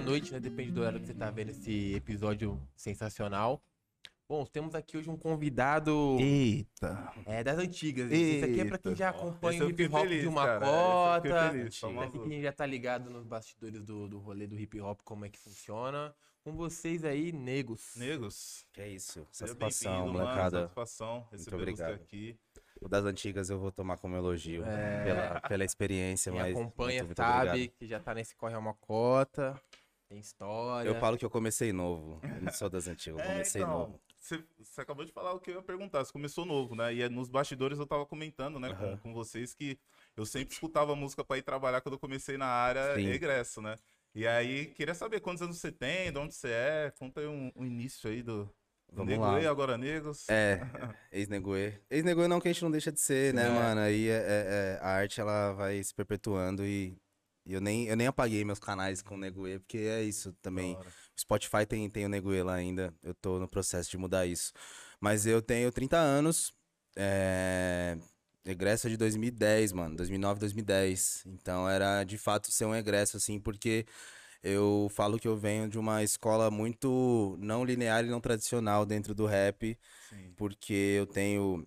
[0.00, 0.40] noite, né?
[0.40, 3.62] Depende do horário que você tá vendo esse episódio sensacional.
[4.28, 7.12] Bom, temos aqui hoje um convidado Eita.
[7.26, 8.12] é, das antigas.
[8.12, 10.66] Esse aqui é pra quem já acompanha Esse o hip hop feliz, de uma cara.
[10.66, 11.50] Cota.
[11.50, 12.06] feliz, famoso.
[12.06, 15.28] aqui quem já tá ligado nos bastidores do, do rolê do hip hop, como é
[15.28, 16.14] que funciona.
[16.44, 17.96] Com vocês aí, negos.
[17.96, 18.64] Negos.
[18.72, 19.26] Que é isso.
[19.32, 20.60] Satisfação, molecada.
[20.60, 21.94] Satisfação você obrigado.
[21.94, 22.38] aqui.
[22.80, 24.64] O das antigas eu vou tomar como elogio.
[24.64, 25.04] É.
[25.04, 26.56] Pela, pela experiência, Quem mas.
[26.56, 27.72] acompanha muito, muito sabe obrigado.
[27.76, 29.60] que já tá nesse corre é uma cota.
[30.10, 30.88] Tem história.
[30.88, 32.18] Eu falo que eu comecei novo.
[32.24, 34.00] Eu não sou das antigas, eu É, comecei então, novo.
[34.18, 34.42] Você,
[34.76, 36.04] acabou de falar o que eu ia perguntar.
[36.04, 36.92] Você começou novo, né?
[36.92, 38.96] E é nos bastidores eu tava comentando, né, com, Aham.
[38.98, 39.78] com vocês que
[40.16, 43.06] eu sempre escutava música pra ir trabalhar quando eu comecei na área Sim.
[43.06, 43.76] egresso, né?
[44.12, 46.92] E aí, queria saber quantos anos você tem, de onde você é.
[46.98, 48.50] Conta aí um, um início aí do
[48.92, 49.48] Vamos Nego lá.
[49.48, 50.28] Agora Negos.
[50.28, 50.60] É,
[51.12, 51.74] ex-negoê.
[51.88, 53.48] Ex-negoê não que a gente não deixa de ser, né, É.
[53.48, 53.80] mano?
[53.80, 56.98] Aí é- é- é, a arte ela vai se perpetuando e
[57.46, 60.76] eu, nem, eu nem apaguei meus canais com o negoê, porque é isso também.
[60.76, 62.94] O Spotify tem, tem o Neguê lá ainda.
[63.02, 64.52] Eu tô no processo de mudar isso.
[65.00, 66.54] Mas eu tenho 30 anos.
[66.96, 67.96] É...
[68.44, 69.96] Egresso de 2010, mano.
[69.96, 71.24] 2009, 2010.
[71.26, 73.86] Então era de fato ser um egresso, assim, porque
[74.42, 79.14] eu falo que eu venho de uma escola muito não linear e não tradicional dentro
[79.14, 79.78] do rap.
[80.08, 80.32] Sim.
[80.36, 81.66] Porque eu tenho.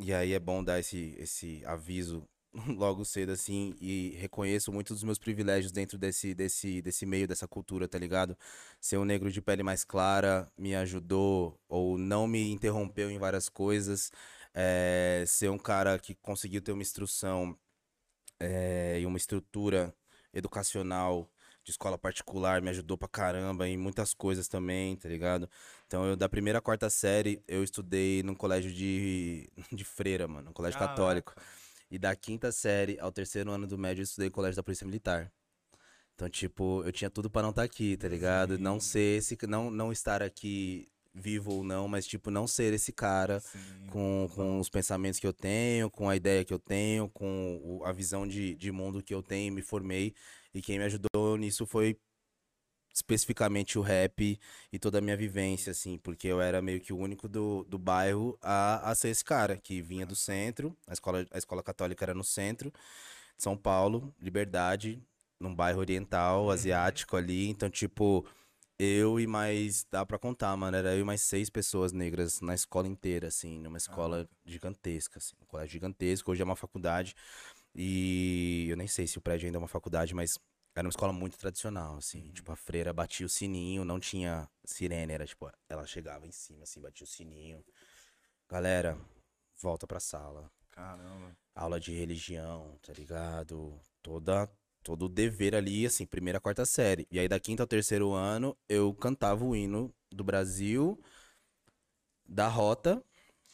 [0.00, 2.28] E aí é bom dar esse, esse aviso
[2.76, 7.48] logo cedo, assim, e reconheço muitos dos meus privilégios dentro desse, desse, desse meio, dessa
[7.48, 8.36] cultura, tá ligado?
[8.80, 13.48] Ser um negro de pele mais clara me ajudou, ou não me interrompeu em várias
[13.48, 14.12] coisas.
[14.54, 17.58] É, ser um cara que conseguiu ter uma instrução
[18.38, 19.94] é, e uma estrutura
[20.32, 21.28] educacional
[21.64, 25.48] de escola particular me ajudou pra caramba em muitas coisas também, tá ligado?
[25.86, 30.50] Então, eu, da primeira à quarta série, eu estudei num colégio de, de freira, mano,
[30.50, 30.94] um colégio Caraca.
[30.94, 31.34] católico.
[31.94, 35.30] E da quinta série ao terceiro ano do médio, eu estudei colégio da Polícia Militar.
[36.16, 38.58] Então, tipo, eu tinha tudo pra não estar aqui, tá ligado?
[38.58, 38.88] Não Sim.
[38.88, 43.38] ser esse, não, não estar aqui vivo ou não, mas, tipo, não ser esse cara
[43.38, 43.86] Sim.
[43.92, 47.84] com, com os pensamentos que eu tenho, com a ideia que eu tenho, com o-
[47.84, 50.12] a visão de, de mundo que eu tenho, me formei.
[50.52, 51.96] E quem me ajudou nisso foi
[52.94, 54.38] especificamente o rap
[54.72, 57.76] e toda a minha vivência, assim, porque eu era meio que o único do, do
[57.76, 62.04] bairro a, a ser esse cara, que vinha do centro, a escola, a escola católica
[62.04, 62.70] era no centro,
[63.36, 65.02] de São Paulo, Liberdade,
[65.40, 68.24] num bairro oriental, asiático ali, então, tipo,
[68.78, 72.54] eu e mais, dá pra contar, mano, era eu e mais seis pessoas negras na
[72.54, 77.14] escola inteira, assim, numa escola gigantesca, assim, um colégio gigantesco, hoje é uma faculdade,
[77.74, 80.38] e eu nem sei se o prédio ainda é uma faculdade, mas
[80.74, 82.30] era uma escola muito tradicional, assim.
[82.32, 86.64] Tipo, a freira batia o sininho, não tinha sirene, era tipo, ela chegava em cima,
[86.64, 87.64] assim, batia o sininho.
[88.48, 88.98] Galera,
[89.60, 90.50] volta pra sala.
[90.70, 91.36] Caramba.
[91.54, 93.80] Aula de religião, tá ligado?
[94.02, 94.50] Toda,
[94.82, 97.06] todo o dever ali, assim, primeira, quarta série.
[97.10, 101.00] E aí, da quinta ao terceiro ano, eu cantava o hino do Brasil,
[102.28, 103.02] da rota,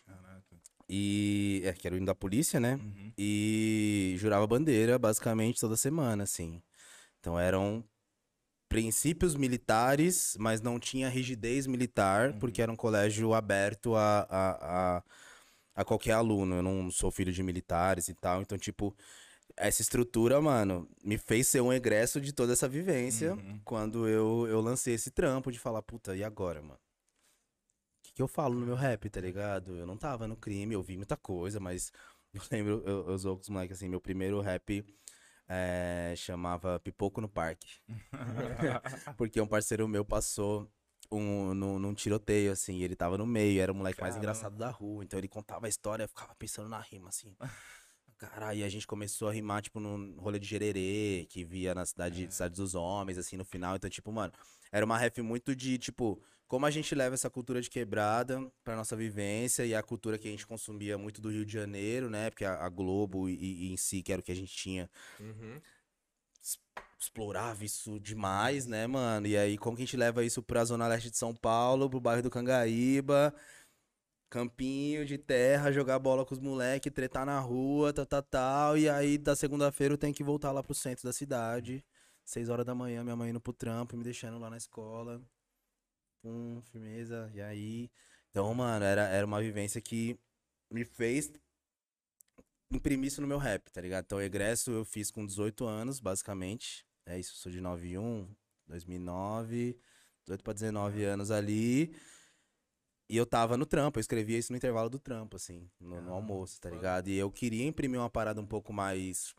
[0.06, 0.56] Caraca.
[0.88, 1.60] e.
[1.64, 2.76] É, que era o hino da polícia, né?
[2.76, 3.12] Uhum.
[3.18, 6.62] e jurava bandeira basicamente toda semana, assim.
[7.20, 7.84] Então eram
[8.68, 15.04] princípios militares, mas não tinha rigidez militar, porque era um colégio aberto a, a, a,
[15.74, 16.56] a qualquer aluno.
[16.56, 18.96] Eu não sou filho de militares e tal, então, tipo,
[19.56, 23.60] essa estrutura, mano, me fez ser um egresso de toda essa vivência Uhum.
[23.64, 26.78] quando eu, eu lancei esse trampo de falar, puta, e agora, mano?
[27.98, 29.76] O que, que eu falo no meu rap, tá ligado?
[29.76, 31.92] Eu não tava no crime, eu vi muita coisa, mas
[32.32, 34.84] eu lembro, eu, eu sou com os moleques assim, meu primeiro rap
[35.50, 37.80] eh, chamava Pipoco no Parque.
[39.18, 40.70] Porque um parceiro meu passou
[41.10, 44.30] um, num, num tiroteio, assim, ele tava no meio, era o moleque mais Caramba.
[44.32, 45.02] engraçado da rua.
[45.02, 47.36] Então ele contava a história, eu ficava pensando na rima, assim.
[48.20, 51.86] Caralho, e a gente começou a rimar, tipo, num rolê de gererê, que via na
[51.86, 52.30] cidade, É.
[52.30, 53.76] cidade dos homens, assim, no final.
[53.76, 54.30] Então, tipo, mano,
[54.70, 58.76] era uma ref muito de, tipo, como a gente leva essa cultura de quebrada pra
[58.76, 62.28] nossa vivência e a cultura que a gente consumia muito do Rio de Janeiro, né?
[62.28, 64.90] Porque a, a Globo e, e em si, que era o que a gente tinha,
[65.18, 65.60] Uhum.
[66.98, 69.26] explorava isso demais, né, mano?
[69.26, 72.00] E aí, como que a gente leva isso pra Zona Leste de São Paulo, pro
[72.00, 73.34] bairro do Cangaíba,
[74.30, 78.78] campinho de terra, jogar bola com os moleques, tretar na rua, tal, tal, tal.
[78.78, 81.84] E aí, da segunda-feira, eu tenho que voltar lá pro centro da cidade.
[82.24, 85.20] Seis horas da manhã, minha mãe indo pro trampo, me deixando lá na escola.
[86.22, 87.30] Pum, firmeza.
[87.34, 87.90] E aí.
[88.30, 90.18] Então, mano, era, era uma vivência que
[90.70, 91.32] me fez
[92.70, 94.04] imprimir isso no meu rap, tá ligado?
[94.04, 96.86] Então, o egresso eu fiz com 18 anos, basicamente.
[97.04, 98.28] É isso, sou de 91,
[98.68, 99.76] 2009,
[100.24, 101.92] 18 pra 19 anos ali.
[103.10, 106.12] E eu tava no trampo, eu escrevia isso no intervalo do trampo, assim, no, no
[106.12, 107.08] Ah, almoço, tá ligado?
[107.08, 109.34] E eu queria imprimir uma parada um pouco mais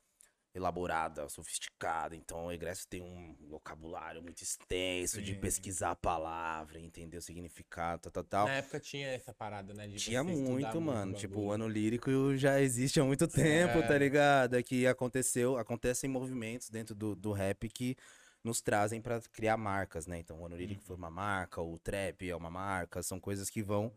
[0.53, 2.13] elaborada, sofisticada.
[2.13, 5.39] Então o egresso tem um vocabulário muito extenso de Sim.
[5.39, 8.47] pesquisar a palavra, entender o significado, tal, tal, tal.
[8.47, 9.87] Na época tinha essa parada, né?
[9.87, 11.13] de Tinha muito, mano.
[11.13, 13.87] o Tipo, o ano lírico já existe há muito tempo, É.
[13.87, 14.55] tá ligado?
[14.57, 17.95] É que aconteceu, acontecem movimentos dentro do, do rap que
[18.43, 20.19] nos trazem pra criar marcas, né?
[20.19, 23.61] Então, o ano lírico foi uma marca, o trap é uma marca, são coisas que
[23.61, 23.93] vão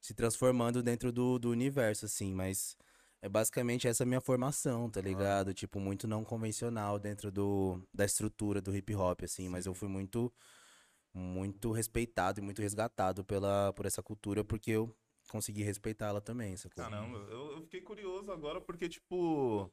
[0.00, 2.76] se transformando dentro do, do universo, assim, mas
[3.20, 5.52] é basicamente essa minha formação, tá ligado?
[5.52, 9.88] Tipo, muito não convencional dentro do, da estrutura do hip hop, assim, mas eu fui
[9.88, 10.32] muito,
[11.12, 14.94] muito respeitado e muito resgatado pela, por essa cultura, porque eu
[15.28, 16.84] consegui respeitá-la também, sacou?
[16.84, 19.70] Caramba, eu, eu fiquei curioso agora porque, tipo,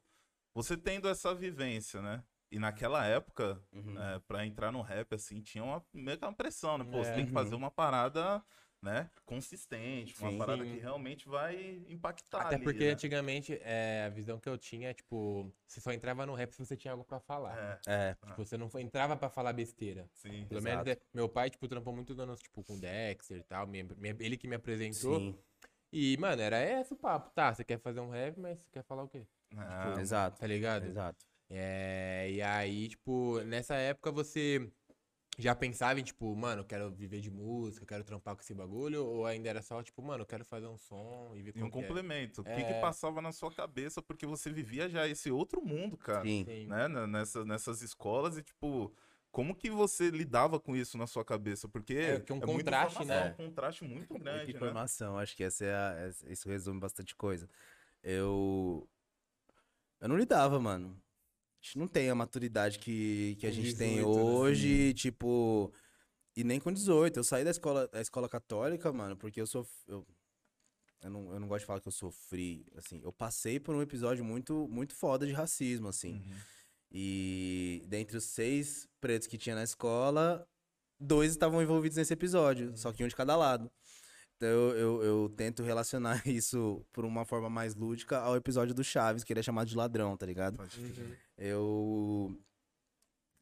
[0.52, 2.24] você tendo essa vivência, né?
[2.56, 3.98] E naquela época, Uhum.
[3.98, 6.84] é, pra entrar no rap, assim, tinha uma, meio que uma pressão, né?
[6.90, 7.14] Pô, você É.
[7.16, 8.42] tem que fazer uma parada,
[8.80, 9.10] né?
[9.26, 10.38] Consistente, uma Sim.
[10.38, 10.74] parada Sim.
[10.74, 12.92] que realmente vai impactar Até ali, porque né?
[12.92, 16.74] antigamente é, a visão que eu tinha, tipo, você só entrava no rap se você
[16.78, 17.78] tinha algo pra falar.
[17.86, 20.08] É, É, Tipo, você não entrava pra falar besteira.
[20.14, 20.46] sim.
[20.46, 20.62] Pelo Exato.
[20.62, 23.66] menos é, meu pai, tipo, trampou muito anos, tipo, com Dexter e tal.
[23.66, 25.20] me- me- ele que me apresentou.
[25.20, 25.38] sim,
[25.92, 27.30] E, mano, era esse o papo.
[27.34, 29.26] Tá, você quer fazer um rap, mas você quer falar o quê?
[29.56, 30.84] Ah, exato, Tá ligado?
[30.86, 31.24] exato.
[31.48, 34.70] É, e aí, tipo, nessa época você
[35.38, 38.54] já pensava em, tipo, mano, eu quero viver de música, eu quero trampar com esse
[38.54, 39.04] bagulho?
[39.04, 41.68] Ou ainda era só, tipo, mano, eu quero fazer um som e ver E um
[41.68, 41.82] como que é?
[41.82, 42.40] complemento.
[42.40, 42.80] O que, que É.
[42.80, 44.00] passava na sua cabeça?
[44.02, 46.24] Porque você vivia já esse outro mundo, cara.
[46.24, 46.66] Sim.
[46.66, 48.92] Né, nessa, nessas escolas e, tipo,
[49.30, 51.68] como que você lidava com isso na sua cabeça?
[51.68, 53.24] Porque É, que é um muita contraste, né?
[53.24, 54.58] Um contraste muito Muita grande, né?
[54.58, 57.46] informação, acho que essa é a, essa- isso resume bastante coisa.
[58.02, 58.88] Eu.
[60.00, 61.00] Eu não lidava, mano.
[61.66, 64.22] A gente não tem a maturidade que, que a gente tem 18, né?
[64.22, 65.72] hoje, tipo.
[66.36, 67.18] E nem com 18.
[67.18, 69.66] Eu saí da escola, da escola católica, mano, porque eu sou.
[69.88, 70.06] Eu,
[71.02, 73.00] eu, não, eu não gosto de falar que eu sofri, assim.
[73.02, 76.12] Eu passei por um episódio muito, muito foda de racismo, assim.
[76.12, 76.36] Uhum.
[76.92, 80.48] E dentre os seis pretos que tinha na escola,
[81.00, 83.68] dois estavam envolvidos nesse episódio, só que um de cada lado.
[84.36, 88.84] Então eu, eu, eu tento relacionar isso por uma forma mais lúdica ao episódio do
[88.84, 90.60] Chaves, que ele é chamado de ladrão, tá ligado?
[90.60, 91.16] Uhum.
[91.38, 92.40] Eu.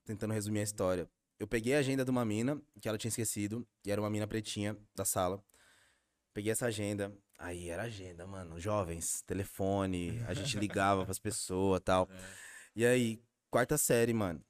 [0.05, 1.08] Tentando resumir a história.
[1.38, 4.26] Eu peguei a agenda de uma mina que ela tinha esquecido, e era uma mina
[4.26, 5.43] pretinha da sala.
[6.32, 12.08] Peguei essa agenda, aí era agenda, mano, jovens, telefone, a gente ligava pras pessoas tal.
[12.76, 13.20] E aí,
[13.50, 14.44] quarta série, mano.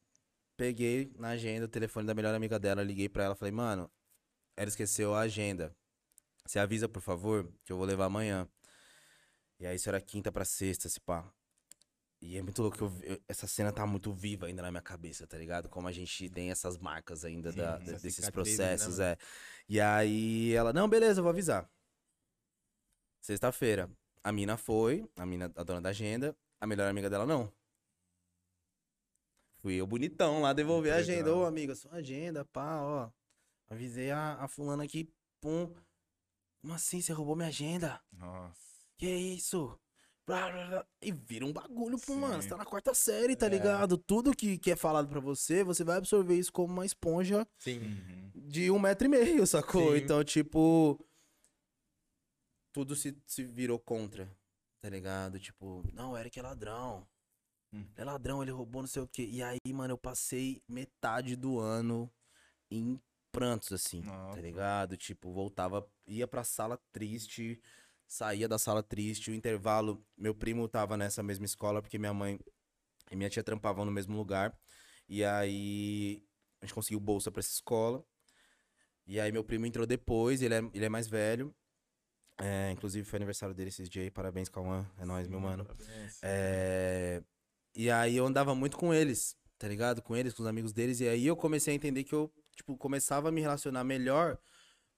[0.56, 3.90] Peguei na agenda o telefone da melhor amiga dela, liguei pra ela, falei, mano,
[4.56, 5.74] ela esqueceu a agenda.
[6.46, 8.46] Você avisa, por favor, que eu vou levar amanhã.
[9.58, 11.24] E aí isso era quinta pra sexta, se pá.
[12.20, 14.82] E é muito louco que eu, eu- essa cena tá muito viva ainda na minha
[14.82, 15.68] cabeça, tá ligado?
[15.68, 19.10] Como a gente tem essas marcas ainda Sim, da- desses né, processos, mano?
[19.10, 19.18] é.
[19.68, 21.68] E aí ela, não, beleza, eu vou avisar.
[23.20, 23.90] Sexta-feira,
[24.22, 27.50] a mina foi, a mina, a dona da agenda, a melhor amiga dela não.
[29.62, 31.34] Fui eu bonitão lá devolver a agenda.
[31.34, 33.10] Ô, amiga, sua agenda, pá, ó.
[33.70, 35.10] Avisei a, a fulana aqui,
[35.40, 35.74] pum.
[36.64, 38.00] Como assim, você roubou minha agenda?
[38.10, 38.58] Nossa.
[38.96, 39.78] Que isso?
[40.26, 40.86] Blá, blá, blá.
[41.02, 42.40] E vira um bagulho, pô, mano.
[42.42, 43.48] Você tá na quarta série, tá É.
[43.50, 43.98] ligado?
[43.98, 47.80] Tudo que, que é falado pra você, você vai absorver isso como uma esponja Sim.
[47.80, 48.30] Uhum.
[48.34, 49.92] de um metro e meio, sacou?
[49.92, 49.98] Sim.
[49.98, 50.98] Então, tipo.
[52.72, 54.34] Tudo se, se virou contra,
[54.80, 55.38] tá ligado?
[55.38, 57.06] Tipo, não, o Eric é ladrão.
[57.74, 57.84] Hum.
[57.94, 59.28] É ladrão, ele roubou não sei o quê.
[59.30, 62.10] E aí, mano, eu passei metade do ano
[62.70, 62.98] em
[63.34, 64.96] prantos, assim, tá ligado?
[64.96, 67.60] Tipo, voltava, ia pra sala triste,
[68.06, 69.30] saía da sala triste.
[69.30, 72.38] O intervalo, meu primo tava nessa mesma escola, porque minha mãe
[73.10, 74.56] e minha tia trampavam no mesmo lugar.
[75.08, 76.24] E aí,
[76.60, 78.04] a gente conseguiu bolsa pra essa escola.
[79.06, 81.54] E aí, meu primo entrou depois, ele é, ele é mais velho.
[82.38, 84.10] É, inclusive, foi aniversário dele esses dias.
[84.10, 84.84] Parabéns, Cauã.
[84.98, 85.64] É nóis, meu mano.
[86.22, 87.22] É,
[87.76, 90.00] E aí eu andava muito com eles, tá ligado?
[90.02, 91.00] Com eles, com os amigos deles.
[91.00, 92.32] E aí eu comecei a entender que eu,
[92.64, 94.38] tipo, começava a me relacionar melhor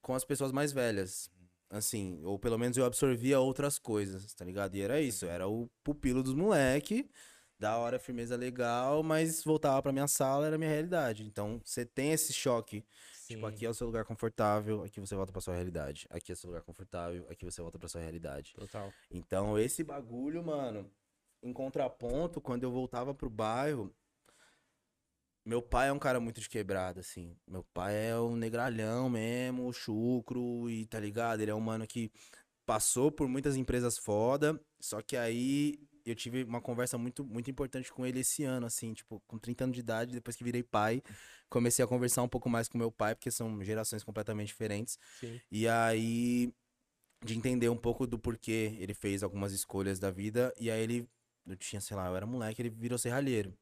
[0.01, 1.29] com as pessoas mais velhas.
[1.69, 4.77] Assim, ou pelo menos eu absorvia outras coisas, tá ligado?
[4.77, 7.11] E era isso, era o pupilo dos moleque,
[7.59, 11.25] da hora, firmeza legal, mas voltava pra minha sala, era a minha realidade.
[11.25, 12.85] Então, você tem esse choque.
[13.27, 13.47] Tipo, Sim.
[13.47, 16.07] aqui é o seu lugar confortável, aqui você volta pra sua realidade.
[16.11, 18.55] Aqui é o seu lugar confortável, aqui você volta pra sua realidade.
[18.55, 18.93] Total.
[19.11, 20.89] Então, esse bagulho, mano,
[21.43, 23.93] em contraponto, quando eu voltava pro bairro,
[25.47, 27.37] meu pai é um cara muito de quebrada, assim.
[27.47, 31.41] Meu pai é um negralhão mesmo, chucro, e tá ligado?
[31.41, 32.11] Ele é um mano que
[32.67, 37.93] passou por muitas empresas foda, só que aí eu tive uma conversa muito, muito importante
[37.93, 41.01] com ele esse ano, assim, tipo, com 30 anos de idade, depois que virei pai,
[41.49, 44.99] comecei a conversar um pouco mais com meu pai, porque são gerações completamente diferentes.
[45.21, 45.41] Sim.
[45.49, 46.53] E aí,
[47.25, 51.09] de entender um pouco do porquê ele fez algumas escolhas da vida, e aí ele
[51.47, 53.57] eu tinha, sei lá, eu era moleque, ele virou serralheiro.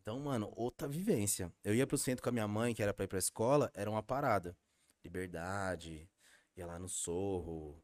[0.00, 1.52] Então, mano, outra vivência.
[1.62, 3.90] Eu ia pro centro com a minha mãe, que era pra ir pra escola, era
[3.90, 4.56] uma parada.
[5.04, 6.08] Liberdade,
[6.56, 7.82] ia lá no Sorro,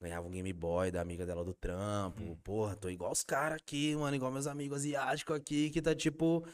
[0.00, 2.22] ganhava um Game Boy da amiga dela do trampo.
[2.22, 2.36] Hum.
[2.42, 6.46] Porra, tô igual os caras aqui, mano, igual meus amigos asiáticos aqui, que tá tipo.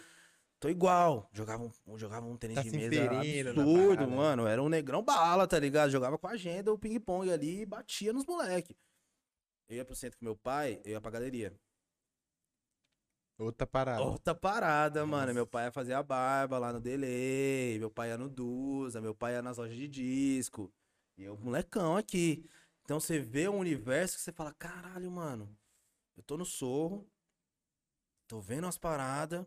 [0.58, 1.28] Tô igual.
[1.32, 4.46] Jogava um, jogava um tênis Tá de mesa absurdo, mano.
[4.46, 5.90] Era um negrão bala, tá ligado?
[5.90, 8.76] Jogava com a agenda, o ping-pong ali e batia nos moleque.
[9.68, 11.52] Eu ia pro centro com meu pai, eu ia pra galeria.
[13.42, 14.02] Outra parada.
[14.02, 15.34] Outra parada, mano.
[15.34, 19.14] Meu pai ia fazer a barba lá no Delay, meu pai ia no Dusa, meu
[19.14, 20.72] pai ia nas lojas de disco.
[21.18, 22.48] E eu, molecão aqui.
[22.84, 25.56] Então você vê um universo que você fala, caralho, mano.
[26.16, 27.08] Eu tô no sorro,
[28.28, 29.44] tô vendo umas paradas,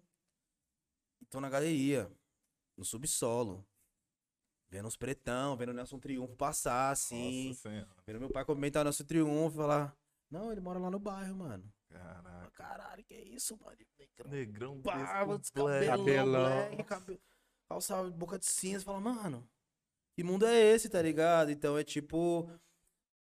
[1.21, 2.11] e tô na galeria,
[2.75, 3.65] no subsolo.
[4.69, 7.49] Vendo uns pretão, vendo o Nelson Triunfo passar, assim.
[7.49, 7.87] Nossa.
[8.05, 9.95] Vendo meu pai comentar o Nelson Triunfo e falar,
[10.29, 11.71] não, ele mora lá no bairro, mano.
[11.95, 12.51] Caraca.
[12.51, 13.77] Caralho, que isso, mano?
[13.99, 16.41] Negrão Negrão barba, cabelão, Cabelão.
[16.41, 17.21] moleque, cabelo,
[17.69, 19.47] calça, boca de cinza, fala, mano,
[20.13, 21.51] que mundo é esse, tá ligado?
[21.51, 22.49] Então é tipo,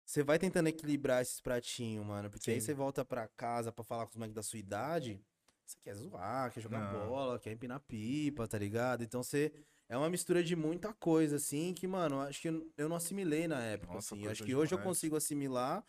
[0.05, 2.65] você vai tentando equilibrar esses pratinhos, mano, porque aí Sim.
[2.67, 5.19] você volta pra casa pra falar com os moleques da sua idade,
[5.65, 6.91] você quer zoar, quer jogar Não.
[6.91, 9.03] bola, quer empinar pipa, tá ligado?
[9.03, 9.51] Então você,
[9.89, 13.61] é uma mistura de muita coisa, assim, que, mano, acho que eu, não assimilei na
[13.63, 14.83] época, Nossa, assim, acho que hoje eu demais.
[14.97, 15.83] consigo assimilar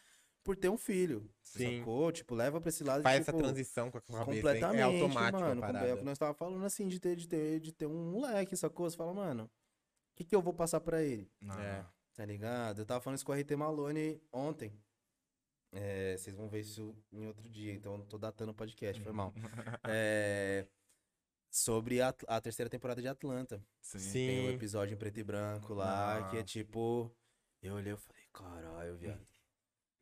[0.46, 1.78] por ter um filho, Sim.
[1.80, 2.10] sacou?
[2.12, 4.20] Tipo, leva pra esse lado, Faz tipo, essa transição com a cabeça.
[4.20, 4.24] hein?
[4.36, 5.46] Completamente, É automático mano.
[5.46, 5.96] a É o parada.
[5.98, 8.88] que nós tava falando assim, de ter, de ter, de ter um moleque, sacou?
[8.88, 9.50] Você fala, mano, o
[10.16, 11.30] que, que eu vou passar pra ele?
[11.40, 11.58] Não.
[11.60, 11.84] É.
[12.14, 12.78] Tá ligado?
[12.80, 14.72] Eu tava falando isso com o RT Malone ontem.
[15.72, 19.12] É, vocês vão ver isso em outro dia, então eu tô datando o podcast, foi
[19.12, 19.34] mal.
[19.86, 20.66] É,
[21.50, 23.62] sobre a, a terceira temporada de Atlanta.
[23.82, 23.98] Sim.
[23.98, 24.54] Tem um Sim.
[24.54, 27.10] episódio em preto e branco lá, que é tipo.
[27.62, 29.26] Eu olhei e falei, caralho, viado.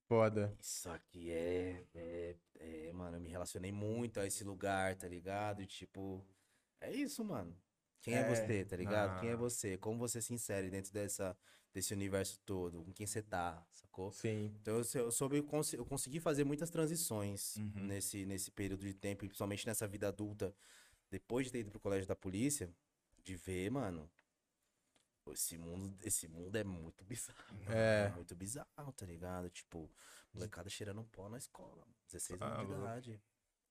[0.08, 0.56] Foda.
[0.60, 5.62] Isso aqui é, é, é, mano, eu me relacionei muito a esse lugar, tá ligado?
[5.62, 6.24] E, tipo,
[6.80, 7.56] é isso, mano.
[8.00, 9.20] Quem é, É, você, tá ligado?
[9.20, 9.36] Quem é ah.
[9.36, 9.76] você?
[9.78, 11.36] Como você se insere dentro dessa,
[11.72, 12.84] desse universo todo?
[12.84, 14.12] Com quem você tá, sacou?
[14.12, 14.54] Sim.
[14.60, 15.36] Então eu, eu soube,
[15.72, 17.72] eu consegui fazer muitas transições Uhum.
[17.86, 20.54] nesse, nesse período de tempo, e principalmente nessa vida adulta,
[21.10, 22.70] depois de ter ido pro colégio da polícia,
[23.22, 24.10] de ver, mano,
[25.32, 27.38] esse mundo, esse mundo é muito bizarro.
[27.68, 28.08] É.
[28.10, 29.48] muito bizarro, tá ligado?
[29.50, 29.90] Tipo,
[30.32, 32.82] molecada cheirando pó na escola, 16 Ah, anos de louco.
[32.82, 33.22] idade.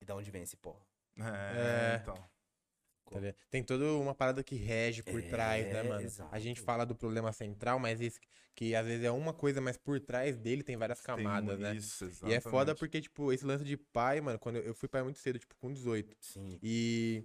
[0.01, 0.79] E da onde vem esse pó?
[1.17, 1.93] É.
[1.95, 2.15] É, então.
[2.15, 3.19] Tá?
[3.49, 6.11] Tem toda uma parada que rege por É, trás, né, mano?
[6.31, 6.65] A gente exato.
[6.65, 8.19] fala do problema central, mas isso
[8.55, 11.75] que às vezes é uma coisa, mas por trás dele tem várias Tem camadas, né?
[11.75, 12.79] Isso, E é foda exatamente.
[12.79, 15.55] porque, tipo, esse lance de pai, mano, quando eu eu fui pai muito cedo, tipo,
[15.57, 16.15] com 18.
[16.19, 16.59] Sim.
[16.61, 17.23] E,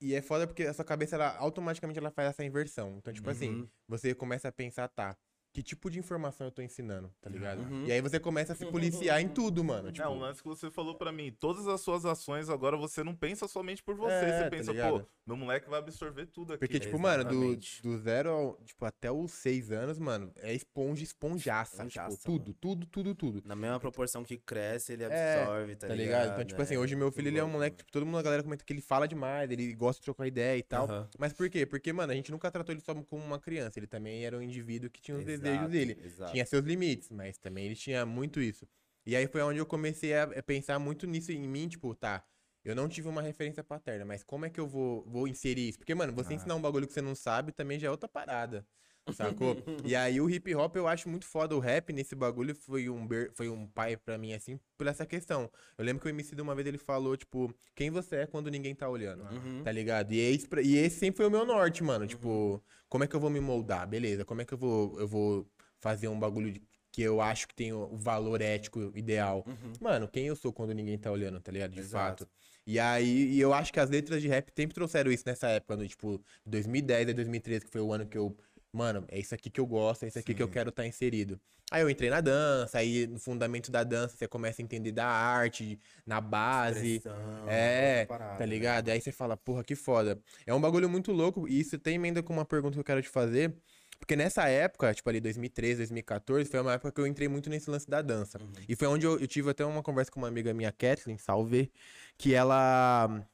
[0.00, 2.96] e é foda porque a sua cabeça, ela automaticamente ela faz essa inversão.
[2.98, 3.68] Então, tipo assim, Uhum.
[3.88, 5.16] você começa a pensar, tá,
[5.56, 7.62] que tipo de informação eu tô ensinando, tá ligado?
[7.62, 7.86] Uhum.
[7.86, 9.90] E aí você começa a se policiar em tudo, mano.
[9.90, 13.02] Tipo, É, um lance que você falou pra mim, todas as suas ações agora você
[13.02, 15.00] não pensa somente por você, É, você tá pensa, ligado?
[15.00, 16.60] pô, meu moleque vai absorver tudo aqui.
[16.60, 21.02] Porque, tipo, mano, do, do zero ao, tipo, até os seis anos, mano, é esponja,
[21.02, 21.76] esponjaça.
[21.76, 23.42] Esponjaça, tipo, tudo, tudo, tudo, tudo.
[23.46, 25.06] Na mesma proporção que cresce, ele É,
[25.40, 26.20] absorve, tá, Tá ligado?
[26.20, 26.32] ligado?
[26.34, 28.22] Então, tipo É, assim, hoje meu filho, ele é um moleque, tipo, todo mundo, a
[28.22, 30.84] galera comenta que ele fala demais, ele gosta de trocar ideia e tal.
[30.84, 31.08] Aham.
[31.18, 31.64] Mas por quê?
[31.64, 33.78] Porque, mano, a gente nunca tratou ele só como uma criança.
[33.78, 35.96] Ele também era um indivíduo que tinha os Exato, desejos dele.
[36.04, 36.32] exato.
[36.32, 38.66] Tinha seus limites, mas também ele tinha muito isso.
[39.04, 42.24] E aí foi onde eu comecei a pensar muito nisso em mim, tipo, tá,
[42.64, 45.78] eu não tive uma referência paterna, mas como é que eu vou, vou inserir isso?
[45.78, 46.36] Porque, mano, você Ah.
[46.36, 48.66] ensinar um bagulho que você não sabe também já é outra parada.
[49.12, 49.56] Sacou?
[49.84, 51.54] e aí o hip hop eu acho muito foda.
[51.54, 55.50] O rap nesse bagulho foi um, foi um pai pra mim, assim, por essa questão.
[55.78, 58.50] Eu lembro que o MC de uma vez ele falou, tipo, quem você é quando
[58.50, 59.22] ninguém tá olhando.
[59.30, 59.62] Uhum.
[59.62, 60.12] Tá ligado?
[60.12, 62.06] E esse, e esse sempre foi o meu norte, mano.
[62.06, 63.86] Tipo, como é que eu vou me moldar?
[63.88, 65.46] Beleza, como é que eu vou, eu vou
[65.78, 69.44] fazer um bagulho de- que eu acho que tem o o valor ético ideal?
[69.46, 69.72] Uhum.
[69.80, 71.72] Mano, quem eu sou quando ninguém tá olhando, tá ligado?
[71.72, 72.24] De Exato.
[72.24, 72.30] fato.
[72.66, 75.76] E aí, e eu acho que as letras de rap sempre trouxeram isso nessa época,
[75.76, 78.36] no, tipo, 2010 a 2013, que foi o ano que eu.
[78.72, 80.52] Mano, é isso aqui que eu gosto, é isso aqui que eu Sim.
[80.52, 81.40] quero estar inserido.
[81.70, 85.06] Aí eu entrei na dança, aí no fundamento da dança você começa a entender da
[85.06, 86.96] arte, na base.
[86.96, 88.46] Expressão, É, parada, tá né?
[88.46, 88.88] ligado?
[88.88, 90.20] Aí você fala, porra, que foda.
[90.46, 93.02] É um bagulho muito louco, e isso tem emenda com uma pergunta que eu quero
[93.02, 93.52] te fazer.
[93.98, 97.68] Porque nessa época, tipo ali 2013, 2014, foi uma época que eu entrei muito nesse
[97.70, 98.38] lance da dança.
[98.38, 98.52] Uhum.
[98.68, 101.72] E foi onde eu, eu tive até uma conversa com uma amiga minha, Kathleen, salve,
[102.18, 103.26] que ela.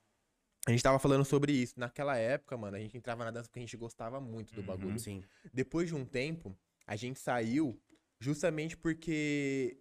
[0.66, 1.74] A gente tava falando sobre isso.
[1.78, 4.66] Naquela época, mano, a gente entrava na dança porque a gente gostava muito do Uhum.
[4.66, 4.98] bagulho.
[4.98, 5.22] Sim.
[5.52, 7.80] Depois de um tempo, a gente saiu
[8.20, 9.76] justamente porque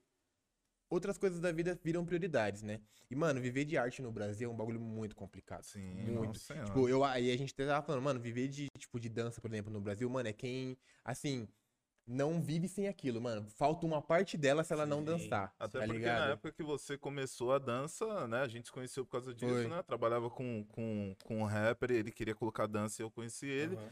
[0.90, 2.82] outras coisas da vida viram prioridades, né?
[3.10, 5.64] E, mano, viver de arte no Brasil é um bagulho muito complicado.
[5.64, 6.40] Sim, muito.
[6.40, 9.72] Tipo, eu, aí a gente tava falando, mano, viver de, tipo, de dança, por exemplo,
[9.72, 11.48] no Brasil, mano, é quem, assim,
[12.08, 13.48] não vive sem aquilo, mano.
[13.50, 15.06] Falta uma parte dela se ela não Sim.
[15.06, 15.54] dançar.
[15.60, 16.20] Até tá porque ligado?
[16.20, 18.42] na época que você começou a dança, né?
[18.42, 19.68] A gente se conheceu por causa disso, Foi.
[19.68, 19.82] né?
[19.84, 23.76] Trabalhava com, com, com um rapper, ele queria colocar dança e eu conheci ele.
[23.76, 23.90] Aham.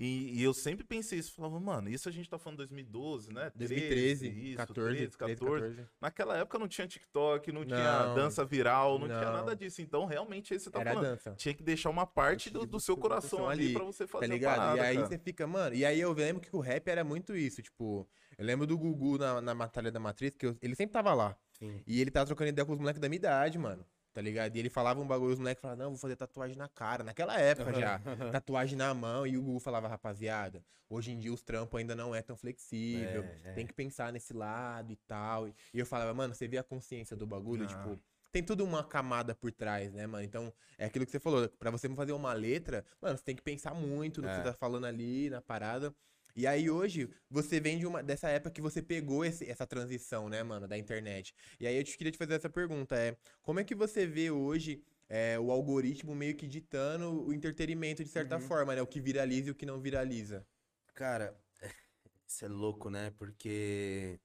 [0.00, 3.50] E, e eu sempre pensei isso, falava, mano, isso a gente tá falando 2012, né?
[3.56, 5.60] 2013, 13, isso, 14, 13, 13, 14.
[5.74, 5.88] 14.
[6.00, 8.14] Naquela época não tinha TikTok, não, tinha Não.
[8.14, 9.32] dança viral, não, tinha Não.
[9.32, 9.82] nada disso.
[9.82, 11.08] Então, realmente, aí você tá Era falando.
[11.10, 11.34] dança.
[11.36, 14.56] Tinha que deixar uma parte do, do seu coração ali pra você fazer Tá ligado?
[14.56, 15.08] parada, e aí cara.
[15.08, 15.74] você fica, mano.
[15.74, 17.60] E aí eu lembro que o rap era muito isso.
[17.60, 21.12] Tipo, eu lembro do Gugu na, na Batalha da Matriz, que eu- ele sempre tava
[21.12, 21.36] lá.
[21.58, 21.82] Sim.
[21.84, 23.84] E ele tava trocando ideia com os moleques da minha idade, mano.
[24.12, 24.56] Tá ligado?
[24.56, 27.04] E ele falava um bagulho, os moleques falavam, não, vou fazer tatuagem na cara.
[27.04, 28.00] Naquela época já.
[28.32, 29.26] Tatuagem na mão.
[29.26, 33.22] E o Gugu falava, rapaziada, hoje em dia os trampos ainda não é tão flexível.
[33.44, 33.52] É, é.
[33.52, 35.46] Tem que pensar nesse lado e tal.
[35.48, 37.66] E eu falava, mano, você vê a consciência do bagulho, Ah.
[37.68, 38.00] tipo.
[38.30, 40.22] Tem tudo uma camada por trás, né, mano?
[40.22, 41.48] Então, é aquilo que você falou.
[41.58, 44.36] Pra você fazer uma letra, mano, você tem que pensar muito no que É.
[44.36, 45.94] você tá falando ali, na parada.
[46.38, 50.28] E aí hoje, você vem de uma, dessa época que você pegou esse- essa transição,
[50.28, 51.34] né, mano, da internet.
[51.58, 54.30] E aí eu te queria te fazer essa pergunta, é, como é que você vê
[54.30, 58.42] hoje é, o algoritmo meio que ditando o entretenimento de certa Uhum.
[58.42, 58.80] forma, né?
[58.82, 60.46] O que viraliza e o que não viraliza.
[60.94, 61.34] Cara,
[62.28, 63.10] isso é louco, né?
[63.18, 64.20] Porque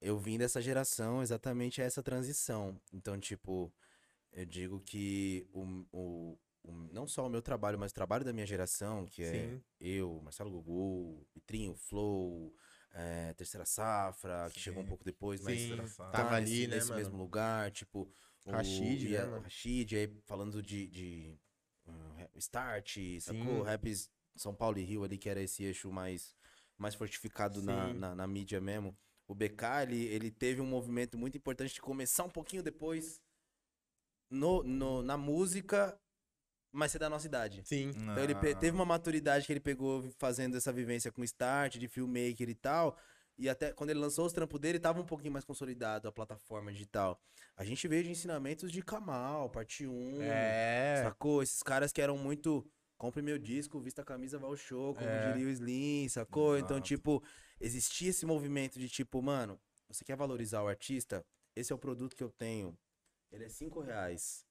[0.00, 2.80] eu vim dessa geração exatamente essa transição.
[2.92, 3.72] Então, tipo,
[4.32, 6.38] eu digo que o, o-
[6.92, 9.62] não só o meu trabalho, mas o trabalho da minha geração, que é Sim.
[9.80, 12.54] eu, Marcelo Gugu, Vitrinho, Flow,
[12.92, 14.88] é, Terceira Safra, que chegou um Sim.
[14.88, 16.10] pouco depois, mas Sim, engraçado.
[16.10, 18.10] tava tá ali, nesse, né, nesse mesmo lugar, tipo,
[18.44, 19.42] o Rashid, né, ia- mano?
[19.42, 21.38] Rashid, aí falando de, de
[22.16, 23.62] rap- Start, sacou?
[23.62, 23.62] Sim.
[23.62, 26.34] Raps São Paulo e Rio ali, que era esse eixo mais,
[26.78, 28.00] mais fortificado na, Sim.
[28.00, 28.96] na, na mídia mesmo.
[29.28, 33.20] O BK, ele, ele teve um movimento muito importante de começar um pouquinho depois
[34.30, 35.98] no, no, na música,
[36.72, 37.62] mas ser da nossa idade.
[37.64, 37.90] Sim.
[37.90, 42.48] Então ele teve uma maturidade que ele pegou fazendo essa vivência com start, de filmmaker
[42.48, 42.98] e tal.
[43.38, 46.72] E até quando ele lançou os trampos dele, tava um pouquinho mais consolidado a plataforma
[46.72, 47.20] digital.
[47.56, 51.02] A gente veio de ensinamentos de Kamal, parte 1, É.
[51.04, 51.42] sacou?
[51.42, 52.66] Esses caras que eram muito.
[52.98, 55.30] Compre meu disco, vista a camisa, vai ao show, como É.
[55.32, 56.56] diria o Slim, sacou?
[56.56, 56.88] Então, Exato.
[56.88, 57.22] tipo,
[57.60, 61.22] existia esse movimento de tipo, mano, você quer valorizar o artista?
[61.54, 62.74] Esse é o produto que eu tenho.
[63.30, 64.46] Ele é 5 reais.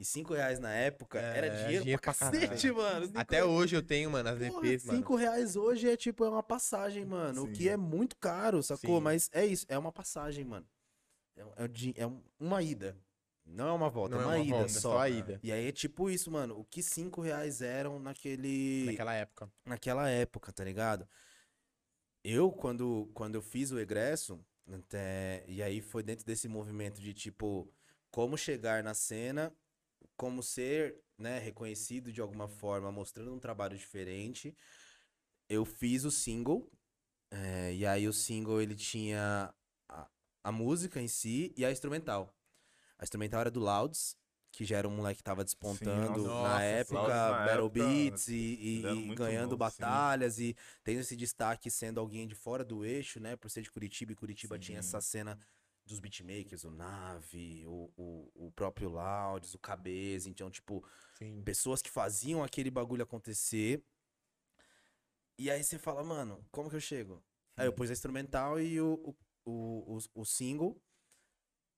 [0.00, 3.06] E 5 reais na época É, era dinheiro, dinheiro pra pra cacete, mano.
[3.06, 4.98] Cinco Até hoje eu tenho, mano, as EPs, mano.
[4.98, 7.42] 5 reais hoje é tipo, é uma passagem, mano.
[7.44, 7.52] O Sim.
[7.52, 8.96] que é muito caro, sacou?
[8.96, 9.04] Sim.
[9.04, 10.66] Mas é isso, é uma passagem, mano.
[11.36, 12.96] É, é, é um- uma ida.
[13.44, 14.80] Não é uma volta, Não é uma, ida volta, só.
[14.92, 15.38] só a ida.
[15.42, 16.58] E aí é tipo isso, mano.
[16.58, 18.84] O que 5 reais eram naquele.
[18.86, 19.52] Naquela época.
[19.66, 21.06] naquela época, tá ligado?
[22.24, 24.40] Eu, quando, quando eu fiz o egresso,
[24.72, 27.70] até, e aí foi dentro desse movimento de tipo,
[28.10, 29.52] como chegar na cena,
[30.16, 34.56] como ser, né, reconhecido de alguma forma, mostrando um trabalho diferente.
[35.48, 36.70] Eu fiz o single,
[37.30, 39.52] é, e aí o single ele tinha
[39.88, 40.08] a,
[40.44, 42.34] a música em si e a instrumental.
[42.98, 44.16] A instrumental era do Louds,
[44.52, 46.42] que já era um moleque que tava despontando nossa.
[46.42, 49.78] na época, Louds na Battle época, Beats e, e- ganhando novo, sim.
[49.78, 53.36] batalhas e tendo esse destaque sendo alguém de fora do eixo, né?
[53.36, 54.88] Por ser de Curitiba, e Curitiba tinha Sim.
[54.88, 55.38] essa cena
[55.90, 60.84] dos beatmakers, o Nave, o, o, o próprio Louds, o Cabeça, então, tipo,
[61.18, 61.42] Sim.
[61.42, 63.84] pessoas que faziam aquele bagulho acontecer.
[65.38, 67.22] E aí você fala, mano, como que eu chego?
[67.56, 68.94] Aí eu pus a instrumental e o,
[69.44, 70.80] o, o, o, o single.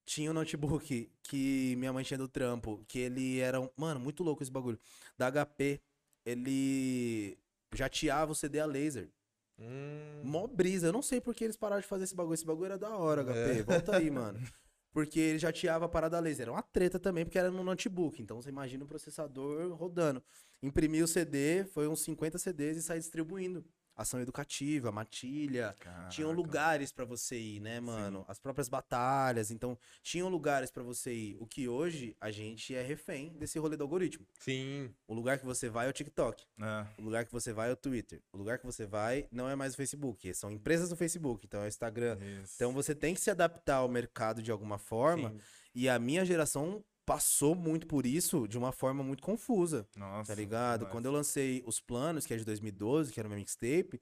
[0.05, 4.23] Tinha um notebook que minha mãe tinha do trampo, que ele era, um, mano, muito
[4.23, 4.79] louco esse bagulho.
[5.17, 5.81] Da HP,
[6.25, 7.39] ele
[7.73, 9.11] jateava o CD a laser.
[9.59, 10.89] Hum, Mó brisa.
[10.89, 12.35] Eu não sei por que eles pararam de fazer esse bagulho.
[12.35, 13.39] Esse bagulho era da hora, HP.
[13.39, 13.63] É.
[13.63, 14.39] Volta aí, mano.
[14.93, 16.43] Porque ele jateava a parada laser.
[16.43, 18.21] Era uma treta também, porque era no notebook.
[18.21, 20.23] Então você imagina o processador rodando.
[20.63, 23.65] Imprimi o CD, foi uns 50 CDs e saí distribuindo.
[23.95, 25.77] Ação educativa, matilha.
[26.09, 26.33] Tinham Caraca.
[26.33, 28.25] lugares pra você ir, né, mano?
[28.27, 29.51] As próprias batalhas.
[29.51, 31.37] Então, tinham lugares pra você ir.
[31.39, 34.27] O que hoje a gente é refém desse rolê do algoritmo.
[34.41, 34.91] Sim.
[35.07, 36.45] O lugar que você vai é o TikTok.
[36.61, 36.87] É.
[36.99, 38.23] O lugar que você vai é o Twitter.
[38.33, 40.33] O lugar que você vai não é mais o Facebook.
[40.35, 42.19] São empresas do Facebook, então é o Instagram.
[42.43, 42.55] Isso.
[42.57, 45.31] Então você tem que se adaptar ao mercado de alguma forma.
[45.31, 45.41] Sim.
[45.75, 50.35] E a minha geração passou muito por isso de uma forma muito confusa, Nossa, tá
[50.35, 50.87] ligado?
[50.87, 54.01] Quando eu lancei Os Planos, que é de 2012, que era uma mixtape,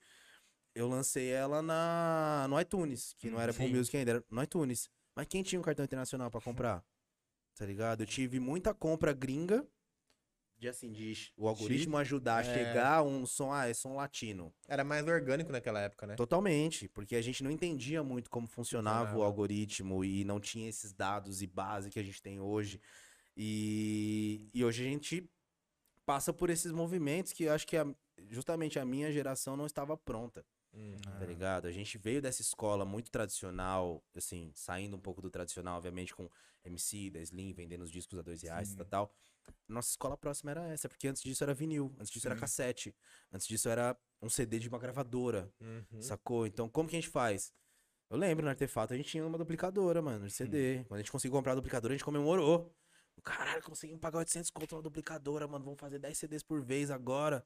[0.74, 3.74] eu lancei ela na no iTunes, que não era Apple Sim.
[3.74, 4.88] Music ainda, era no iTunes.
[5.14, 6.84] Mas quem tinha um cartão internacional pra comprar?
[7.56, 8.02] Tá ligado?
[8.02, 9.66] Eu tive muita compra gringa
[10.60, 12.44] de assim, de o algoritmo ajudar a É.
[12.44, 14.52] chegar a um som, ah, é som latino.
[14.68, 16.14] Era mais orgânico naquela época, né?
[16.16, 19.26] Totalmente, porque a gente não entendia muito como funcionava, o Funcionava.
[19.26, 22.78] algoritmo e não tinha esses dados e base que a gente tem hoje.
[23.34, 25.26] E, e hoje a gente
[26.04, 27.86] passa por esses movimentos que eu acho que a-
[28.28, 30.44] justamente a minha geração não estava pronta.
[30.72, 30.94] Hum.
[31.18, 31.66] tá ligado?
[31.66, 36.30] A gente veio dessa escola muito tradicional, assim, saindo um pouco do tradicional, obviamente, com
[36.64, 39.14] MC, da Slim, vendendo os discos a dois reais e tal, tal.
[39.68, 42.40] Nossa escola próxima era essa, porque antes disso era vinil, antes disso era Sim.
[42.40, 42.94] cassete,
[43.33, 46.03] antes disso era um CD de uma gravadora, Uhum.
[46.03, 46.46] sacou?
[46.46, 47.53] Então, como que a gente faz?
[48.11, 50.85] Eu lembro no Artefato, a gente tinha uma duplicadora, mano, de CD.
[50.88, 52.74] Quando a gente conseguiu comprar a duplicadora, a gente comemorou.
[53.22, 55.64] Caralho, conseguimos pagar 800 conto na duplicadora, mano.
[55.64, 57.44] Vamos fazer 10 CDs por vez agora.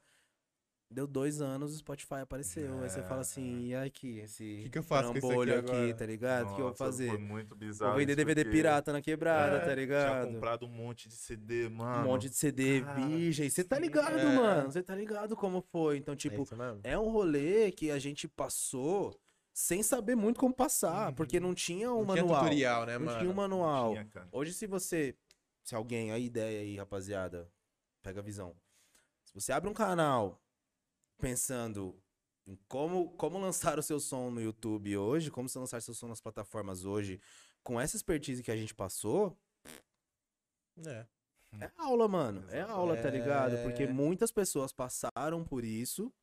[0.89, 2.79] Deu dois anos, o Spotify apareceu.
[2.81, 5.93] Aí você fala assim, e aqui, esse Que que eu faço trambolho aqui agora?
[5.95, 6.51] tá ligado?
[6.51, 7.09] O que eu vou fazer?
[7.09, 7.91] Foi muito bizarro.
[7.93, 10.27] Vou vender DVD porque pirata na quebrada, É, tá Tinha ligado?
[10.31, 12.07] comprado um monte de CD, Um mano.
[12.07, 13.49] monte de CD virgem.
[13.49, 14.35] Você tá ligado, é.
[14.35, 14.71] mano.
[14.71, 15.97] Você tá ligado como foi.
[15.97, 16.79] Então, É tipo, mesmo?
[16.83, 19.19] é um rolê que a gente passou
[19.51, 21.15] sem saber muito como passar, Uhum.
[21.15, 22.43] porque não tinha um Não tinha manual.
[22.43, 23.17] tutorial, né, não mano?
[23.19, 23.91] tinha um manual.
[23.93, 24.27] Tinha, cara.
[24.31, 25.15] Hoje, se você.
[25.63, 27.49] Se alguém, a ideia aí, rapaziada,
[28.03, 28.55] pega a visão.
[29.23, 30.39] Se você abre um canal
[31.17, 31.99] pensando
[32.47, 36.07] em como, como lançar o seu som no YouTube hoje, como você lançar seu som
[36.07, 37.19] nas plataformas hoje,
[37.63, 39.37] com essa expertise que a gente passou,
[40.85, 41.05] É.
[41.61, 42.45] é aula, mano.
[42.51, 43.61] É aula, tá ligado?
[43.63, 43.87] Porque É.
[43.91, 46.13] muitas pessoas passaram por isso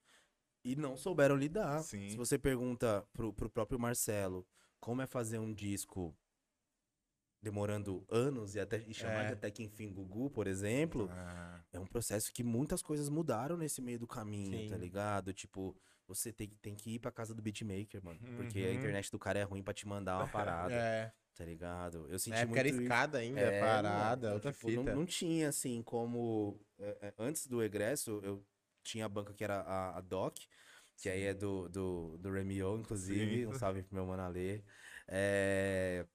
[0.65, 1.83] e não souberam lidar.
[1.83, 2.11] Sim.
[2.11, 4.47] Se você pergunta pro, pro próprio Marcelo
[4.79, 6.15] como é fazer um disco
[7.43, 9.33] demorando anos e até e chamar É.
[9.33, 13.83] até que enfim Gugu, por exemplo, Ah, é um processo que muitas coisas mudaram nesse
[13.83, 14.69] meio do caminho, Sim.
[14.71, 15.33] tá ligado?
[15.33, 15.77] Tipo,
[16.07, 18.21] você tem, tem que ir pra casa do beatmaker, mano.
[18.37, 18.75] Porque a Uhum.
[18.75, 21.13] internet do cara é ruim pra te mandar uma parada, É.
[21.35, 22.07] tá ligado?
[22.09, 22.83] Eu senti Na época era muito isso.
[22.85, 24.95] escada ainda, É, parada, mano, outra tipo, não, fita.
[24.95, 26.61] não tinha, assim, como.
[26.79, 28.47] é, é, antes do egresso, eu
[28.85, 30.37] tinha a banca que era a, a Doc,
[30.97, 33.39] que aí é do, do, do Remio, inclusive.
[33.41, 33.47] Sim.
[33.47, 34.63] Um salve pro meu mano Ale.
[35.09, 36.07] É,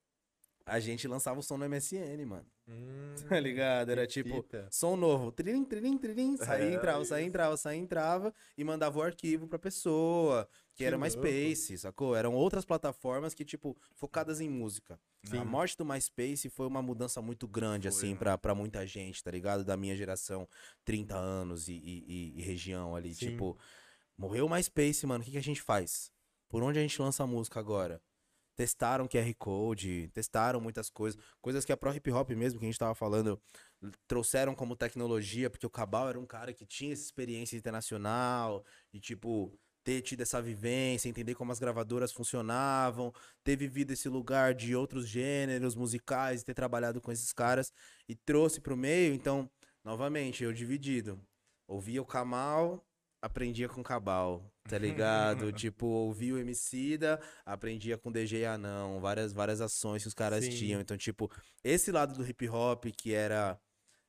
[0.67, 2.45] a gente lançava o som no MSN, mano.
[2.67, 3.89] Hum, Tá ligado?
[3.91, 4.67] Era tipo, fita.
[4.69, 9.01] som novo, trilim, trilim, trilim, saía, É, entrava, saía, entrava, saía, entrava e mandava o
[9.01, 11.17] arquivo pra pessoa, que, Que era o louco.
[11.17, 12.15] MySpace, sacou?
[12.15, 14.99] Eram outras plataformas que, tipo, focadas em música.
[15.23, 15.37] Sim.
[15.39, 19.23] A morte do MySpace foi uma mudança muito grande, Foi, assim, pra, pra muita gente,
[19.23, 19.63] tá ligado?
[19.63, 20.47] Da minha geração,
[20.85, 23.31] 30 anos e, e- e- e região ali, Sim.
[23.31, 23.57] tipo,
[24.17, 26.11] morreu o MySpace, mano, o que, que a gente faz?
[26.49, 28.01] Por onde a gente lança a música agora?
[28.57, 32.67] Testaram QR Code, testaram muitas coisas, coisas que a Pro Hip Hop mesmo, que a
[32.67, 33.39] gente tava falando,
[34.07, 38.99] trouxeram como tecnologia, porque o Cabal era um cara que tinha essa experiência internacional, e
[38.99, 44.75] tipo, ter tido essa vivência, entender como as gravadoras funcionavam, ter vivido esse lugar de
[44.75, 47.71] outros gêneros musicais, ter trabalhado com esses caras,
[48.09, 49.47] e trouxe pro meio, então,
[49.83, 51.21] novamente, eu dividido.
[51.67, 52.83] Ouvia o Kamal,
[53.21, 55.51] aprendia com o Cabal, tá ligado?
[55.53, 60.51] tipo, ouvia o Emicida, aprendia com DJ Anão, várias, várias ações que os caras Sim.
[60.51, 60.81] tinham.
[60.81, 61.31] Então, tipo,
[61.63, 63.59] esse lado do hip hop que era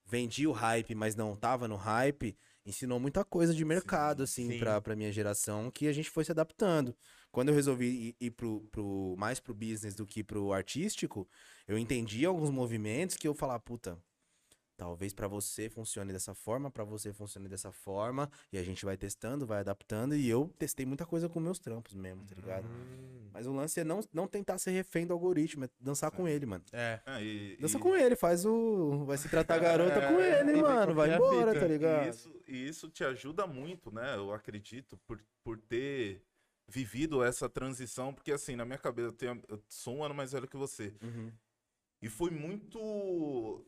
[0.05, 4.59] vendia o hype, mas não tava no hype, ensinou muita coisa de mercado, assim, sim.
[4.59, 6.97] pra, pra minha geração, que a gente foi se adaptando.
[7.31, 11.29] Quando eu resolvi ir, ir pro, pro, mais pro business do que pro artístico,
[11.67, 13.99] eu entendi alguns movimentos que eu falava, puta,
[14.79, 18.97] talvez pra você funcione dessa forma, pra você funcione dessa forma, e a gente vai
[18.97, 22.65] testando, vai adaptando, e eu testei muita coisa com meus trampos mesmo, tá ligado?
[22.69, 26.29] Hum, Mas o lance é não, não tentar ser refém do algoritmo, é dançar com
[26.29, 26.65] ele, mano.
[26.73, 27.01] É.
[27.05, 29.05] ah, e- Dança e- com ele, faz o.
[29.05, 30.95] Vai se tratar garota com ele, É, mano.
[30.95, 32.09] Vai embora, tá E ligado?
[32.09, 34.15] isso, e isso te ajuda muito, né?
[34.17, 36.23] Eu acredito, por, por ter
[36.69, 40.31] vivido essa transição, porque assim, na minha cabeça, eu, tenho, eu sou um ano mais
[40.33, 40.95] velho que você.
[41.03, 41.33] Uhum.
[42.01, 43.67] E foi muito.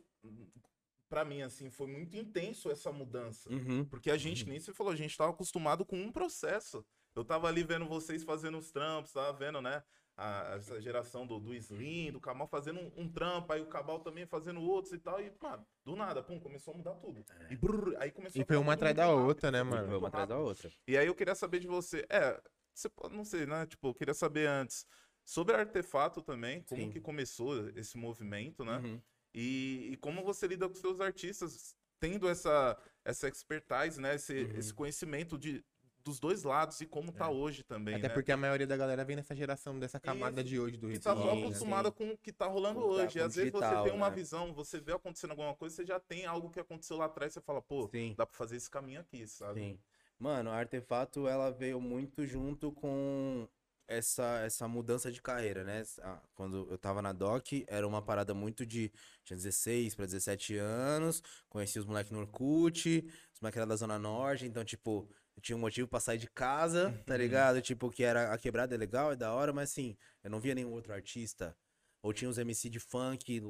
[1.11, 3.51] Pra mim, assim, foi muito intenso essa mudança.
[3.53, 3.85] Uhum.
[3.85, 6.87] Porque a gente, nem você falou, a gente tava acostumado com um processo.
[7.17, 9.83] Eu tava ali vendo vocês fazendo os trampos, tava vendo, né?
[10.17, 13.99] A, essa geração do, do Slim, do Cabal fazendo um, um trampo, aí o Cabal
[13.99, 15.21] também fazendo outros e tal.
[15.21, 17.25] E, mano, do nada, pum, começou a mudar tudo.
[17.51, 19.89] E, brrr, aí começou E a foi uma atrás da rápido, outra, né, mano?
[19.89, 20.71] Foi uma atrás da outra.
[20.87, 22.07] E aí eu queria saber de você.
[22.09, 22.41] É,
[22.73, 23.67] você pode, não sei, né?
[23.67, 24.87] Tipo, eu queria saber antes
[25.25, 26.91] sobre artefato também, como Sim.
[26.91, 28.79] que começou esse movimento, né?
[28.79, 29.03] Uhum.
[29.35, 34.15] E, e como você lida com seus artistas tendo essa, essa expertise, né?
[34.15, 34.59] Esse, Uhum.
[34.59, 35.65] esse conhecimento de,
[36.03, 37.29] dos dois lados e como tá É.
[37.29, 38.15] hoje também, Até né?
[38.15, 40.49] porque a maioria da galera vem nessa geração, dessa camada Isso.
[40.49, 41.19] de hoje do Que hip tá hop.
[41.23, 43.19] só Sim, acostumada com o que tá rolando tá- hoje.
[43.19, 44.17] com o Às vezes digital, você tem uma né?
[44.17, 47.41] visão, você vê acontecendo alguma coisa, você já tem algo que aconteceu lá atrás, você
[47.41, 48.15] fala, pô, Sim.
[48.17, 49.61] dá pra fazer esse caminho aqui, sabe?
[49.61, 49.79] Sim.
[50.19, 53.47] Mano, a Artefato, ela veio muito junto com
[53.91, 55.83] essa, essa mudança de carreira, né?
[56.01, 58.91] Ah, Quando eu tava na DOC, era uma parada muito de...
[59.25, 64.47] Tinha 16 pra 17 anos, conheci os moleques no Orkut, os moleques da Zona Norte,
[64.47, 67.61] então, tipo, eu tinha um motivo pra sair de casa, tá ligado?
[67.61, 70.55] Tipo, que era a quebrada é legal, é da hora, mas assim, eu não via
[70.55, 71.57] nenhum outro artista.
[72.03, 73.41] Ou tinha uns MC de funk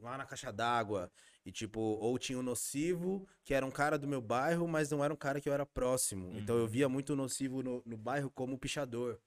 [0.00, 1.10] lá na caixa d'água.
[1.44, 5.02] E, tipo, ou tinha o Nocivo, que era um cara do meu bairro, mas não
[5.04, 6.32] era um cara que eu era próximo.
[6.36, 9.18] Então eu via muito o Nocivo no, no bairro como pichador,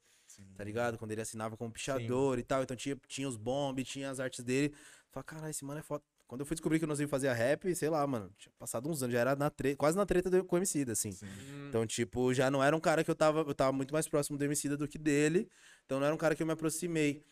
[0.55, 0.97] tá ligado?
[0.97, 2.63] Quando ele assinava como pichador e tal.
[2.63, 4.73] Então tinha, tinha os bombes, tinha as artes dele.
[5.11, 6.03] Falei, caralho, esse mano é foda.
[6.27, 9.03] Quando eu fui descobrir que o Nocivo fazia rap, sei lá, mano, tinha passado uns
[9.03, 11.11] anos, já era na tre- quase na treta do, com o Emicida, assim.
[11.11, 11.27] Sim.
[11.69, 13.41] Então, tipo, já não era um cara que eu tava.
[13.41, 15.47] Eu tava muito mais próximo do Emicida do que dele.
[15.85, 17.23] Então não era um cara que eu me aproximei.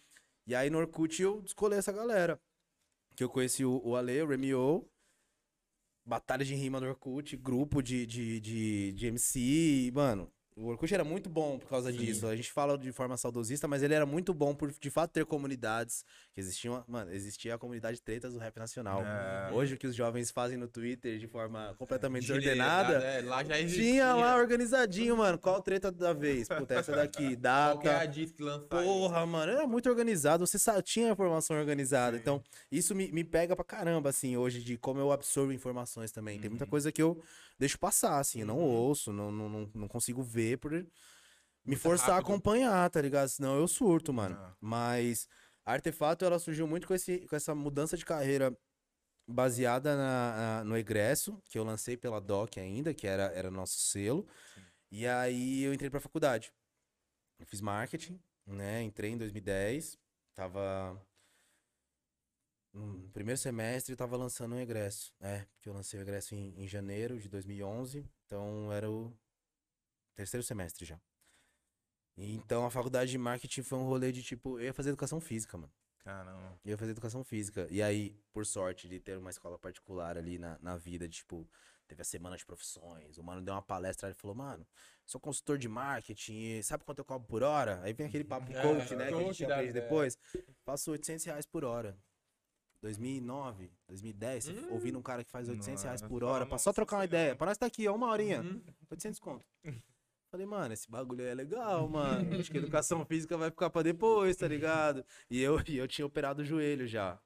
[0.45, 2.39] E aí no Orkut eu descolei essa galera.
[3.15, 4.87] Que eu conheci o, o Ale, o Remio.
[6.05, 9.39] Batalha de rima no Orkut, grupo de, de, de, de MC.
[9.39, 12.27] e, Mano, o Orkut era muito bom por causa disso.
[12.27, 15.25] A gente fala de forma saudosista, mas ele era muito bom por de fato ter
[15.25, 16.03] comunidades.
[16.33, 16.83] Que existiam.
[16.87, 19.01] Mano, existia a comunidade tretas do rap nacional.
[19.05, 19.49] É.
[19.53, 23.17] Hoje o que os jovens fazem no Twitter de forma completamente Desordenada, desordenada.
[23.19, 23.83] é, lá já existia.
[23.91, 25.37] Tinha lá organizadinho, mano.
[25.37, 26.47] Qual treta da vez?
[26.47, 28.07] Puta, essa daqui, Qual que é a data.
[28.07, 28.67] disc lançar?
[28.83, 30.45] Porra, mano, era muito organizado.
[30.45, 32.17] Você sa- tinha a informação organizada.
[32.17, 32.21] Sim.
[32.21, 36.37] Então, isso me, me pega pra caramba, assim, hoje, de como eu absorvo informações também.
[36.39, 36.51] Tem Uhum.
[36.51, 37.21] muita coisa que eu
[37.59, 38.41] deixo passar, assim.
[38.41, 40.71] Eu não ouço, não, não, não, não consigo ver por
[41.65, 42.31] me forçar a rápido.
[42.31, 43.29] acompanhar, tá ligado?
[43.29, 44.35] Senão eu surto, mano.
[44.39, 44.55] Ah.
[44.59, 45.27] Mas
[45.65, 48.55] a Artefato, ela surgiu muito com, esse, com essa mudança de carreira
[49.27, 53.79] baseada na, na- no egresso, que eu lancei pela DOC ainda, que era, era nosso
[53.79, 54.27] selo.
[54.91, 56.51] E aí eu entrei pra faculdade.
[57.39, 58.81] Eu fiz marketing, né?
[58.83, 59.97] Entrei em 2010.
[60.35, 60.99] Tava.
[62.73, 65.13] No primeiro semestre, tava lançando um egresso.
[65.19, 68.05] É, porque eu lancei o egresso em, em janeiro de 2011.
[68.25, 69.13] Então era o
[70.15, 70.99] terceiro semestre já.
[72.17, 75.57] Então a faculdade de marketing foi um rolê de tipo, eu ia fazer educação física,
[75.57, 75.71] mano.
[76.03, 76.59] Caramba.
[76.65, 77.67] Eu ia fazer educação física.
[77.69, 81.47] E aí, por sorte de ter uma escola particular ali na, na vida, de, tipo,
[81.87, 83.17] teve a semana de profissões.
[83.17, 84.67] O mano deu uma palestra e falou, mano,
[85.05, 87.79] sou consultor de marketing, sabe quanto eu cobro por hora?
[87.83, 89.07] Aí vem aquele papo É, coach, né?
[89.07, 89.73] Que a coach gente aprende é.
[89.81, 90.17] depois.
[90.65, 91.97] Faço 800 reais por hora.
[92.81, 94.67] 2009, 2010, Hum.
[94.71, 97.35] ouvindo um cara que faz 800 reais por hora, pra só trocar uma ideia.
[97.35, 98.41] Pra nós tá aqui, ó, uma horinha.
[98.41, 98.63] Uhum.
[98.89, 99.45] 800 conto.
[100.31, 102.39] Falei, mano, esse bagulho é legal, mano.
[102.39, 105.05] Acho que educação física vai ficar pra depois, tá ligado?
[105.29, 107.19] E eu, e eu tinha operado o joelho já.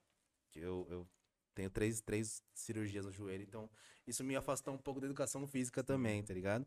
[0.55, 1.07] Eu, eu
[1.53, 3.69] tenho três, três cirurgias no joelho, então
[4.07, 6.65] isso me afastou um pouco da educação física também, tá ligado?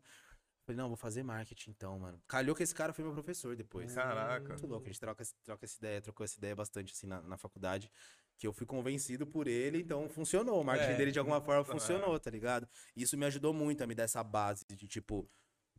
[0.65, 2.21] Falei, não, vou fazer marketing então, mano.
[2.27, 3.93] Calhou que esse cara foi meu professor depois.
[3.93, 4.47] Caraca.
[4.49, 7.37] Muito louco, a gente troca, troca essa ideia, trocou essa ideia bastante assim na, na
[7.37, 7.91] faculdade,
[8.37, 10.61] que eu fui convencido por ele, então funcionou.
[10.61, 10.95] O marketing É.
[10.95, 11.71] dele de alguma forma É.
[11.71, 12.65] funcionou, tá ligado?
[12.95, 15.27] Isso me ajudou muito a me dar essa base de tipo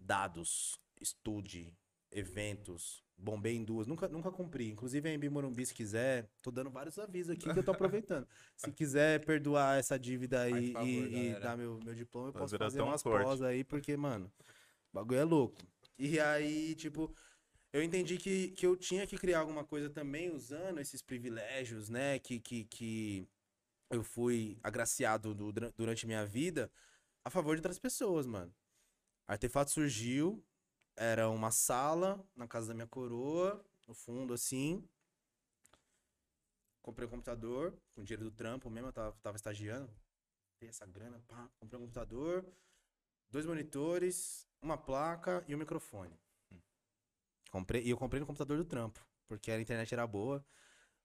[0.00, 1.72] dados, estude,
[2.10, 3.02] eventos.
[3.16, 4.70] Bombei em duas, nunca, nunca cumpri.
[4.70, 8.26] Inclusive a Embi Morumbi, se quiser, tô dando vários avisos aqui que eu tô aproveitando.
[8.56, 12.56] se quiser perdoar essa dívida aí favor, e, e dar meu, meu diploma, eu posso
[12.56, 13.26] fazer um umas corte.
[13.26, 14.32] pós aí, porque, mano,
[14.90, 15.58] o bagulho é louco.
[15.98, 17.14] E aí, tipo,
[17.74, 22.18] eu entendi que, que eu tinha que criar alguma coisa também usando esses privilégios, né?
[22.18, 23.28] Que, que, que
[23.90, 26.70] eu fui agraciado dura- durante minha vida
[27.22, 28.50] a favor de outras pessoas, mano.
[29.30, 30.44] Artefato surgiu,
[30.96, 34.84] era uma sala na casa da minha coroa, no fundo, assim.
[36.82, 39.88] Comprei um computador com dinheiro do trampo mesmo, eu tava, tava estagiando.
[40.58, 41.48] Tem essa grana, pá.
[41.60, 42.44] Comprei um computador,
[43.30, 46.18] dois monitores, uma placa e um microfone.
[47.52, 50.44] Comprei, e eu comprei no computador do trampo, porque a internet era boa.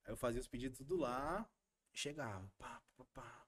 [0.03, 1.47] Aí eu fazia os pedidos tudo lá
[1.93, 2.51] chegava.
[2.57, 3.44] Pá, pá, pá.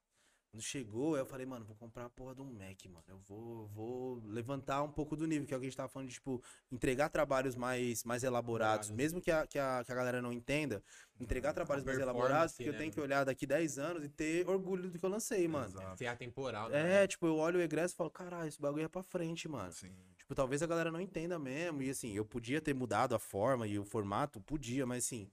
[0.57, 3.03] Quando chegou, eu falei, mano, vou comprar a porra de um Mac, mano.
[3.07, 5.87] Eu vou, vou levantar um pouco do nível, que é o que a gente tava
[5.87, 6.41] falando de, tipo,
[6.71, 8.87] entregar trabalhos mais, mais elaborados.
[8.87, 8.91] Elaborados.
[8.91, 10.81] Mesmo que a, que, a, que a galera não entenda,
[11.19, 14.49] entregar trabalhos mais elaborados, porque eu né, tenho que olhar daqui 10 anos e ter
[14.49, 15.67] orgulho do que eu lancei, mano.
[15.67, 15.97] Exato.
[15.99, 17.03] Ser atemporal, né?
[17.03, 19.71] É, tipo, eu olho o egresso e falo, caralho, esse bagulho é pra frente, mano.
[19.71, 19.93] Sim.
[20.17, 21.83] Tipo, talvez a galera não entenda mesmo.
[21.83, 25.29] E assim, eu podia ter mudado a forma e o formato, podia, mas assim,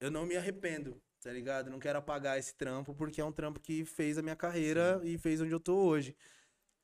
[0.00, 1.70] eu não me arrependo, tá ligado?
[1.70, 5.18] Não quero apagar esse trampo, porque é um trampo que fez a minha carreira e
[5.18, 6.16] fez onde eu tô hoje.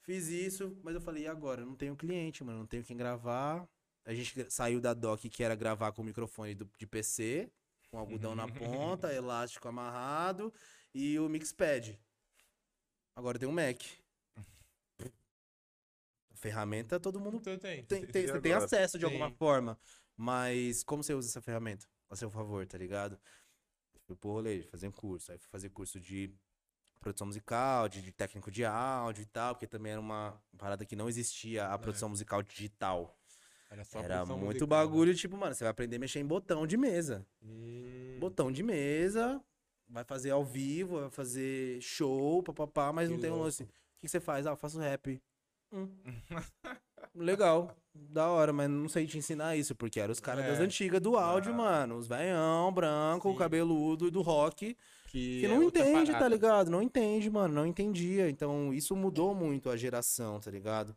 [0.03, 1.62] Fiz isso, mas eu falei, e agora?
[1.62, 3.68] Eu não tenho cliente, mano, não tenho quem gravar.
[4.05, 7.51] A gente saiu da doc que era gravar com o microfone do- de PC,
[7.90, 8.46] com algodão na
[9.03, 10.53] ponta, elástico amarrado
[10.94, 11.99] e o mixpad.
[13.16, 13.83] Agora tem um Mac.
[16.35, 17.85] Ferramenta todo mundo Então tem.
[17.85, 19.37] tem, tem, você tem acesso de alguma Sim.
[19.37, 19.79] forma.
[20.16, 21.87] Mas como você usa essa ferramenta?
[22.09, 23.18] A seu favor, tá ligado?
[24.07, 25.33] Fui pro rolê, fazer um curso.
[25.33, 26.33] Aí fui fazer curso de
[27.01, 30.97] produção musical, de, de técnico de áudio e tal, porque também era uma parada que
[30.97, 33.16] não existia a produção musical digital.
[33.71, 36.66] Era só Era muito musical, bagulho, tipo, mano, você vai aprender a mexer em botão
[36.66, 37.19] de mesa.
[37.19, 37.27] né?
[37.42, 39.42] Hum, Botão de mesa,
[39.88, 43.64] vai fazer ao vivo, vai fazer show, papapá, mas Que não tem um lance.
[43.64, 44.47] O que que você faz?
[44.47, 45.21] Ah, eu faço rap.
[45.73, 45.88] Hum.
[47.15, 50.49] legal, da hora, mas não sei te ensinar isso, porque eram os caras É.
[50.51, 51.57] das antigas do áudio, Ah.
[51.57, 51.97] mano.
[51.97, 53.37] Os veião, branco, Sim.
[53.39, 54.77] cabeludo do rock.
[55.09, 56.71] Que, Que é não outra entende, tá ligado?
[56.71, 57.55] Não entende, mano.
[57.55, 58.29] Não entendia.
[58.29, 60.95] Então, isso mudou muito a geração, tá ligado?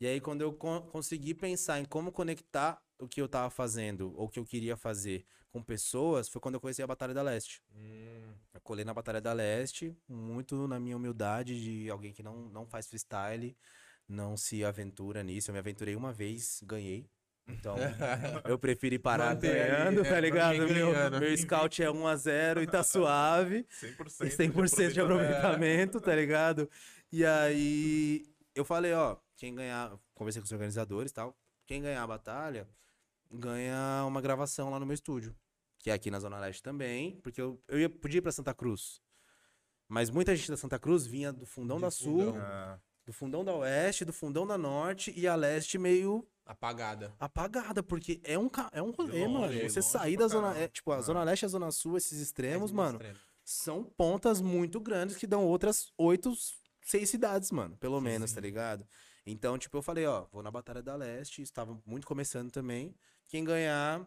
[0.00, 4.12] E aí, quando eu con- consegui pensar em como conectar o que eu tava fazendo,
[4.16, 7.22] ou o que eu queria fazer com pessoas, foi quando eu conheci a Batalha da
[7.22, 7.62] Leste.
[7.74, 12.48] Hum, Eu colei na Batalha da Leste, muito na minha humildade de alguém que não,
[12.50, 13.56] não faz freestyle,
[14.08, 15.50] não se aventura nisso.
[15.50, 17.08] Eu me aventurei uma vez, ganhei.
[17.48, 17.76] Então,
[18.44, 20.58] eu preferi parar Manter aí, ganhando, é, tá ligado?
[20.58, 21.20] manter Meu, ganhando.
[21.20, 23.66] meu scout é 1x0 e tá suave.
[23.82, 26.70] 100%, E 100% de aproveitamento, tá ligado?
[27.10, 31.36] E aí eu falei, ó, quem ganhar, conversei com os organizadores e tal,
[31.66, 32.68] quem ganhar a batalha
[33.30, 35.34] ganha uma gravação lá no meu estúdio,
[35.78, 38.54] que é aqui na Zona Leste também, porque eu, eu ia, podia ir pra Santa
[38.54, 39.00] Cruz.
[39.88, 42.80] Mas muita gente da Santa Cruz vinha do fundão De da Sul, fundão.
[43.04, 47.12] Do fundão da Oeste, do fundão da Norte e a Leste meio Apagada.
[47.18, 49.68] apagada, porque é um, ca- é um rolê, longe, mano.
[49.70, 50.56] Você sair da Zona...
[50.56, 51.00] É, tipo, a Ah.
[51.00, 53.18] Zona Leste e a Zona Sul, esses extremos, É mano, extremo.
[53.44, 56.32] são pontas muito grandes que dão outras oito,
[56.84, 58.34] seis cidades, mano, pelo Sim, menos, sim.
[58.36, 58.86] tá ligado?
[59.26, 62.94] Então, tipo, eu falei, ó, vou na Batalha da Leste, estava muito começando também.
[63.28, 64.04] Quem ganhar,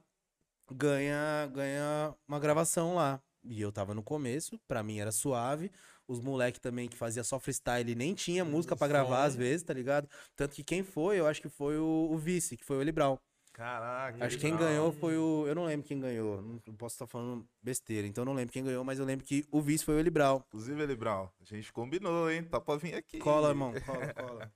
[0.72, 3.22] ganha, ganha uma gravação lá.
[3.44, 5.72] E eu tava no começo, pra mim era suave.
[6.08, 9.74] Os moleque também que fazia só freestyle nem tinha música pra gravar às vezes, tá
[9.74, 10.08] ligado?
[10.36, 12.92] Tanto que quem foi, eu acho que foi o, o vice, que foi o Eli
[12.92, 13.18] Brown.
[13.56, 14.26] Caraca.
[14.26, 15.46] Acho que quem ganhou foi o.
[15.48, 16.42] Eu não lembro quem ganhou.
[16.42, 18.06] Não posso estar falando besteira.
[18.06, 20.10] Então eu não lembro quem ganhou, mas eu lembro que o vice foi o Eli
[20.10, 20.42] Brown.
[20.48, 22.44] Inclusive, Eli Brown, a gente combinou, hein?
[22.44, 23.18] Tá pra vir aqui.
[23.18, 23.74] Cola, irmão.
[23.86, 24.54] Cola, cola.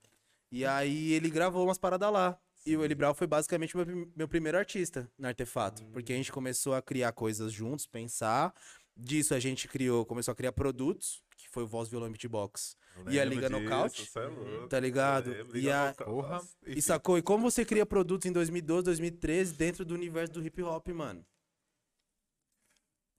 [0.51, 2.37] E aí ele gravou umas paradas lá.
[2.65, 5.85] E o Eli Brown foi basicamente meu, meu primeiro artista no Artefato.
[5.93, 8.53] Porque a gente começou a criar coisas juntos, pensar.
[8.97, 12.77] Disso a gente criou, começou a criar produtos, que foi o Voz Violão e Beatbox.
[13.09, 14.09] E a Liga disso, Nocaute?
[14.15, 14.67] é louco.
[14.67, 15.31] Tá ligado?
[15.31, 15.93] Lembro, E a-.
[15.93, 16.41] Porra.
[16.65, 17.17] E sacou?
[17.17, 21.25] E como você cria produtos em 2012, 2013 dentro do universo do hip hop, mano?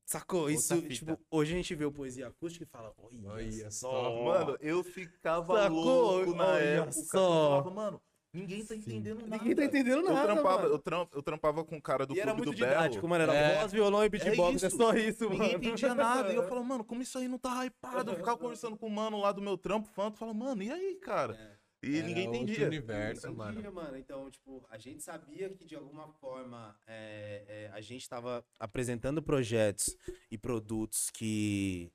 [0.06, 0.40] Sacou?
[0.40, 0.88] Outra Isso, fita.
[0.94, 3.90] tipo, hoje a gente vê o poesia acústica e fala, olha, Olha só.
[3.92, 4.24] só.
[4.24, 5.84] Mano, eu ficava Sacou?
[5.84, 6.92] louco na Olha época.
[6.92, 7.56] só.
[7.58, 9.36] Eu falava, mano, ninguém tá entendendo nada.
[9.38, 10.74] Ninguém tá entendendo Eu nada, trampava, mano.
[10.74, 12.72] eu, tram- eu trampava com o cara do E era Clube muito do Belo.
[12.74, 13.22] didático, mano.
[13.24, 13.58] Era É.
[13.60, 14.62] voz, violão e beatbox.
[14.62, 14.76] É, isso.
[14.76, 15.64] só isso, Ninguém mano.
[15.64, 16.32] entendia nada.
[16.32, 18.10] E eu falava, mano, como isso aí não tá hypado?
[18.12, 20.70] Eu ficava conversando com o mano lá do meu trampo, fã, eu falava, mano, e
[20.70, 21.58] aí, cara?
[21.82, 22.66] E Era ninguém outro entendia.
[22.66, 23.52] universo, mano.
[23.52, 23.96] entendia, mano.
[23.96, 29.22] Então, tipo, a gente sabia que de alguma forma é, é, a gente tava apresentando
[29.22, 29.96] projetos
[30.30, 31.90] e produtos que.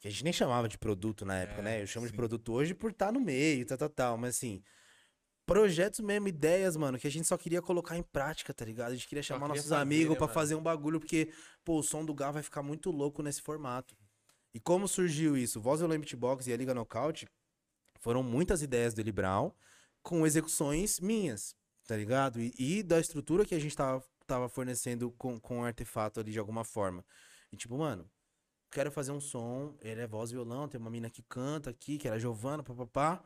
[0.00, 1.82] que a gente nem chamava de produto na época, É, né?
[1.82, 2.16] Eu chamo de sim.
[2.16, 4.16] produto hoje por estar no meio, tal, tal, tal.
[4.16, 4.62] Mas assim.
[5.44, 8.92] Projetos mesmo, ideias, mano, que a gente só queria colocar em prática, tá ligado?
[8.92, 10.34] A gente queria chamar queria nossos fazer, amigos né, pra mano?
[10.34, 11.32] fazer um bagulho, porque,
[11.64, 13.96] pô, o som do Gal vai ficar muito louco nesse formato.
[14.54, 15.60] E como surgiu isso?
[15.60, 17.26] Voz Violão Beatbox e a Liga Knockout
[18.00, 19.50] foram muitas ideias do Eli Brown
[20.02, 22.40] com execuções minhas, tá ligado?
[22.40, 26.32] E, e da estrutura que a gente tava, tava fornecendo com, com o artefato ali
[26.32, 27.04] de alguma forma.
[27.50, 28.08] E tipo, mano,
[28.70, 31.98] quero fazer um som, ele é voz e violão, tem uma mina que canta aqui,
[31.98, 33.22] que era Giovana, papapá.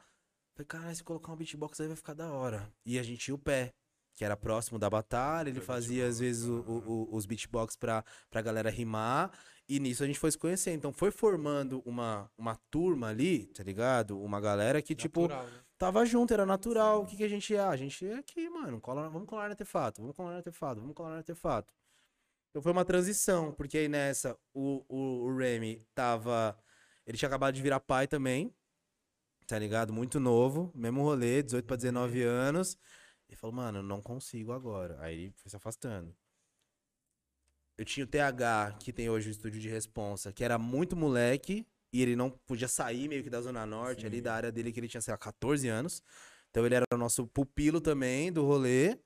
[0.56, 2.72] Falei, cara, se colocar um beatbox aí vai ficar da hora.
[2.84, 3.74] E a gente ia o pé,
[4.14, 8.02] que era próximo da batalha, ele fazia às vezes o- o- o- os beatbox pra,
[8.30, 9.30] pra galera rimar.
[9.68, 10.70] E nisso a gente foi se conhecer.
[10.72, 14.18] Então foi formando uma, uma turma ali, tá ligado?
[14.18, 15.60] Uma galera que, tipo, Natural, né?
[15.76, 17.02] tava junto, era natural.
[17.02, 17.68] O que, que a gente ia?
[17.68, 18.80] A gente ia aqui, mano.
[18.80, 21.74] Cola, vamos colar no artefato, vamos colar no artefato, vamos colar no artefato.
[22.48, 26.56] Então foi uma transição, porque aí nessa o, o, o Remy tava.
[27.06, 28.50] Ele tinha acabado de virar pai também,
[29.46, 29.92] tá ligado?
[29.92, 32.76] Muito novo, mesmo rolê, 18 pra 19 anos.
[33.28, 34.96] Ele falou, mano, não consigo agora.
[35.00, 36.14] Aí ele foi se afastando.
[37.78, 41.66] Eu tinha o TH, que tem hoje o estúdio de responsa, que era muito moleque,
[41.92, 44.22] e ele não podia sair meio que da Zona Norte, ali Sim.
[44.22, 46.02] da área dele, que ele tinha, sei lá, 14 anos.
[46.50, 48.98] Então ele era o nosso pupilo também do rolê,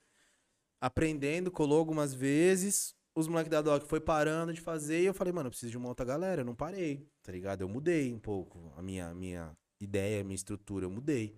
[0.81, 2.95] aprendendo, colou algumas vezes.
[3.15, 5.77] Os moleques da Doc foi parando de fazer e eu falei, mano, eu preciso de
[5.77, 6.43] uma outra galera.
[6.43, 7.63] Eu não parei, tá ligado?
[7.63, 11.37] Eu mudei um pouco a minha, minha ideia, a minha estrutura, eu mudei.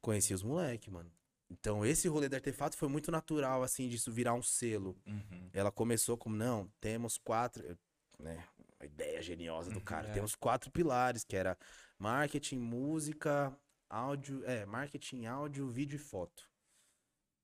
[0.00, 1.12] Conheci os moleques, mano.
[1.50, 4.96] Então esse rolê do artefato foi muito natural, assim, disso virar um selo.
[5.06, 5.50] Uhum.
[5.52, 7.76] Ela começou como, não, temos quatro,
[8.18, 8.44] né,
[8.78, 10.08] uma ideia geniosa do cara.
[10.08, 10.12] é.
[10.12, 11.58] Temos quatro pilares, que era
[11.98, 13.54] marketing, música,
[13.88, 16.48] áudio, é, marketing, áudio, vídeo e foto.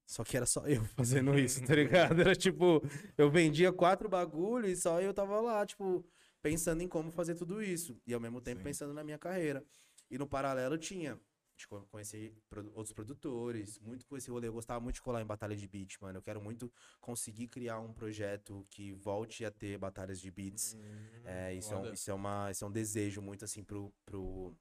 [0.07, 2.21] Só que era só eu fazendo isso, tá ligado?
[2.21, 2.81] Era tipo,
[3.19, 6.07] eu vendia quatro bagulho e só eu tava lá, tipo,
[6.51, 8.01] pensando em como fazer tudo isso.
[8.07, 8.65] E ao mesmo tempo Sim.
[8.65, 9.65] pensando na minha carreira.
[10.09, 11.19] E no paralelo tinha,
[11.57, 14.47] de co- conhecer produ- outros produtores, muito com esse rolê.
[14.47, 16.19] Eu gostava muito de colar em batalha de beat, mano.
[16.19, 20.77] Eu quero muito conseguir criar um projeto que volte a ter batalhas de beats.
[21.25, 24.55] É, isso, é um, isso, é uma, isso é um desejo muito, assim, pro, pro,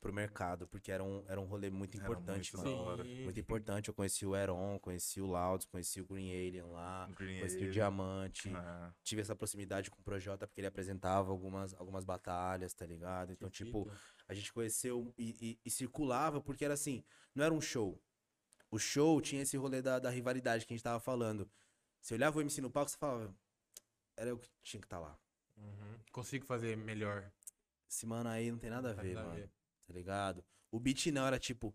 [0.00, 2.82] pro mercado, porque era um, era um rolê muito Era importante, muito mano.
[2.82, 3.04] hora.
[3.04, 3.88] Muito importante.
[3.88, 7.58] Eu conheci o Heron, conheci o Louds, conheci o Green Alien lá, Green conheci o
[7.58, 7.70] Alien.
[7.72, 8.48] Diamante.
[8.48, 8.92] É.
[9.02, 13.32] Tive essa proximidade com o Projota porque ele apresentava algumas, algumas batalhas, tá ligado?
[13.32, 13.90] Então, tipo,
[14.26, 18.00] a gente conheceu e, e- e circulava porque era assim, não era um show.
[18.70, 21.50] O show tinha esse rolê da, da rivalidade que a gente tava falando.
[22.00, 23.34] Você olhava o MC no palco, você falava,
[24.16, 25.18] era eu que tinha que estar lá.
[25.56, 25.98] Uhum.
[26.12, 27.30] Consigo fazer melhor.
[27.88, 29.40] Esse mano aí não tem nada a Tá ver, nada a mano.
[29.40, 29.50] ver.
[29.90, 30.44] Tá ligado?
[30.70, 31.74] O beat não era tipo.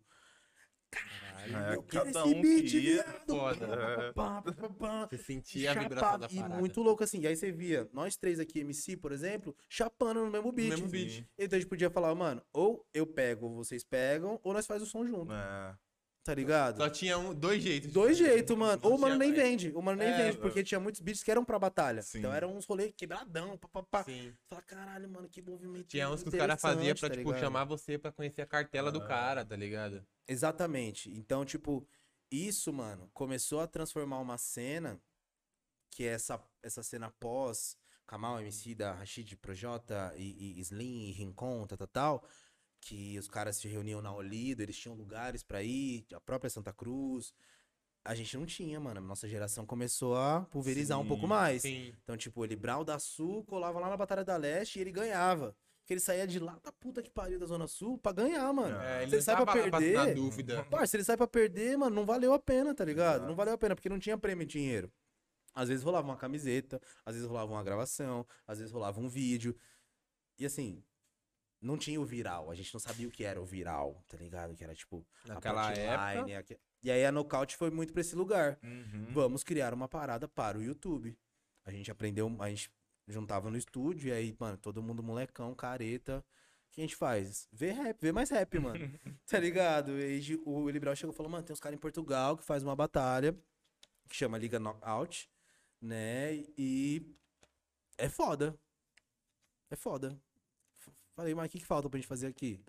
[0.89, 3.03] Caralho, É, eu quero cada esse um beat, queria.
[3.03, 3.26] viado.
[3.28, 4.13] Foda.
[4.13, 5.07] Pá, pá, pá, pá.
[5.09, 6.55] Você sentia a vibração da E parada.
[6.59, 7.20] muito louco assim.
[7.20, 10.70] E aí você via nós três aqui, MC, por exemplo, chapando no mesmo beat.
[10.70, 11.28] mesmo beat.
[11.38, 14.82] Então a gente podia falar, mano, ou eu pego, ou vocês pegam, ou nós faz
[14.82, 15.76] o som junto, É.
[16.26, 16.78] tá ligado?
[16.78, 17.93] Só tinha um, dois jeitos.
[17.93, 18.82] Dois jeitos, mano.
[18.84, 19.41] Ou o mano nem mais.
[19.41, 19.71] vende.
[19.76, 22.01] O mano nem É, vende, porque tinha muitos beats que eram pra batalha.
[22.01, 22.17] Sim.
[22.19, 24.03] Então eram uns rolês quebradão, pá, pá, pá.
[24.03, 24.34] Sim.
[24.49, 27.39] Fala, caralho, mano, que movimento Tinha uns que os caras faziam pra, tipo, tá ligado?
[27.39, 29.07] chamar você pra conhecer a cartela do Ah.
[29.07, 30.03] cara, tá ligado?
[30.28, 31.11] Exatamente.
[31.11, 31.88] Então, tipo,
[32.32, 34.99] isso, mano, começou a transformar uma cena
[35.91, 41.11] que é essa, essa cena pós Kamal, MC da Rashid, Projota e, e Slim, e
[41.11, 42.28] Rincon, tal, tal, tal,
[42.86, 46.71] que os caras se reuniam na Olido, eles tinham lugares pra ir, a própria Santa
[46.71, 47.33] Cruz.
[48.05, 49.01] A gente não tinha, mano.
[49.01, 51.63] Nossa geração começou a pulverizar um Sim, pouco mais.
[51.63, 51.91] Sim.
[52.03, 55.57] Então, tipo, ele Brau da Sul colava lá na Batalha da Leste e ele ganhava.
[55.79, 58.79] Porque ele saía de lá da puta que pariu da Zona Sul pra ganhar, mano.
[58.79, 59.93] É, ele Você não sai pra perder.
[59.95, 60.67] na dúvida.
[60.88, 63.15] Se ele sai pra perder, mano, não valeu a pena, tá ligado?
[63.15, 63.27] Exato.
[63.27, 64.91] Não valeu a pena, porque não tinha prêmio em dinheiro.
[65.55, 69.55] Às vezes rolava uma camiseta, às vezes rolava uma gravação, às vezes rolava um vídeo.
[70.38, 70.83] E assim,
[71.66, 72.51] não tinha o viral.
[72.51, 74.55] A gente não sabia o que era o viral, tá ligado?
[74.55, 75.05] Que era tipo.
[75.28, 75.61] Naquela
[76.20, 76.39] época.
[76.39, 78.59] aque- E aí a Nocaute foi muito pra esse lugar.
[78.63, 79.07] Uhum.
[79.11, 81.18] Vamos criar uma parada para o YouTube.
[81.66, 82.72] A gente aprendeu, a gente
[83.07, 86.24] juntava no estúdio e aí, mano, todo mundo molecão, careta.
[86.68, 87.47] O que a gente faz?
[87.51, 88.76] Vê rap, vê mais rap, mano.
[89.28, 89.99] tá ligado?
[89.99, 92.76] E o Brown chegou e falou, mano, tem uns caras em Portugal que faz uma
[92.76, 93.36] batalha
[94.09, 95.28] que chama Liga Knockout,
[95.82, 96.36] né?
[96.57, 97.16] E
[97.97, 98.55] é foda.
[99.72, 100.16] É foda.
[101.16, 102.59] Falei, mas o que, que falta pra gente fazer aqui?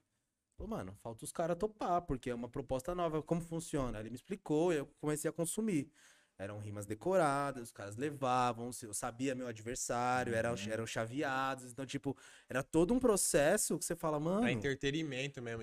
[0.57, 3.23] Falou, mano, falta os caras topar, porque é uma proposta nova.
[3.23, 3.99] Como funciona?
[4.01, 5.91] Ele me explicou e eu comecei a consumir.
[6.39, 11.73] Eram rimas decoradas, os caras levavam, eu sabia meu adversário, eram, eram chaveados.
[11.73, 12.15] Então, tipo,
[12.47, 14.43] era todo um processo que você fala, mano.
[14.43, 15.63] Pra entretenimento mesmo,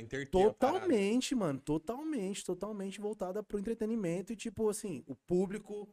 [0.53, 0.79] parada.
[0.79, 1.59] Totalmente, mano.
[1.59, 5.87] Totalmente, totalmente voltada pro entretenimento e, tipo, assim, o público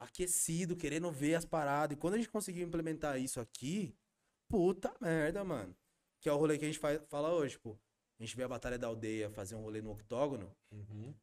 [0.00, 1.94] aquecido, querendo ver as paradas.
[1.94, 3.94] E quando a gente conseguiu implementar isso aqui,
[4.48, 5.76] puta merda, mano.
[6.24, 7.76] Que é o rolê que a gente faz, fala hoje, pô.
[8.18, 10.50] A gente vê a Batalha da Aldeia fazer um rolê no octógono.
[10.72, 11.14] Uhum.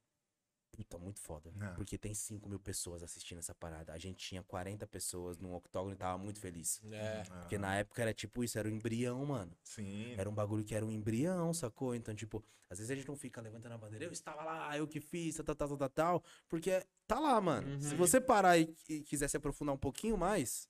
[0.72, 1.52] Puta, muito foda.
[1.60, 1.74] É.
[1.74, 3.94] Porque tem 5 mil pessoas assistindo essa parada.
[3.94, 6.80] A gente tinha 40 pessoas no octógono e tava muito feliz.
[6.92, 7.24] É.
[7.24, 9.52] Porque na época era tipo isso, era o embrião, mano.
[9.64, 10.14] Sim.
[10.20, 11.96] Era um bagulho que era um embrião, sacou?
[11.96, 14.88] Então, tipo, às vezes a gente não fica levantando a bandeira, eu estava lá, eu
[14.88, 17.82] que fiz, tal, tal, tal, tal, tal, porque tá lá, mano.
[17.82, 17.98] Se Uhum.
[17.98, 20.70] você parar e, e quiser se aprofundar um pouquinho mais,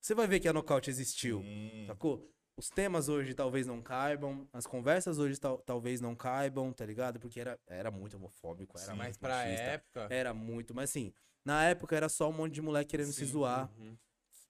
[0.00, 1.84] você vai ver que a nocaute existiu, Sim.
[1.88, 2.30] sacou?
[2.56, 7.18] Os temas hoje talvez não caibam, as conversas hoje tal- talvez não caibam, tá ligado?
[7.18, 10.06] Porque era, era muito homofóbico, era Sim, Mas muito pra machista, época.
[10.08, 11.12] Era muito, mas assim,
[11.44, 13.68] na época era só um monte de moleque querendo se Sim, zoar.
[13.76, 13.96] Uhum.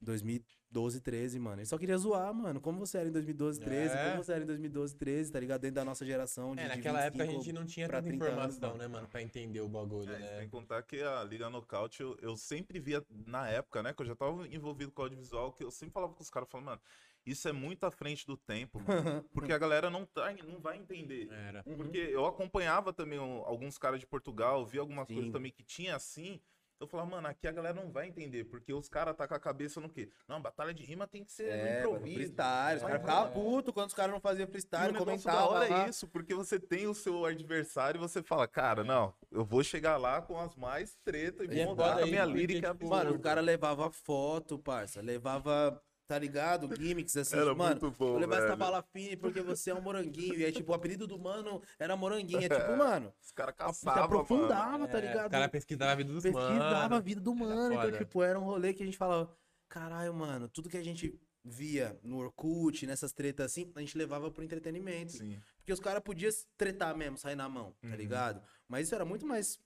[0.03, 1.61] 2012, 13, mano.
[1.63, 2.61] Ele só queria zoar, mano.
[2.61, 4.11] Como você era em 2012, 13, É.
[4.11, 5.63] como você era em 2012, 13, tá ligado?
[5.63, 8.03] Dentro da nossa geração de É, de naquela época a 25 gente não tinha tanta
[8.03, 8.83] 30 anos, informação, mano.
[8.83, 9.09] né, mano?
[9.09, 10.39] Pra entender o bagulho, É, né?
[10.41, 13.95] Sem contar que a Liga Nocaute, eu, eu sempre via na época, né?
[13.95, 16.51] Que eu já tava envolvido com o audiovisual, que eu sempre falava com os caras,
[16.51, 16.81] falando, mano,
[17.27, 19.25] isso é muito à frente do tempo, mano.
[19.33, 21.29] Porque a galera não, tá, não vai entender.
[21.31, 21.63] Era.
[21.63, 25.15] Porque eu acompanhava também alguns caras de Portugal, vi algumas Sim.
[25.15, 26.41] coisas também que tinha assim.
[26.81, 29.39] Eu falava, mano, aqui a galera não vai entender, porque os caras tá com a
[29.39, 30.11] cabeça no quê?
[30.29, 32.15] Não, batalha de rima tem que ser É, improviso.
[32.17, 32.77] freestyle.
[32.77, 35.49] Os caras ficavam putos quando os caras não faziam E freestyle, da comentavam.
[35.51, 35.87] hora lá.
[35.87, 39.63] é isso, porque você tem o seu adversário e você fala, cara, não, eu vou
[39.63, 42.89] chegar lá com as mais treta e E é vou mandar a minha lírica tipo.
[42.89, 45.01] Mano, o cara levava foto, parça.
[45.01, 46.69] Levava, tá ligado?
[46.77, 47.37] Gimmicks assim.
[47.37, 50.35] Era mano, muito bom, vou levar essa bala fine porque você é um moranguinho.
[50.35, 52.45] E aí, tipo, o apelido do mano era moranguinho.
[52.45, 54.05] É tipo, mano, Os caras se caçavam, mano.
[54.05, 55.27] aprofundava, tá É, ligado?
[55.27, 57.03] O cara pesquisava a vida dos pesquisava a mano.
[57.03, 57.75] vida do mano.
[57.75, 59.35] Então, tipo, era um rolê que a gente falava,
[59.69, 64.31] caralho, mano, tudo que a gente via no Orkut, nessas tretas assim, a gente levava
[64.31, 65.13] pro entretenimento.
[65.13, 65.39] Sim.
[65.59, 67.95] Porque os caras podiam tretar mesmo, sair na mão, tá Uhum.
[67.97, 68.43] ligado?
[68.69, 69.59] Mas isso era muito mais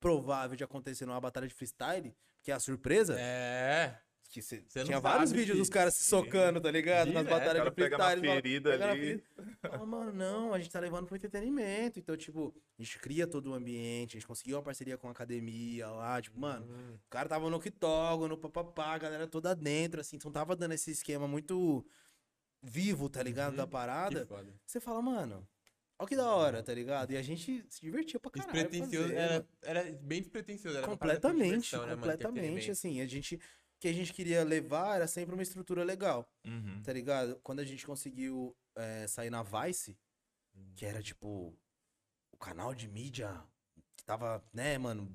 [0.00, 3.16] provável de acontecer numa batalha de freestyle, que é a surpresa.
[3.18, 3.98] É.
[4.36, 5.58] Que cê- Cê tinha vários vídeos fi.
[5.62, 7.06] dos caras se socando, tá ligado?
[7.10, 8.20] Nas Direto, batalhas o cara de pega freestyle.
[8.28, 9.00] fala- ferida pega na ali.
[9.00, 9.24] ferida.
[9.62, 11.98] Fala, mano, não, a gente tá levando pro entretenimento.
[11.98, 15.10] Então, tipo, a gente cria todo o ambiente, a gente conseguiu uma parceria com a
[15.10, 16.96] academia lá, tipo, mano, Hum.
[16.96, 20.90] o cara tava no octógono, papapá, a galera toda dentro, assim, então tava dando esse
[20.90, 21.82] esquema muito
[22.62, 23.52] vivo, tá ligado?
[23.52, 23.56] Uhum.
[23.56, 24.28] Da Que parada.
[24.66, 25.48] Você fala, mano,
[25.98, 27.10] Olha que da hora, tá ligado?
[27.12, 28.52] E a gente se divertia pra caralho.
[28.52, 30.76] Despretensioso, era, era bem despretensioso.
[30.76, 32.02] Era uma Completamente, diversão, né, mano?
[32.02, 33.40] completamente, assim, a gente...
[33.86, 36.82] O que a gente queria levar era sempre uma estrutura legal, Uhum.
[36.82, 37.38] tá ligado?
[37.44, 39.96] Quando a gente conseguiu é, sair na Vice,
[40.74, 41.56] que era, tipo,
[42.32, 43.40] o canal de mídia
[43.96, 45.08] que tava, né, mano,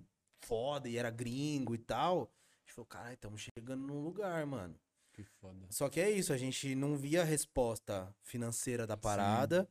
[0.45, 4.79] foda e era gringo e tal, a gente falou, caralho, estamos chegando num lugar, mano.
[5.11, 5.67] Que foda.
[5.69, 9.67] Só que é isso, a gente não via a resposta financeira da parada,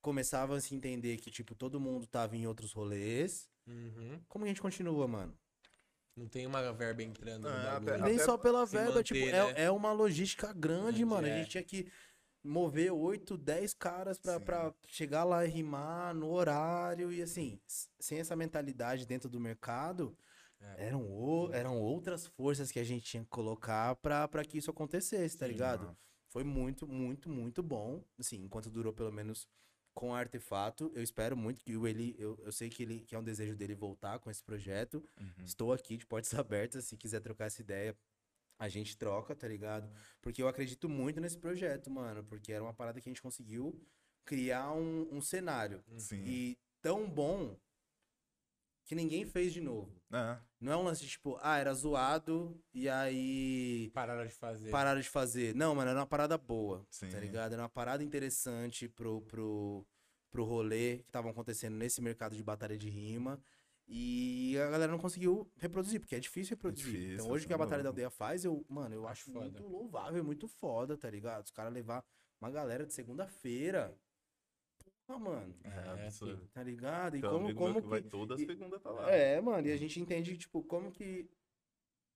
[0.00, 3.50] começava a se entender que, tipo, todo mundo tava em outros rolês.
[3.66, 4.22] Uhum.
[4.28, 5.36] Como a gente continua, mano?
[6.16, 7.94] Não tem uma verba entrando no bagulho.
[7.94, 9.52] até- Nem só pela verba, manter, tipo, né?
[9.56, 11.26] é, é uma logística grande, Grande, mano.
[11.26, 11.38] A é.
[11.38, 11.90] gente tinha que
[12.42, 14.44] mover 8, 10 caras pra, Sim.
[14.44, 17.12] pra chegar lá e rimar no horário.
[17.12, 17.58] E assim,
[17.98, 20.16] sem essa mentalidade dentro do mercado,
[20.60, 20.86] É.
[20.88, 24.70] eram, o- eram outras forças que a gente tinha que colocar pra, pra que isso
[24.70, 25.80] acontecesse, tá Sim, ligado?
[25.86, 25.98] mano.
[26.28, 28.02] Foi muito, muito, muito bom.
[28.18, 29.48] Assim, enquanto durou pelo menos
[29.94, 30.90] com artefato.
[30.94, 32.14] Eu espero muito que o ele.
[32.18, 35.02] Eu, eu sei que ele que é um desejo dele voltar com esse projeto.
[35.18, 35.44] Uhum.
[35.44, 36.84] Estou aqui de portas abertas.
[36.86, 37.96] Se quiser trocar essa ideia,
[38.58, 39.90] a gente troca, tá ligado?
[40.20, 42.24] Porque eu acredito muito nesse projeto, mano.
[42.24, 43.80] Porque era uma parada que a gente conseguiu
[44.24, 45.82] criar um, um cenário.
[45.96, 46.22] Sim.
[46.24, 47.56] E tão bom
[48.84, 49.90] que ninguém fez de novo.
[50.12, 50.38] É.
[50.60, 54.70] Não é um lance tipo, ah, era zoado e aí Pararam de fazer.
[54.70, 55.54] pararam de fazer.
[55.54, 57.08] Não, mano, era uma parada boa, Sim.
[57.08, 57.52] tá ligado?
[57.52, 59.86] Era uma parada interessante pro, pro,
[60.30, 63.40] pro rolê que estavam acontecendo nesse mercado de batalha de rima.
[63.86, 66.90] E a galera não conseguiu reproduzir, porque é difícil reproduzir.
[66.90, 68.00] difícil, então hoje tá que a Batalha da maluco.
[68.00, 69.44] Aldeia faz, eu, mano, eu Acho acho foda.
[69.50, 71.44] muito louvável, muito foda, tá ligado?
[71.44, 72.02] Os caras levar
[72.40, 73.94] uma galera de segunda-feira.
[75.06, 76.48] Porra, mano, É, É, absurdo.
[76.52, 77.16] tá ligado?
[77.16, 79.10] E um como, amigo meu como que vai toda e- segunda tá lá.
[79.10, 81.28] É, mano, e a gente entende, tipo, como que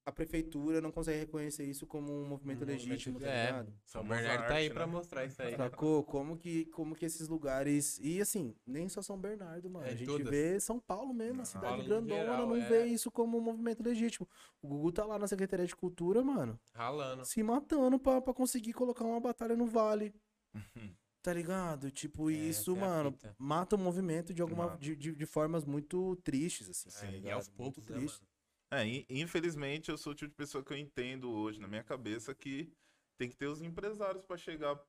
[0.07, 3.47] a prefeitura não consegue reconhecer isso como um movimento Um legítimo, movimento- tá é.
[3.49, 3.75] ligado?
[3.85, 4.93] São Famosa Bernardo tá aí arte, pra né?
[4.95, 5.55] mostrar isso aí.
[5.55, 6.03] Sacou?
[6.03, 7.99] Como que, como que esses lugares.
[8.03, 9.85] E assim, nem só São Bernardo, mano.
[9.87, 10.31] É, a gente todas.
[10.31, 12.67] vê São Paulo mesmo, Não, a cidade Paulo grandona, geral, não é.
[12.67, 14.27] vê isso como um movimento legítimo.
[14.63, 17.27] O Gugu tá lá na Secretaria de Cultura, mano, Ralando.
[17.27, 20.15] se matando pra, pra conseguir colocar uma batalha no vale.
[21.29, 21.91] Tá ligado?
[21.91, 23.37] Tipo, É, isso, é a mano, fita.
[23.39, 26.89] mata o movimento de alguma de, de, de formas muito tristes, assim.
[26.89, 27.35] Sim, tá e ligado?
[27.35, 28.27] aos poucos, né, tristes.
[28.73, 31.83] É, in- infelizmente eu sou o tipo de pessoa que eu entendo hoje na minha
[31.85, 32.73] cabeça que
[33.21, 34.81] tem que ter os empresários pra chegar,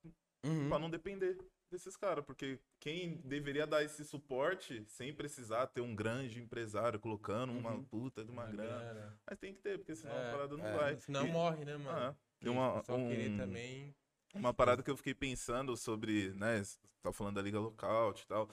[0.45, 0.69] Uhum.
[0.69, 1.37] pra não depender
[1.69, 7.51] desses caras, porque quem deveria dar esse suporte sem precisar ter um grande empresário colocando
[7.51, 7.83] uma Uhum.
[7.83, 10.77] puta de uma grana, mas tem que ter, porque senão a É, parada não é.
[10.77, 10.97] vai.
[11.01, 11.89] Senão E- morre, né, mano?
[11.89, 13.93] Ah, Porque tem uma, Só querer um- também.
[14.33, 18.27] Uma parada que eu fiquei pensando sobre, né, você tá falando da Liga Lockout e
[18.27, 18.49] tal.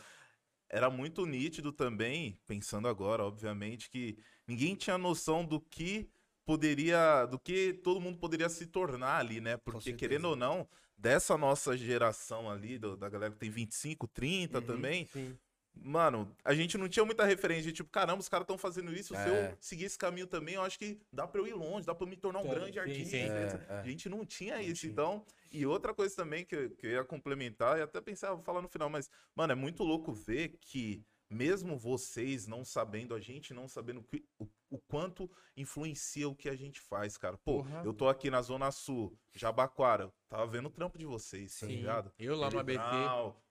[0.68, 6.11] Era muito nítido também, pensando agora, obviamente, que ninguém tinha noção do que
[6.45, 9.57] poderia, do que todo mundo poderia se tornar ali, né?
[9.57, 14.59] Porque, querendo ou não, dessa nossa geração ali, do- da galera que tem 25, 30
[14.59, 14.64] Uhum.
[14.66, 15.37] também, Sim.
[15.74, 19.14] mano, a gente não tinha muita referência de tipo, caramba, os caras estão fazendo isso,
[19.14, 19.53] se É.
[19.53, 22.05] eu seguir esse caminho também, eu acho que dá pra eu ir longe, dá pra
[22.07, 23.11] eu me tornar um grande sim, artista.
[23.11, 23.16] sim.
[23.18, 23.81] É, é.
[23.81, 25.24] A gente não tinha isso, então.
[25.51, 28.63] E outra coisa também que, eu- que eu ia complementar, e até pensar, vou falar
[28.63, 33.53] no final, mas, mano, é muito louco ver que, mesmo vocês não sabendo, a gente
[33.55, 37.37] não sabendo que- o, o quanto influencia o que a gente faz, cara.
[37.39, 37.83] Pô, Porra.
[37.85, 41.77] eu tô aqui na Zona Sul, Jabaquara, tava vendo o trampo de vocês, tá Sim.
[41.77, 42.12] ligado?
[42.18, 42.79] Eu lá no ABC.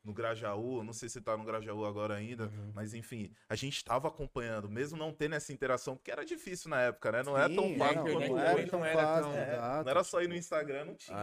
[0.04, 2.72] No Grajaú, não sei se tá no Grajaú agora ainda, Uhum.
[2.76, 6.80] mas enfim, a gente tava acompanhando, mesmo não tendo essa interação, porque era difícil na
[6.80, 7.24] época, né?
[7.24, 8.68] Não é tão Sim, fácil não, quanto não era hoje.
[8.70, 11.18] tão não era fácil, tão- É, não era só ir no Instagram, não tinha.
[11.18, 11.22] É,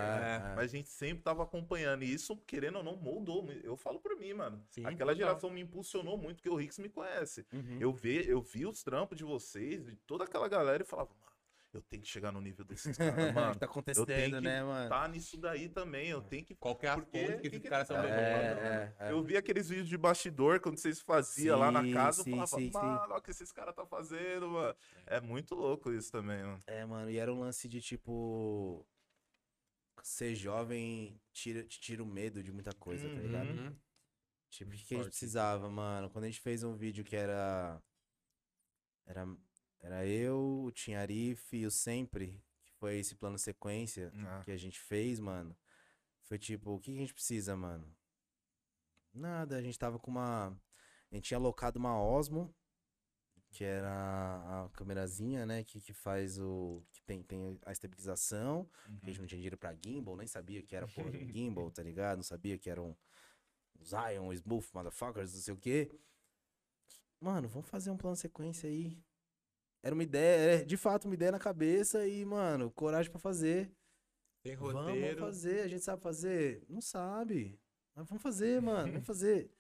[0.49, 0.51] É.
[0.51, 0.55] é.
[0.57, 2.03] Mas a gente sempre tava acompanhando.
[2.03, 3.49] E isso, querendo ou não, moldou.
[3.63, 4.61] Eu falo por mim, mano.
[4.71, 5.29] Sim, Aquela total.
[5.29, 7.47] geração me impulsionou muito, porque o Rix me conhece.
[7.53, 7.79] Uhum.
[7.79, 11.32] Eu, vi, eu vi os trampos de vocês, de toda aquela galera, e falava, mano,
[11.73, 13.55] eu tenho que chegar no nível desses caras, mano.
[13.59, 14.89] tá acontecendo, que né, mano?
[14.89, 16.55] Tá nisso daí também, eu tenho que.
[16.55, 18.19] Qual que é Porque que esses caras são tá levando?
[18.19, 19.13] É, é, é.
[19.13, 22.31] Eu vi aqueles vídeos de bastidor quando vocês faziam lá na Sim, casa, eu sim,
[22.31, 24.75] falava, sim, mano, olha o que esses caras tá fazendo, mano.
[25.07, 26.61] É muito louco isso também, mano.
[26.67, 28.87] É, mano, e era um lance de tipo.
[30.03, 33.51] Ser jovem tira, te tira o medo de muita coisa, tá ligado?
[33.51, 33.77] Uhum.
[34.51, 36.11] Tipo, o que, a gente precisava, mano?
[36.11, 37.81] Quando a gente fez um vídeo que era.
[39.07, 39.27] Era,
[39.83, 44.57] era eu, o Tinharif e o Sempre, que foi esse plano sequência Ah, que a
[44.57, 45.57] gente fez, mano.
[46.23, 47.85] Foi tipo, o que a gente precisa, mano?
[49.13, 50.57] Nada, a gente tava com uma.
[51.11, 52.55] A gente tinha alocado uma Osmo,
[53.51, 55.65] que era a câmerazinha, né?
[55.65, 56.83] Que, que faz o.
[56.93, 58.71] que tem, tem a estabilização.
[58.89, 58.99] uhum.
[59.03, 61.83] A gente não tinha dinheiro pra gimbal, nem sabia que era porra do gimbal, tá
[61.83, 62.19] ligado?
[62.19, 62.97] Não sabia que era um
[63.85, 65.91] Zion, Smooth, motherfuckers, não sei o quê.
[67.21, 68.97] Mano, vamos fazer um plano sequência aí.
[69.83, 73.73] Era uma ideia, é de fato uma ideia na cabeça e, mano, coragem pra fazer.
[74.43, 75.17] Tem roteiro.
[75.17, 76.65] vamos fazer, a gente sabe fazer?
[76.69, 77.61] Não sabe.
[77.95, 79.51] Mas vamos fazer, mano, vamos fazer.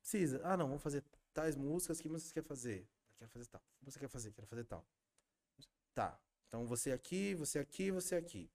[0.00, 0.40] Precisa.
[0.44, 2.00] Ah, não, vamos fazer tais músicas.
[2.00, 2.88] Que músicas você quer fazer?
[3.18, 3.60] Quero fazer tal.
[3.60, 4.32] O que você quer fazer?
[4.32, 4.86] Quero fazer tal.
[5.94, 6.20] Tá.
[6.48, 8.50] Então você aqui, você aqui, você aqui.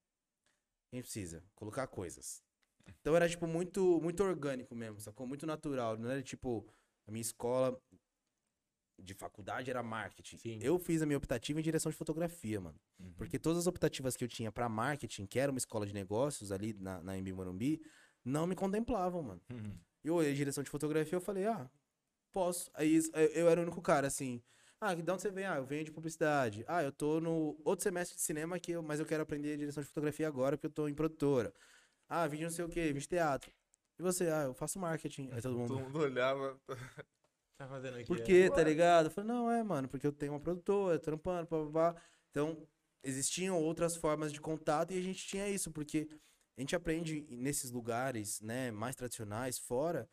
[0.92, 2.44] A gente precisa colocar coisas.
[2.88, 5.26] Então era, tipo, muito, muito orgânico mesmo, sacou?
[5.26, 5.98] Muito natural.
[5.98, 6.68] Não era, tipo,
[7.08, 7.80] a minha escola
[9.02, 10.38] de faculdade era marketing.
[10.38, 10.60] Sim.
[10.62, 12.80] Eu fiz a minha optativa em direção de fotografia, mano.
[13.00, 13.14] Uhum.
[13.18, 16.52] Porque todas as optativas que eu tinha pra marketing, que era uma escola de negócios
[16.52, 17.82] ali na, na Embi Morumbi,
[18.24, 19.42] não me contemplavam, mano.
[19.52, 19.78] Uhum.
[20.04, 21.70] Eu olhei direção de fotografia eu falei, ah,
[22.32, 22.70] posso.
[22.74, 23.00] Aí
[23.34, 24.42] eu- era o único cara, assim.
[24.80, 25.46] Ah, de onde você vem?
[25.46, 26.64] Ah, eu venho de publicidade.
[26.68, 29.84] Ah, eu tô no outro semestre de cinema, que eu, mas eu quero aprender direção
[29.84, 31.54] de fotografia agora, porque eu tô em produtora.
[32.10, 33.52] Ah, vim de não sei o quê, vim de teatro.
[34.00, 34.28] E você?
[34.30, 35.30] Ah, eu faço marketing.
[35.32, 35.68] Aí todo mundo.
[35.68, 36.60] Todo mundo olhava.
[37.62, 38.06] Tá fazendo aqui.
[38.06, 38.24] Por é?
[38.24, 39.06] quê, tá ligado?
[39.06, 41.96] Eu falei, não, é, mano, porque eu tenho uma produtora, trampando, blá,
[42.32, 42.68] Então,
[43.04, 46.10] existiam outras formas de contato e a gente tinha isso, porque
[46.58, 50.10] a gente aprende nesses lugares, né, mais tradicionais, fora,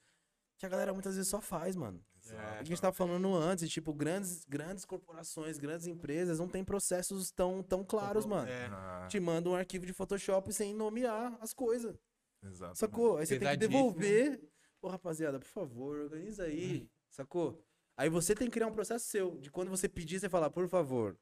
[0.59, 2.05] que a galera muitas vezes só faz, mano.
[2.31, 7.31] É, A gente tava falando antes, tipo, grandes, grandes corporações, grandes empresas não tem processos
[7.31, 8.47] tão, tão claros, mano.
[8.47, 9.07] É.
[9.07, 11.97] Te manda um arquivo de Photoshop sem nomear as coisas.
[12.45, 12.77] exato.
[12.77, 13.17] Sacou?
[13.17, 14.39] Aí você tem que devolver.
[14.81, 16.87] Pô, rapaziada, por favor, organiza aí.
[17.19, 17.61] Sacou?
[17.97, 19.39] Aí você tem que criar um processo seu.
[19.41, 21.19] De quando você pedir, você falar, por favor.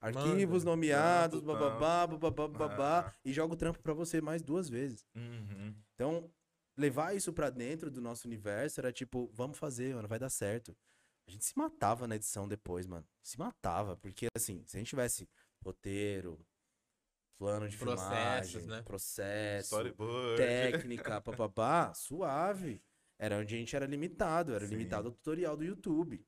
[0.00, 0.70] Arquivos Manda.
[0.76, 3.14] nomeados, bababá, bababá, babá, Ah.
[3.24, 5.04] e joga o trampo pra você mais duas vezes.
[5.14, 5.74] Uhum.
[5.94, 6.30] Então,
[6.76, 10.74] levar isso pra dentro do nosso universo era tipo, vamos fazer, mano, vai dar certo.
[11.26, 13.06] A gente se matava na edição depois, mano.
[13.22, 15.28] Se matava, porque assim, se a gente tivesse
[15.62, 16.40] roteiro,
[17.38, 18.82] plano de Processos, filmagem, né?
[18.82, 20.36] processo, Storyboard.
[20.38, 22.82] técnica, papapá, suave.
[23.22, 24.70] Era onde a gente era limitado, era Sim.
[24.76, 26.24] limitado ao tutorial do YouTube.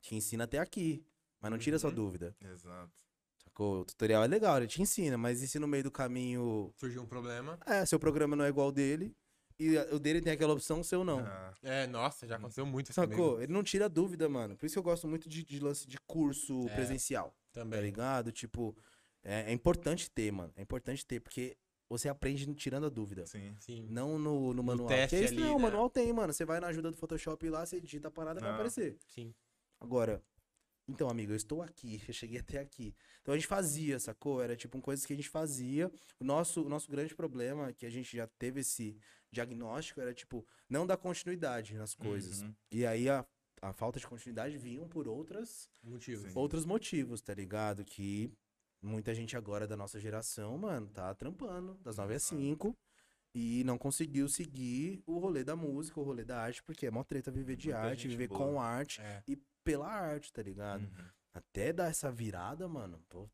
[0.00, 1.04] Te ensina até aqui,
[1.38, 1.96] mas não tira sua Uhum.
[1.96, 2.34] dúvida.
[2.40, 2.90] Exato.
[3.36, 3.80] Sacou?
[3.82, 7.02] O tutorial é legal, ele te ensina, mas e se no meio do caminho, Surgiu
[7.02, 7.58] um problema.
[7.66, 9.14] é, seu programa não é igual ao dele,
[9.58, 11.20] e o dele tem aquela opção, o seu não.
[11.20, 13.14] Ah, É, nossa, já aconteceu muito isso Sacou?
[13.32, 14.56] comigo Ele não tira dúvida, mano.
[14.56, 16.74] Por isso que eu gosto muito de, de lance de curso É.
[16.74, 17.82] presencial, tá também.
[17.82, 18.32] ligado?
[18.32, 18.74] Tipo,
[19.22, 20.52] é, é importante ter, mano.
[20.56, 21.54] É importante ter, porque
[21.92, 23.26] você aprende tirando a dúvida.
[23.26, 23.54] sim.
[23.60, 23.86] Sim.
[23.90, 24.88] Não no, no manual.
[24.88, 25.64] teste Porque isso ali, não, o né?
[25.64, 26.32] manual tem, mano.
[26.32, 28.54] Você vai na ajuda do Photoshop lá, você digita a parada vai Ah.
[28.54, 28.96] aparecer.
[29.08, 29.34] Sim.
[29.80, 30.22] Agora,
[30.88, 32.94] então, amigo, eu estou aqui, eu cheguei até aqui.
[33.20, 34.42] Então a gente fazia, sacou?
[34.42, 35.90] Era tipo uma coisa que a gente fazia.
[36.18, 38.96] O nosso, o nosso grande problema, que a gente já teve esse
[39.30, 42.42] diagnóstico, era tipo, não dar continuidade nas coisas.
[42.42, 42.54] Uhum.
[42.70, 43.24] E aí a,
[43.60, 46.28] a falta de continuidade vinham por outras, Motivo.
[46.28, 46.32] Sim.
[46.38, 47.84] outros motivos, tá ligado?
[47.84, 48.30] Que
[48.82, 52.42] muita gente agora da nossa geração, mano, tá trampando das 9 às Exato.
[52.42, 52.76] 5
[53.34, 57.02] e não conseguiu seguir o rolê da música, o rolê da arte, porque é mó
[57.02, 58.38] treta viver de Muita arte, viver boa.
[58.38, 60.82] com arte É, e pela arte, tá ligado?
[60.82, 61.04] Uhum.
[61.32, 63.28] Até dar essa virada, mano, pô,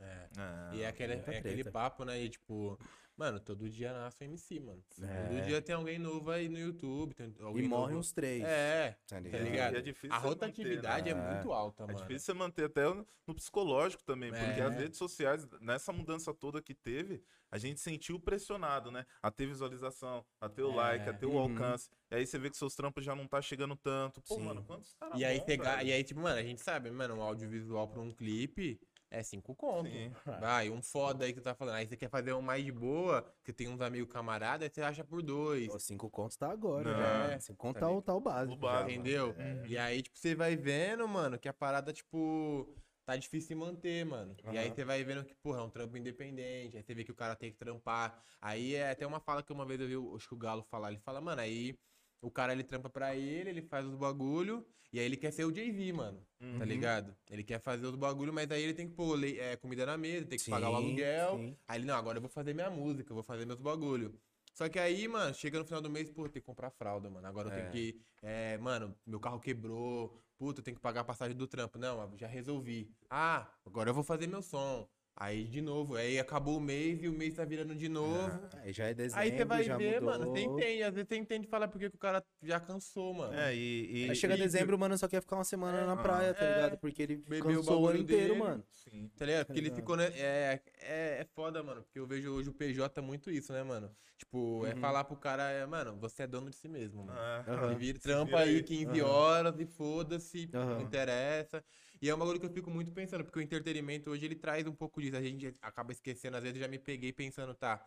[0.00, 0.28] é.
[0.36, 2.20] Ah, E é aquele, é aquele papo, né?
[2.22, 2.78] E tipo,
[3.18, 4.82] mano, todo dia nasce um MC, mano.
[5.02, 5.22] É.
[5.28, 7.14] Todo dia tem alguém novo aí no YouTube.
[7.14, 7.98] Tem alguém e morre novo.
[8.00, 9.42] uns três, É, tá tá ligado?
[9.42, 9.74] ligado?
[9.74, 11.20] E é difícil A você manter, rotatividade né?
[11.20, 11.98] é muito alta, É mano.
[11.98, 12.84] difícil você manter até
[13.26, 14.64] no psicológico também, porque É.
[14.64, 19.04] as redes sociais, nessa mudança toda que teve, a gente sentiu pressionado, né?
[19.22, 20.76] A ter visualização, a ter o É.
[20.76, 21.38] like, a ter o Uhum.
[21.40, 21.90] alcance.
[22.10, 24.20] E aí você vê que seus trampos já não tá chegando tanto.
[24.22, 24.42] Pô, Sim.
[24.44, 27.22] mano, quantos caras E aí, pegar, e aí, tipo, mano, a gente sabe, mano, um
[27.22, 29.88] audiovisual pra um clipe é cinco conto.
[29.88, 30.12] Sim.
[30.40, 31.74] Vai, um foda aí que tu tá falando.
[31.76, 34.82] Aí você quer fazer um mais de boa, que tem uns amigos camaradas, aí você
[34.82, 35.66] acha por dois.
[35.68, 37.40] Pô, cinco contos tá agora, né?
[37.40, 38.54] Cinco contos tá, o- tá o básico.
[38.54, 38.90] O básico.
[38.90, 39.34] já, Entendeu?
[39.38, 39.66] É.
[39.66, 42.74] E aí, tipo, você vai vendo, mano, que a parada, tipo,
[43.06, 44.36] tá difícil de manter, mano.
[44.52, 46.76] E aí você vai vendo que, porra, é um trampo independente.
[46.76, 48.22] Aí você vê que o cara tem que trampar.
[48.40, 50.62] Aí é até uma fala que uma vez eu vi, o- acho que o Galo
[50.64, 50.90] falar.
[50.90, 51.74] Ele fala, mano, aí
[52.20, 54.66] o cara ele trampa pra ele, ele faz os bagulho.
[54.92, 56.26] E aí ele quer ser o Jay-Z, mano.
[56.38, 56.64] Tá Uhum.
[56.64, 57.14] ligado?
[57.30, 59.98] Ele quer fazer os bagulho, mas aí ele tem que pôr le- é, comida na
[59.98, 61.36] mesa, tem que pagar o Sim, aluguel.
[61.36, 61.56] sim.
[61.68, 64.18] Aí ele, não, agora eu vou fazer minha música, eu vou fazer meus bagulho.
[64.54, 67.26] Só que aí, mano, chega no final do mês, pô, tem que comprar fralda, mano.
[67.26, 67.54] Agora eu É.
[67.56, 68.00] tenho que.
[68.22, 70.18] É, mano, meu carro quebrou.
[70.38, 71.78] Puta, eu tenho que pagar a passagem do trampo.
[71.78, 72.90] Não, já resolvi.
[73.10, 74.88] Ah, agora eu vou fazer meu som.
[75.20, 78.30] Aí de novo, aí acabou o mês e o mês tá virando de novo.
[78.62, 80.10] Aí já é dezembro, Aí você vai já ver, mudou.
[80.16, 80.82] mano, você entende.
[80.84, 83.34] Às vezes você entende e fala porque que o cara já cansou, mano.
[83.34, 84.04] É, e.
[84.06, 86.32] e Aí chega e- dezembro, o mano só quer ficar uma semana na Ah, praia,
[86.32, 86.54] tá é.
[86.54, 86.78] ligado?
[86.78, 88.38] Porque ele Bebeu o cansou o ano inteiro, dele.
[88.38, 88.64] mano.
[88.70, 89.10] Sim.
[89.16, 89.46] Tá ligado?
[89.46, 89.80] Porque ele Exato.
[89.80, 90.04] ficou, né?
[90.14, 91.82] É, é, é foda, mano.
[91.82, 93.90] Porque eu vejo hoje o PJ muito isso, né, mano?
[94.16, 94.80] Tipo, é Uhum.
[94.80, 97.18] falar pro cara, é, mano, você é dono de si mesmo, mano.
[97.20, 97.44] Ah.
[97.66, 98.62] Ele vira, trampa aí aí.
[98.62, 99.10] 15 Aham.
[99.10, 101.62] horas e foda-se, não interessa.
[102.00, 104.66] E é um bagulho que eu fico muito pensando, porque o entretenimento hoje ele traz
[104.66, 105.16] um pouco disso.
[105.16, 107.86] A gente acaba esquecendo, às vezes eu já me peguei pensando, tá.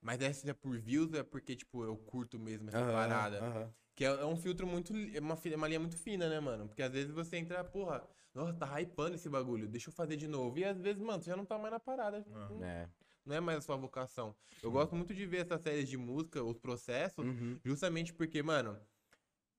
[0.00, 3.40] Mas se é por views ou é porque, tipo, eu curto mesmo essa Aham, parada?
[3.40, 3.74] aham.
[3.94, 4.92] Que é, é um filtro muito.
[4.94, 6.68] É uma, é uma linha muito fina, né, mano?
[6.68, 10.26] Porque às vezes você entra, porra, nossa, tá hypando esse bagulho, deixa eu fazer de
[10.28, 10.58] novo.
[10.58, 12.24] E às vezes, mano, você já não tá mais na parada.
[12.28, 12.88] Não, É.
[13.24, 14.36] não é mais a sua vocação.
[14.62, 17.58] Eu gosto muito de ver essas séries de música, os processos, Uhum.
[17.64, 18.78] justamente porque, mano,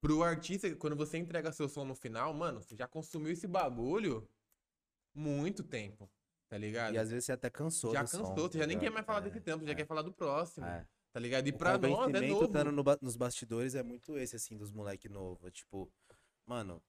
[0.06, 4.28] pro artista, quando você entrega seu som no final, mano, você já consumiu esse bagulho
[5.14, 6.10] muito tempo,
[6.48, 6.94] tá ligado?
[6.94, 8.92] E às vezes você até cansou já do som, cansou, você tá já nem quer
[8.92, 10.86] mais falar É, desse tempo, já é, quer falar do próximo, é.
[11.12, 11.48] tá ligado?
[11.48, 12.46] E O pra nós é novo.
[12.46, 15.50] estando no nos bastidores é muito esse, assim, dos moleque novo.
[15.50, 15.92] Tipo,
[16.46, 16.82] mano,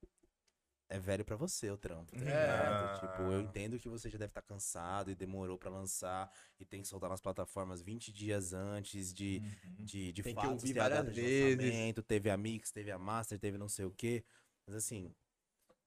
[0.89, 2.29] é velho pra você o trampo, tá É.
[2.31, 2.89] ligado?
[3.01, 6.31] Tipo, eu entendo que você já deve estar cansado e demorou pra lançar
[6.61, 9.41] e tem que soltar nas plataformas 20 dias antes de,
[9.79, 12.03] de, de Tem que fato ouvir a data várias vezes.
[12.07, 14.25] teve a mix, teve a master, teve não sei o quê.
[14.67, 15.13] Mas assim,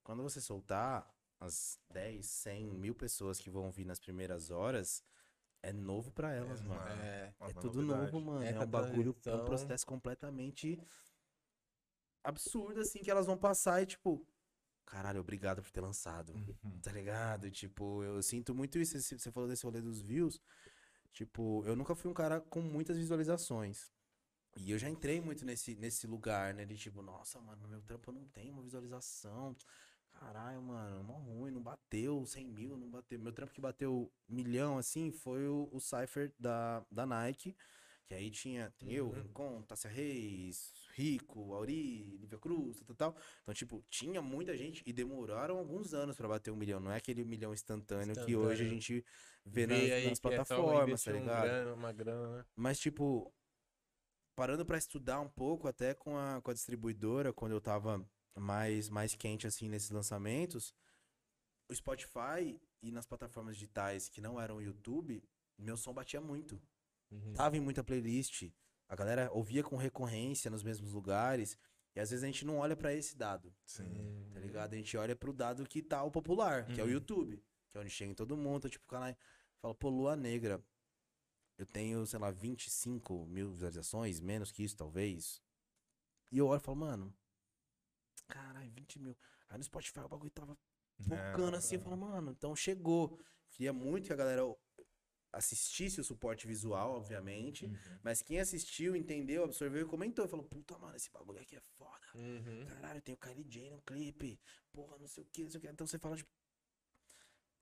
[0.04, 5.04] quando você soltar as 10, 100 mil pessoas que vão vir nas primeiras horas,
[5.64, 7.02] é novo pra elas, É, mano.
[7.02, 7.34] É.
[7.40, 8.12] Uma É tudo novidade.
[8.12, 8.44] novo, mano.
[8.44, 10.80] É Essa um bagulho, é um processo completamente
[12.24, 14.26] absurdo, assim, que elas vão passar e, tipo,
[14.90, 16.80] caralho, obrigado por ter lançado, Uhum.
[16.82, 17.50] tá ligado?
[17.52, 19.00] Tipo, eu sinto muito isso.
[19.02, 20.42] Você falou desse rolê dos views.
[21.14, 23.92] Tipo, eu nunca fui um cara com muitas visualizações.
[24.58, 26.66] E eu já entrei muito nesse, nesse lugar, né?
[26.66, 29.56] De tipo, nossa, mano, meu trampo não tem uma visualização.
[30.12, 33.20] Caralho, mano, mó ruim, não bateu 100 mil, não bateu.
[33.20, 37.56] Meu trampo que bateu milhão, assim, foi o, o Cypher da, da Nike.
[38.06, 39.14] Que aí tinha, tem eu, Uhum.
[39.14, 43.22] Rincon, Tássia Reis, Rico, Auri, Lívia Cruz, tal, tal, tal.
[43.42, 46.80] Então, tipo, tinha muita gente e demoraram alguns anos pra bater um milhão.
[46.80, 48.70] Não é aquele milhão instantâneo, que hoje a Instantâneo.
[48.70, 49.06] gente
[49.46, 51.42] vê, Vê nas, aí nas é plataformas, investir tá um ligado?
[51.44, 52.46] grana, uma grana, né?
[52.56, 53.34] Mas, tipo,
[54.36, 58.04] parando pra estudar um pouco, até com a, com a distribuidora, quando eu tava
[58.36, 60.74] mais, mais quente, assim, nesses lançamentos,
[61.70, 65.24] o Spotify e nas plataformas digitais que não eram o YouTube,
[65.58, 66.62] meu som batia muito.
[67.12, 67.34] Uhum.
[67.34, 68.50] Tava em muita playlist,
[68.90, 71.58] a galera ouvia com recorrência nos mesmos lugares,
[71.96, 74.30] e às vezes a gente não olha pra esse dado, Sim.
[74.34, 74.74] tá ligado?
[74.74, 76.94] A gente olha pro dado que tá o popular, que é o Uhum.
[76.94, 77.38] YouTube,
[77.72, 79.16] que é onde chega em todo mundo, então, tipo, o canal
[79.62, 80.64] fala, pô, Lua Negra,
[81.58, 85.42] eu tenho, sei lá, 25 mil visualizações, menos que isso, talvez.
[86.32, 87.14] E eu olho e falo, mano,
[88.28, 89.16] caralho, 20 mil.
[89.50, 90.58] Aí no Spotify o bagulho tava
[91.02, 93.20] focando assim, eu falo, mano, então chegou.
[93.52, 94.42] Queria muito que a galera
[95.32, 98.00] assistisse o suporte visual, obviamente, Uhum.
[98.04, 100.28] mas quem assistiu, entendeu, absorveu e comentou.
[100.28, 102.08] Falou, puta, mano, esse bagulho aqui é foda.
[102.16, 102.66] Uhum.
[102.68, 104.40] Caralho, tem o Kylie J no clipe.
[104.72, 105.68] Porra, não sei o que, não sei o que.
[105.68, 106.30] Então você fala, tipo,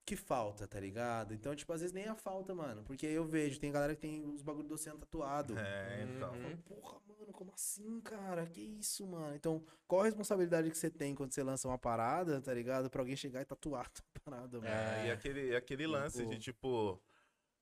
[0.06, 1.34] que falta, tá ligado?
[1.34, 2.82] Então, tipo, às vezes nem a falta, mano.
[2.84, 5.58] Porque aí eu vejo, tem galera que tem os bagulho do oceano tatuado.
[5.58, 6.32] É, então.
[6.32, 6.56] Uhum.
[6.62, 8.46] Porra, mano, como assim, cara?
[8.46, 9.34] Que isso, mano?
[9.36, 12.88] Então, qual a responsabilidade que você tem quando você lança uma parada, tá ligado?
[12.88, 13.90] Pra alguém chegar e tatuar a
[14.24, 14.66] parada, mano.
[14.70, 15.12] É, e É.
[15.12, 17.02] aquele, aquele lance Tipo- de, tipo,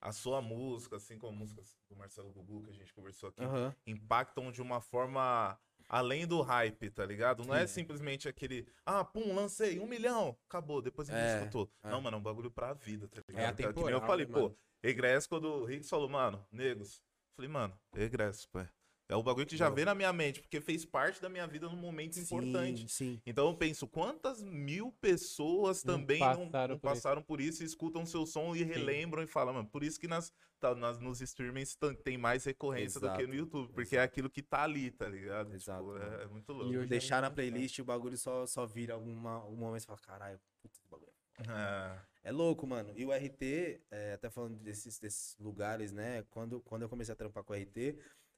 [0.00, 3.42] a sua música, assim como a música do Marcelo Gugu, que a gente conversou aqui,
[3.42, 3.74] Aham.
[3.86, 7.44] impactam de uma forma além do hype, tá ligado?
[7.44, 11.70] Não é simplesmente aquele, ah, pum, lancei, um milhão, acabou, depois ninguém É, escutou.
[11.84, 11.90] é.
[11.90, 13.44] Não, mano, é um bagulho pra vida, tá ligado?
[13.44, 14.58] É Que nem eu atemporal, falei, né, pô, mano?
[14.82, 17.02] egresso, quando o Rick falou, mano, negros,
[17.36, 18.60] falei, mano, egresso, pô.
[19.08, 21.68] É o bagulho que já veio na minha mente, porque fez parte da minha vida
[21.68, 22.82] num momento importante.
[22.82, 23.22] Sim, sim.
[23.24, 26.80] Então eu penso, quantas mil pessoas Não também passaram não por isso.
[26.80, 30.08] passaram por isso e escutam seu som e relembram e falam, mano, por isso que
[30.08, 34.02] nas, tá, nas, nos streamings tem mais recorrência do que no Exato, YouTube, porque é
[34.02, 35.54] aquilo que tá ali, tá ligado?
[35.54, 36.72] Exato, Tipo, é, é muito louco.
[36.74, 39.86] E Deixar é na muito playlist o bagulho só, só vira alguma, algum momento e
[39.86, 41.12] fala, caralho, puta, esse bagulho.
[41.48, 42.92] É, É louco, mano.
[42.96, 46.24] E o RT, é, até falando desses, desses lugares, né?
[46.30, 47.96] Quando, quando eu comecei a trampar com o RT,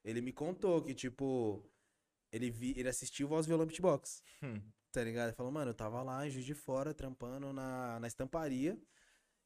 [0.08, 1.62] ele me contou que, tipo,
[2.32, 4.22] ele, vi, ele assistiu Voz Violão Beatbox.
[4.42, 4.60] Hum.
[4.90, 5.28] Tá ligado?
[5.28, 8.80] Ele falou, mano, eu tava lá em Juiz de Fora, trampando na, na estamparia.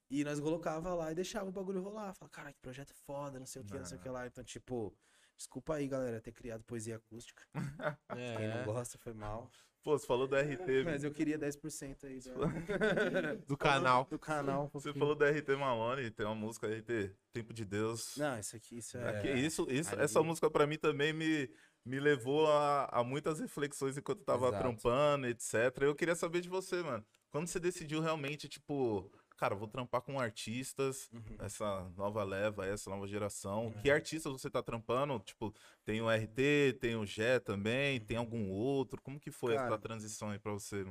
[0.09, 2.15] E nós colocava lá e deixava o bagulho rolar.
[2.15, 4.27] Fala, cara, que projeto foda, não sei o que, não sei o que lá.
[4.27, 4.95] Então, tipo,
[5.37, 7.43] desculpa aí, galera, ter criado poesia acústica.
[8.13, 8.65] Quem não É.
[8.65, 9.51] gosta foi mal.
[9.83, 12.33] Pô, você falou do RT, Mas eu queria 10% aí da-
[13.49, 14.07] Do canal.
[14.09, 14.71] do canal.
[14.73, 18.17] um você falou do RT Malone, tem uma música RT, Tempo de Deus.
[18.17, 21.51] Não, isso aqui, isso É, que isso, isso, essa música pra mim também me,
[21.85, 24.63] me levou a, a muitas reflexões enquanto eu tava Exato.
[24.63, 25.55] trampando, etc.
[25.83, 27.05] Eu queria saber de você, mano.
[27.31, 29.11] Quando você decidiu realmente, tipo,
[29.43, 31.37] cara, vou trampar com artistas, Uhum.
[31.41, 33.73] essa nova leva, essa nova geração.
[33.83, 35.19] Que artistas você tá trampando?
[35.19, 35.53] Tipo,
[35.85, 39.03] tem o RT, tem o Gé também, tem algum outro?
[39.03, 40.87] Como que foi Cara, essa transição aí pra você?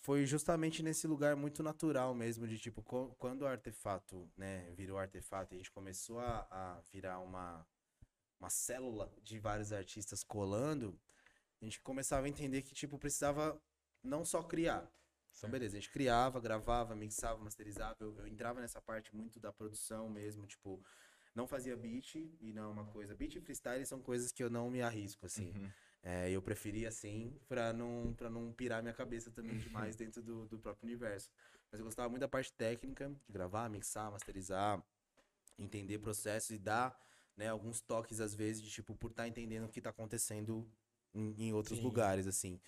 [0.00, 2.84] Foi justamente nesse lugar muito natural mesmo, de tipo,
[3.18, 7.66] quando o artefato, né, virou artefato e a gente começou a, a virar uma,
[8.38, 10.96] uma célula de vários artistas colando,
[11.60, 13.60] a gente começava a entender que, tipo, precisava
[14.04, 14.88] não só criar.
[15.36, 17.96] Então, beleza, a gente criava, gravava, mixava, masterizava.
[18.00, 20.82] Eu, eu entrava nessa parte muito da produção mesmo, tipo,
[21.34, 23.14] não fazia beat e não é uma coisa.
[23.14, 25.50] Beat e freestyle são coisas que eu não me arrisco, assim.
[25.50, 25.70] Uhum.
[26.04, 30.46] É, eu preferia assim, pra não, pra não pirar minha cabeça também demais dentro do,
[30.46, 31.30] do próprio universo.
[31.70, 34.84] Mas eu gostava muito da parte técnica, de gravar, mixar, masterizar,
[35.58, 36.98] entender processos e dar
[37.36, 40.68] né, alguns toques, às vezes, de tipo, por estar entendendo o que tá acontecendo
[41.14, 41.84] em, em outros Sim.
[41.84, 42.60] lugares, assim.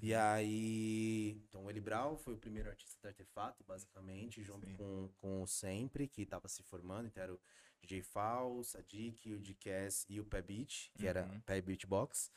[0.00, 0.20] E Uhum.
[0.20, 1.30] aí.
[1.48, 4.76] Então, o Eli Brown foi o primeiro artista do Artefato, basicamente, junto Sim.
[4.76, 7.06] com, com o Sempre, que tava se formando.
[7.06, 7.40] Então, era o
[7.80, 11.40] DJ Fal, o Sadiq, o DCass e o Pé Beat, que era Uhum.
[11.42, 12.30] Pé Beat Box.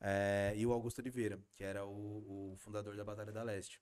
[0.00, 3.80] eh, e o Augusto Oliveira, que era o, o fundador da Batalha da Leste.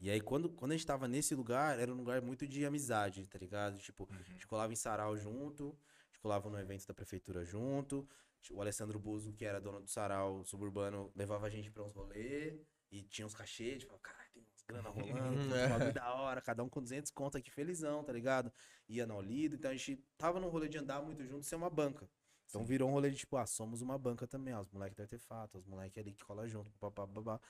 [0.00, 3.26] E aí, quando, quando a gente tava nesse lugar, era um lugar muito de amizade,
[3.26, 3.78] tá ligado?
[3.78, 4.24] Tipo, a Uhum.
[4.34, 8.08] gente colava em sarau junto, a gente colava no evento da prefeitura junto.
[8.52, 12.60] O Alessandro Buzo, que era dono do sarau suburbano, levava a gente pra uns rolê
[12.90, 16.40] e tinha uns cachês, tipo, caralho, tem uns grana rolando, tem uns bagulho da hora,
[16.40, 18.52] cada um com 200 conto aqui, felizão, tá ligado?
[18.88, 21.70] Ia na Olido, então a gente tava num rolê de andar muito junto, ser uma
[21.70, 22.08] banca.
[22.48, 22.66] Então Sim.
[22.66, 25.58] virou um rolê de tipo, ah, somos uma banca também, ó, os moleques do artefato,
[25.58, 27.40] os moleques ali que cola junto, papá, babá.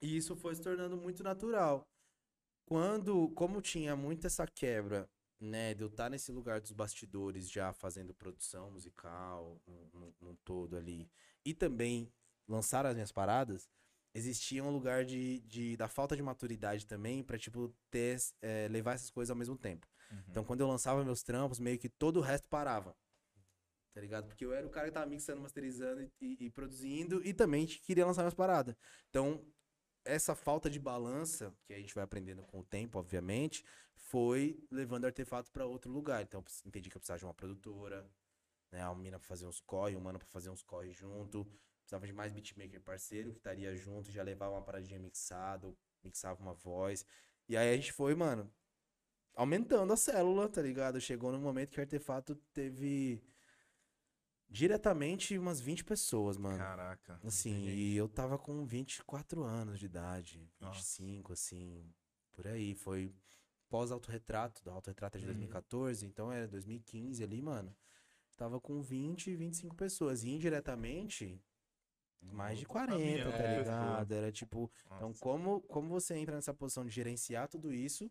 [0.00, 1.88] E isso foi se tornando muito natural.
[2.64, 5.08] Quando, como tinha muito essa quebra,
[5.40, 9.60] né, de eu estar nesse lugar dos bastidores já fazendo produção musical,
[10.20, 11.10] num, todo ali,
[11.44, 12.12] e também
[12.46, 13.68] lançar as minhas paradas,
[14.14, 18.94] existia um lugar de, de- da falta de maturidade também pra, tipo, ter, eh, levar
[18.94, 19.86] essas coisas ao mesmo tempo.
[20.10, 20.22] Uhum.
[20.28, 22.96] Então, quando eu lançava meus trampos, meio que todo o resto parava.
[23.94, 24.26] Tá ligado?
[24.26, 27.66] Porque eu era o cara que tava mixando, masterizando e, e- e produzindo e também
[27.66, 28.76] queria lançar minhas paradas.
[29.10, 29.44] Então,
[30.08, 35.04] essa falta de balança, que a gente vai aprendendo com o tempo, obviamente, foi levando
[35.04, 36.22] artefato pra outro lugar.
[36.22, 38.10] Então, entendi que eu precisava de uma produtora,
[38.72, 38.84] né?
[38.86, 41.44] Uma mina pra fazer uns corre, um mano pra fazer uns corre junto.
[41.80, 46.54] Precisava de mais beatmaker parceiro que estaria junto, já levava uma paradinha mixada, mixava uma
[46.54, 47.04] voz.
[47.48, 48.50] E aí a gente foi, mano,
[49.34, 51.00] aumentando a célula, tá ligado?
[51.00, 53.22] Chegou no momento que o artefato teve
[54.48, 56.58] diretamente umas 20 pessoas, mano.
[56.58, 57.20] Caraca.
[57.24, 60.74] Assim, e eu tava com 24 anos de idade, Nossa.
[60.80, 61.92] 25, assim,
[62.32, 62.74] por aí.
[62.74, 63.12] Foi
[63.68, 65.32] pós-autorretrato, da autorretrato é de Uhum.
[65.32, 67.74] 2014, então era 2015 ali, mano.
[68.36, 70.22] Tava com 20, 25 pessoas.
[70.24, 71.38] E indiretamente,
[72.22, 73.58] mais de Outro 40, caminhão tá pessoa.
[73.58, 74.12] ligado?
[74.12, 74.70] Era tipo.
[74.86, 75.20] Então, Nossa.
[75.20, 78.10] como, como você entra nessa posição de gerenciar tudo isso,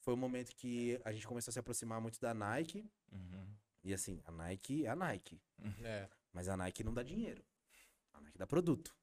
[0.00, 2.84] foi o momento que a gente começou a se aproximar muito da Nike.
[3.12, 3.46] Uhum.
[3.84, 5.40] E assim, a Nike é a Nike.
[5.82, 6.08] É.
[6.32, 7.44] Mas a Nike não dá dinheiro.
[8.12, 8.94] A Nike dá produto.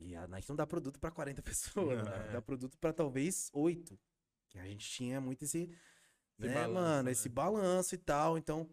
[0.00, 2.28] E a Nike não dá produto pra 40 pessoas, Não, né?
[2.28, 2.32] é.
[2.32, 3.98] dá produto pra talvez 8.
[4.48, 7.10] Que a gente tinha muito esse, Esse né, balanço, mano, né?
[7.12, 8.38] esse balanço e tal.
[8.38, 8.68] Então,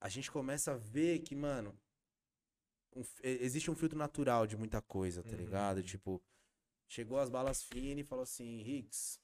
[0.00, 1.76] a gente começa a ver que, mano,
[2.94, 5.36] um existe um filtro natural de muita coisa, tá Uhum.
[5.36, 5.82] ligado?
[5.82, 6.22] Tipo,
[6.86, 9.20] chegou as balas finas e falou assim, Rix,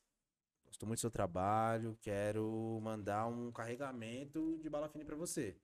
[0.75, 5.57] gostou muito do seu trabalho, quero mandar um carregamento de bala fine pra você.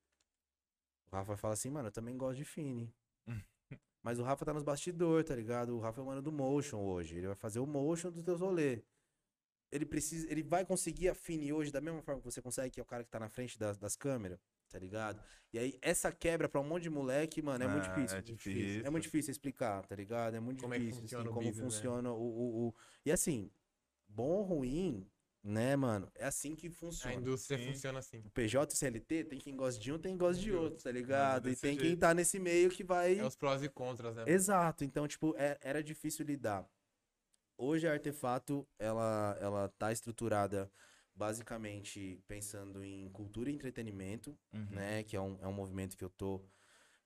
[1.11, 2.95] O Rafa fala assim, mano, eu também gosto de fine.
[4.03, 5.77] Mas o Rafa tá nos bastidores, tá ligado?
[5.77, 7.17] O Rafa é o mano do motion hoje.
[7.17, 8.83] Ele vai fazer o motion dos teus rolê.
[9.73, 12.81] Ele precisa, ele vai conseguir a Fini hoje da mesma forma que você consegue, que
[12.81, 15.21] é o cara que tá na frente das, das câmeras, tá ligado?
[15.53, 18.17] E aí, essa quebra pra um monte de moleque, mano, é muito Ah, difícil.
[18.17, 18.87] é muito difícil.
[18.87, 20.37] É muito difícil explicar, tá ligado?
[20.37, 21.61] É muito Como é difícil, funciona assim, como né?
[21.61, 23.51] funciona o, o, o- E assim,
[24.11, 25.07] bom ou ruim,
[25.43, 26.11] né, mano?
[26.15, 27.15] É assim que A funciona.
[27.15, 27.73] indústria Sim.
[27.73, 28.19] funciona assim.
[28.19, 30.83] O PJ e o CLT tem quem gosta de um, tem quem gosta de outro,
[30.83, 31.49] tá ligado?
[31.49, 32.01] E tem quem jeito.
[32.01, 33.19] tá nesse meio que vai.
[33.19, 34.25] É os prós e contras, né?
[34.27, 36.69] Exato, então, tipo, é- era difícil lidar.
[37.57, 40.71] Hoje a Artefato, ela, ela tá estruturada
[41.15, 44.67] basicamente pensando em cultura e entretenimento, Uhum.
[44.71, 45.03] né?
[45.05, 46.43] Que é um, é um movimento que eu tô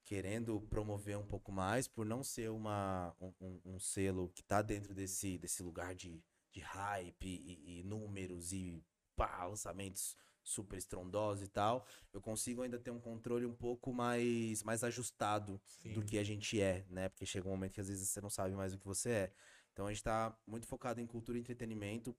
[0.04, 4.60] querendo promover um pouco mais, por não ser uma, um, um- um selo que tá
[4.62, 6.22] dentro desse, desse lugar de,
[6.54, 8.82] de hype e, e números e
[9.16, 11.86] pá, lançamentos super estrondosos e tal.
[12.12, 16.04] Eu consigo ainda ter um controle um pouco mais, mais ajustado do Sim.
[16.04, 17.08] que a gente é, né?
[17.08, 19.32] Porque chega um momento que às vezes você não sabe mais o que você é.
[19.72, 22.16] Então a gente tá muito focado em cultura e entretenimento.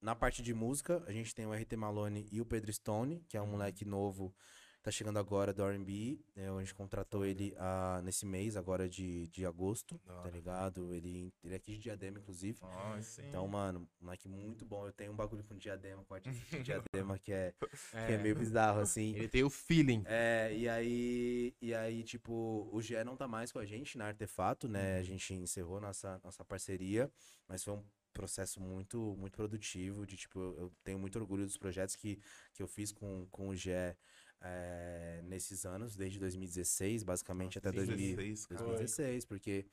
[0.00, 3.36] Na parte de música, a gente tem o RT Malone e o Pedro Stone, que
[3.36, 3.48] é um Uhum.
[3.48, 4.34] moleque novo,
[4.82, 6.18] tá chegando agora do R&B.
[6.34, 6.48] né?
[6.50, 10.92] A gente contratou ele ah, nesse mês, agora de, de agosto, Da tá ligado?
[10.94, 12.58] Ele, ele é aqui de Diadema, inclusive.
[13.02, 13.22] Sim.
[13.28, 14.86] Então, mano, moleque muito bom.
[14.86, 18.18] Eu tenho um bagulho com Diadema, com artista de Diadema, que é, que é É.
[18.18, 19.14] meio bizarro, assim.
[19.14, 20.02] Ele tem o feeling.
[20.06, 24.06] É, e aí, e aí, tipo, o Gé não tá mais com a gente na
[24.06, 24.98] Artefato, né?
[24.98, 27.10] A gente encerrou nossa, nossa parceria,
[27.46, 31.56] mas foi um processo muito, muito produtivo, de, tipo, eu, eu tenho muito orgulho dos
[31.56, 32.18] projetos que,
[32.52, 33.96] que eu fiz com, com o Gé
[34.40, 38.60] é, nesses anos, desde 2016, basicamente, até 2000 16, cara.
[38.64, 39.66] 2016, porque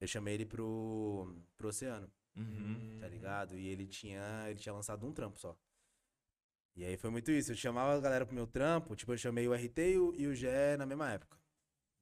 [0.00, 2.98] eu chamei ele pro, pro Oceano Uhum.
[3.00, 3.56] tá ligado?
[3.58, 5.56] E ele tinha, ele tinha lançado um trampo só.
[6.74, 7.52] E aí foi muito isso.
[7.52, 10.26] Eu chamava a galera pro meu trampo, tipo, eu chamei o RT e o, e
[10.26, 11.38] o Gé na mesma época.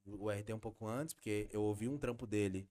[0.05, 2.67] O o RT um pouco antes, porque eu ouvi um trampo dele,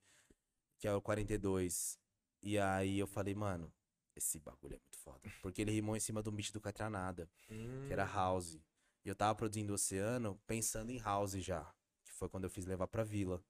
[0.77, 1.99] que é o 42.
[2.43, 3.73] E aí eu falei, mano,
[4.15, 5.19] esse bagulho é muito foda.
[5.41, 8.13] Porque ele rimou em cima do beat do Catranada, que era Hum.
[8.13, 8.59] House.
[9.05, 11.63] E eu tava produzindo Oceano pensando em House já.
[12.03, 13.41] Que foi quando eu fiz levar pra vila.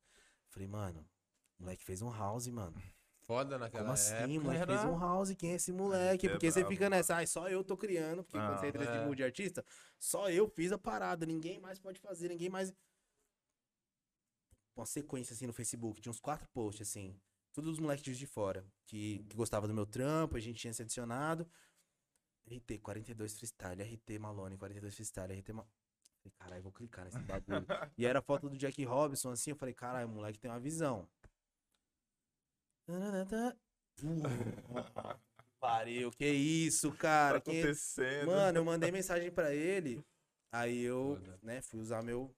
[0.49, 1.07] Falei, mano,
[1.57, 2.75] o moleque fez um house, mano.
[3.21, 4.27] Foda naquela Como assim, época.
[4.39, 5.33] o moleque era- fez um house?
[5.33, 6.27] Quem é esse moleque?
[6.27, 6.73] é Porque você brabo.
[6.75, 8.85] fica nessa, ai, só eu tô criando, porque quando Ah, você entra é.
[8.91, 9.65] nesse mundo de artista,
[9.97, 12.71] só eu fiz a parada, ninguém mais pode fazer, ninguém mais.
[14.75, 17.17] Uma sequência assim no Facebook, tinha uns quatro posts assim,
[17.53, 20.73] todos os moleques de de fora, que, que gostavam do meu trampo, a gente tinha
[20.73, 21.47] se adicionado.
[22.49, 25.71] RT 42 freestyle, RT Malone 42 freestyle, RT Malone.
[26.17, 27.65] Falei, caralho, vou clicar nesse bagulho.
[27.97, 31.07] e era foto do Jack Robinson, assim, eu falei, caralho, moleque tem uma visão.
[35.59, 37.39] Pariu, que isso, cara?
[37.41, 38.27] tá acontecendo.
[38.27, 40.03] Mano, eu mandei mensagem pra ele.
[40.51, 41.39] Aí eu, Foda.
[41.41, 42.33] né, fui usar meu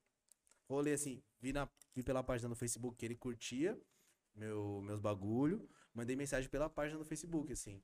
[0.69, 3.79] rolê assim, vi, na, vi pela página do Facebook que ele curtia
[4.37, 7.81] meu, meus bagulho, mandei mensagem pela página do Facebook, assim.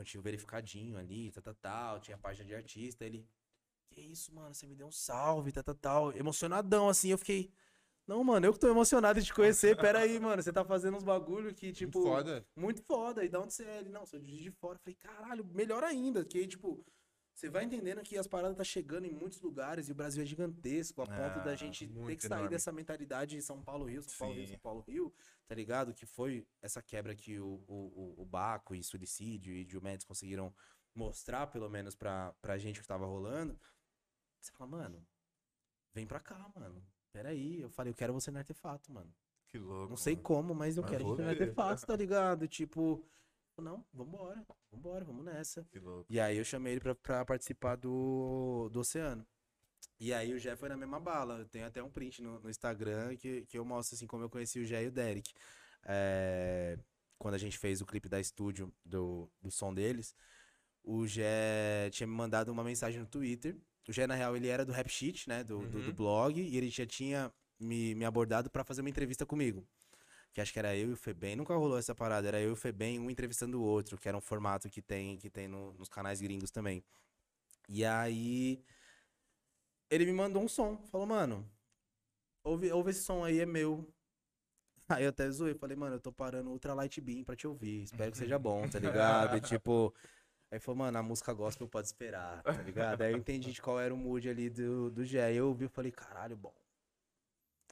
[0.00, 3.28] Então tinha o verificadinho ali, tal, tal, tal, tinha a página de artista, ele,
[3.90, 7.52] que isso, mano, você me deu um salve, tal, tal, tal, emocionadão, assim, eu fiquei,
[8.06, 10.96] não, mano, eu que tô emocionado de te conhecer, pera aí, mano, você tá fazendo
[10.96, 12.46] uns bagulho que, tipo, Muito foda.
[12.56, 13.24] muito foda.
[13.24, 13.78] E da onde você é?
[13.80, 14.76] Ele, não, sou de fora.
[14.76, 16.24] Eu falei, caralho, melhor ainda.
[16.24, 16.82] Que tipo,
[17.40, 20.26] você vai entendendo que as paradas tá chegando em muitos lugares e o Brasil é
[20.26, 22.50] gigantesco, a ponto Ah, da gente ter que sair enorme.
[22.50, 24.52] dessa mentalidade de São Paulo, Rio, São Paulo, Rio, Sim.
[24.52, 25.14] São Paulo, Rio,
[25.48, 25.94] tá ligado?
[25.94, 30.54] Que foi essa quebra que o, o, o, Baco e Suicídio e Diomedes conseguiram
[30.94, 33.58] mostrar, pelo menos, pra, pra gente o que tava rolando.
[34.38, 35.06] Você fala, mano,
[35.94, 36.84] vem pra cá, mano.
[37.10, 39.10] Peraí, eu falei, eu quero você no artefato, mano.
[39.48, 39.88] Que louco.
[39.88, 40.24] Não sei mano.
[40.24, 41.28] como, mas eu Mas quero que ver.
[41.28, 42.46] artefato, tá ligado?
[42.46, 43.02] Tipo,
[43.60, 45.66] não, vambora, vambora, vamos nessa.
[46.08, 49.26] E aí eu chamei ele pra, pra participar do, do Oceano.
[49.98, 51.38] E aí o Jé foi na mesma bala.
[51.40, 54.30] Eu tenho até um print no, no Instagram que, que eu mostro assim como eu
[54.30, 55.32] conheci o Jé e o Derek.
[55.84, 56.78] É,
[57.18, 60.14] quando a gente fez o clipe da estúdio do, do som deles,
[60.82, 63.56] o Jé tinha me mandado uma mensagem no Twitter.
[63.88, 65.42] O Jé, na real, ele era do Rap Sheet, né?
[65.44, 65.92] Do, do, do Uhum.
[65.94, 69.66] blog, e ele já tinha me, me abordado pra fazer uma entrevista comigo.
[70.32, 71.34] Que acho que era eu e o Febem.
[71.34, 72.28] Nunca rolou essa parada.
[72.28, 75.16] Era eu e o Febem, um entrevistando o outro, que era um formato que tem,
[75.18, 76.84] que tem no- nos canais gringos também.
[77.68, 78.62] E aí.
[79.90, 80.76] Ele me mandou um som.
[80.86, 81.44] Falou, mano,
[82.44, 83.92] ouve, ouve esse som aí, é meu.
[84.88, 85.54] Aí eu até zoei.
[85.54, 87.84] Falei, mano, eu tô parando Ultra Light Beam pra te ouvir.
[87.84, 89.36] Espero que seja bom, tá ligado?
[89.36, 89.94] E, tipo.
[90.50, 93.02] Aí falou, mano, a música gospel pode esperar, tá ligado?
[93.02, 95.26] Aí eu entendi de qual era o mood ali do, do Gé.
[95.26, 96.52] Aí eu ouvi e falei, caralho, bom.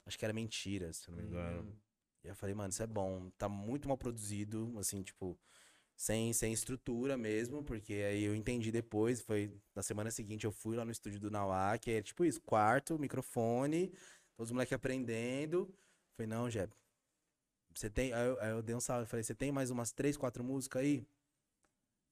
[0.07, 1.63] Acho que era mentira, se eu não me engano.
[1.63, 1.77] Hum.
[2.29, 3.31] Eu falei, mano, isso é bom.
[3.39, 5.39] Tá muito mal produzido, assim, tipo,
[5.97, 9.21] sem, sem estrutura mesmo, porque aí eu entendi depois.
[9.21, 12.41] Foi na semana seguinte eu fui lá no estúdio do Nauá, que é tipo isso:
[12.43, 13.89] quarto, microfone,
[14.37, 15.73] todos os moleques aprendendo.
[16.17, 16.69] Falei, não, Jé,
[17.75, 18.13] você tem.
[18.13, 20.83] Aí eu, aí eu dei um salve, falei, você tem mais umas três, quatro músicas
[20.83, 21.07] aí?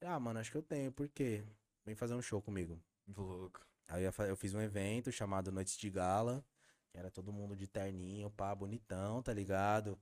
[0.03, 1.45] Ah, mano, acho que eu tenho, por quê?
[1.85, 2.79] Vem fazer um show comigo.
[3.17, 3.67] Louco.
[3.89, 6.45] Aí eu fiz um evento chamado Noites de Gala,
[6.97, 9.99] era todo mundo de terninho, pá, bonitão, tá ligado?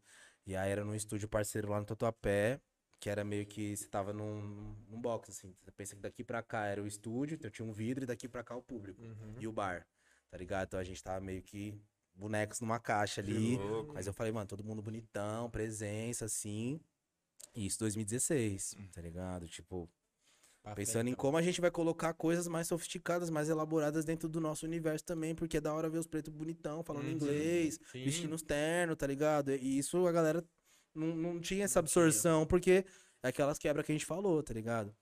[0.47, 2.61] E aí era num estúdio parceiro lá no Tatuapé,
[3.01, 5.55] que era meio que você tava num, num box, assim.
[5.61, 8.29] Você pensa que daqui pra cá era o estúdio, então tinha um vidro, e daqui
[8.29, 9.03] pra cá o público.
[9.03, 9.37] Uhum.
[9.41, 9.87] E o bar,
[10.31, 10.69] tá ligado?
[10.69, 11.81] Então a gente tava meio que
[12.15, 13.59] bonecos numa caixa ali.
[13.93, 16.81] Mas eu falei, mano, todo mundo bonitão, presença, assim.
[17.55, 19.49] E isso 2016, tá ligado?
[19.49, 19.89] Tipo,
[20.65, 24.31] Pra Pensando em frente, como a gente vai colocar coisas mais sofisticadas, mais elaboradas dentro
[24.31, 27.13] do nosso universo também, porque é da hora ver os pretos bonitão, falando Uhum.
[27.13, 28.03] inglês, sim.
[28.03, 29.51] vestindo os ternos, tá ligado?
[29.53, 30.43] E isso a galera
[30.95, 32.83] não, não tinha essa absorção, porque
[33.23, 34.97] é aquelas quebras que a gente falou, tá ligado?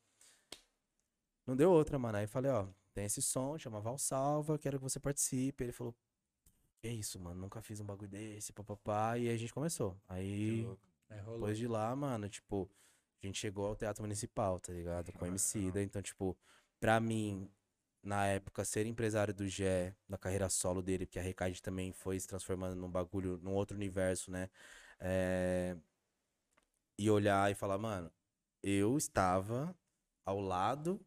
[1.47, 2.19] Não deu outra, mano.
[2.19, 5.63] Aí falei, ó, tem esse som, chama Valsalva, quero que você participe.
[5.63, 5.95] Ele falou,
[6.81, 9.17] que isso, mano, nunca fiz um bagulho desse, papapá.
[9.17, 9.97] E aí a gente começou.
[10.09, 10.67] Aí.
[11.09, 12.69] É, depois de lá, mano, tipo,
[13.23, 15.13] a gente chegou ao Teatro Municipal, tá ligado?
[15.13, 15.83] Com o Emicida.
[15.83, 16.37] Então, tipo,
[16.81, 17.49] pra mim,
[18.03, 22.19] na época, ser empresário do Gé, na carreira solo dele, porque a Recade também foi
[22.19, 24.51] se transformando num bagulho, num outro universo, né?
[24.99, 25.77] É...
[26.99, 28.13] E olhar e falar, mano,
[28.63, 29.75] eu estava
[30.25, 31.01] ao lado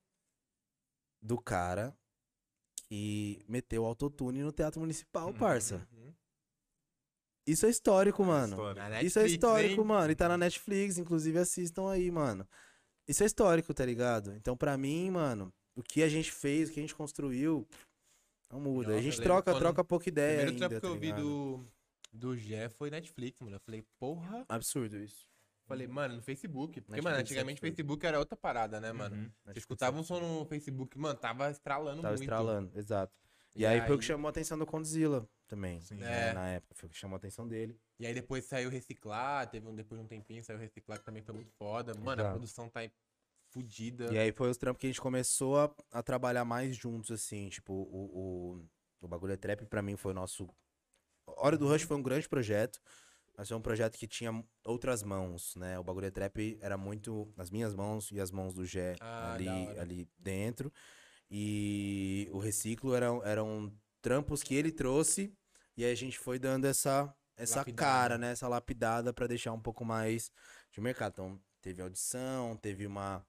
[1.22, 1.98] do cara
[2.88, 5.88] que meteu autotune no Teatro Municipal, parça.
[7.46, 8.54] Isso é histórico, mano.
[8.54, 8.90] História.
[8.90, 9.88] Na Isso é histórico, hein?
[9.88, 10.12] mano.
[10.12, 12.48] E tá na Netflix, inclusive assistam aí, mano.
[13.08, 14.34] Isso é histórico, tá ligado?
[14.34, 17.68] Então, pra mim, mano, o que a gente fez, o que a gente construiu,
[18.52, 18.90] não muda.
[18.90, 21.00] Nossa, a gente troca, quando- troca pouca O ideia primeiro ainda, trampo que tá eu
[21.00, 21.64] vi do,
[22.12, 23.56] do Gé foi Netflix, mano.
[23.58, 24.44] Eu falei, porra.
[24.50, 25.28] Absurdo isso.
[25.68, 26.74] Falei, mano, no Facebook.
[26.82, 27.62] Porque, Netflix mano, antigamente o.
[27.62, 29.16] Facebook era outra parada, né, mano?
[29.16, 29.32] Uhum.
[29.46, 32.22] Você escutava um som no Facebook, mano, tava estralando Tava muito.
[32.24, 33.14] estralando, exato.
[33.56, 35.80] E, E aí, foi o aí- que chamou a atenção do Condzilla também.
[35.82, 35.96] Sim.
[35.96, 36.34] né, É.
[36.34, 37.80] Na época, foi o que chamou a atenção dele.
[38.00, 41.24] E aí depois saiu Reciclar, teve um, depois de um tempinho saiu Reciclar, que também
[41.24, 41.94] foi muito foda.
[41.94, 42.32] Mano, a Exato.
[42.32, 42.82] produção tá
[43.50, 44.12] fudida.
[44.14, 47.48] E aí foi os trampos que a gente começou a, a trabalhar mais juntos, assim,
[47.50, 48.66] tipo, o, o,
[49.02, 50.50] o bagulho é trap pra mim foi o nosso.
[51.26, 52.82] Hora do Rush foi um grande projeto,
[53.38, 55.80] mas foi um projeto que tinha outras mãos, né?
[55.80, 59.34] O Bagulho é Trap era muito nas minhas mãos e as mãos do Gé Ah,
[59.34, 59.50] ali,
[59.80, 60.72] ali dentro.
[61.30, 65.34] E o Reciclo eram, eram trampos que ele trouxe
[65.76, 67.82] e aí a gente foi dando essa, essa Lapidada.
[67.92, 68.32] cara, né?
[68.32, 70.32] Essa lapidada pra deixar um pouco mais
[70.72, 71.12] de mercado.
[71.14, 73.26] Então, teve audição, teve uma.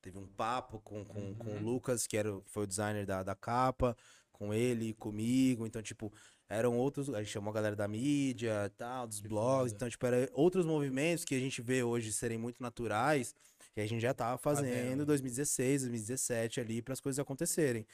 [0.00, 1.64] Teve um papo com, com, com o Uhum.
[1.64, 3.96] Lucas, que era, foi o designer da, da capa,
[4.30, 5.66] com ele, comigo.
[5.66, 6.12] Então, tipo,
[6.48, 7.10] eram outros.
[7.12, 9.72] A gente chamou a galera da mídia tal, dos Que blogs.
[9.72, 9.74] foda.
[9.74, 13.34] Então, tipo, era outros movimentos que a gente vê hoje serem muito naturais,
[13.76, 15.04] que a gente já tava fazendo em Fazendo.
[15.04, 17.86] 2016, 2017 ali, para as coisas acontecerem.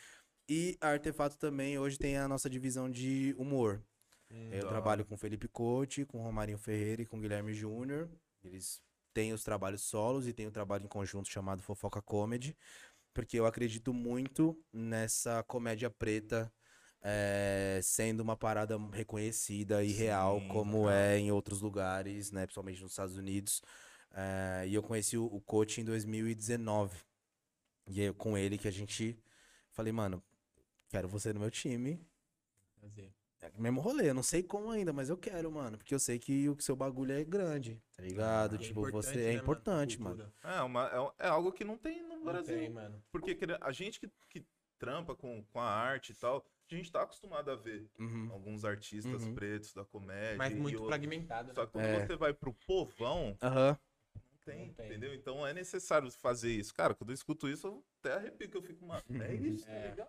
[0.48, 3.82] E a Artefato também hoje tem a nossa divisão de humor.
[4.30, 8.08] Hum, Eu trabalho com Felipe Cote, com Romarinho Ferreira e com Guilherme Júnior.
[8.44, 8.80] Eles
[9.12, 12.56] têm os trabalhos solos e têm o trabalho em conjunto chamado Fofoca Comedy,
[13.12, 16.52] porque eu acredito muito nessa comédia preta
[17.02, 20.90] eh, sendo uma parada reconhecida e Sim, real, como real.
[20.90, 23.60] é em outros lugares, né, principalmente nos Estados Unidos.
[24.14, 26.98] Eh, e eu conheci o, o Coach em 2019.
[27.88, 29.18] E é com ele que a gente
[29.70, 30.22] falei, mano,
[30.88, 32.00] quero você no meu time.
[32.80, 33.12] fazer.
[33.40, 35.76] É o mesmo rolê, eu não sei como ainda, mas eu quero, mano.
[35.76, 38.54] Porque eu sei que o seu bagulho é grande, tá ligado?
[38.54, 39.42] E é tipo, importante, você né, é mano?
[39.42, 40.16] importante, mano.
[40.16, 40.54] Cultura.
[40.56, 42.56] É, uma, é, é algo que não tem no Não Brasil.
[42.56, 43.02] tem, mano.
[43.10, 44.46] Porque a gente que, que
[44.78, 48.30] trampa com, com a arte e tal, a gente tá acostumado a ver Uhum.
[48.32, 49.34] alguns artistas Uhum.
[49.34, 50.38] pretos da comédia.
[50.38, 51.52] Mas muito fragmentado.
[51.52, 51.66] Só né?
[51.66, 52.06] que quando É.
[52.06, 53.76] você vai pro povão, Aham.
[54.44, 54.86] Tem, Não tem.
[54.86, 55.14] entendeu?
[55.14, 56.74] Então é necessário fazer isso.
[56.74, 59.72] Cara, quando eu escuto isso, eu até arrepio que eu fico, mano, é isso, tá
[59.72, 59.88] É.
[59.90, 60.08] ligado?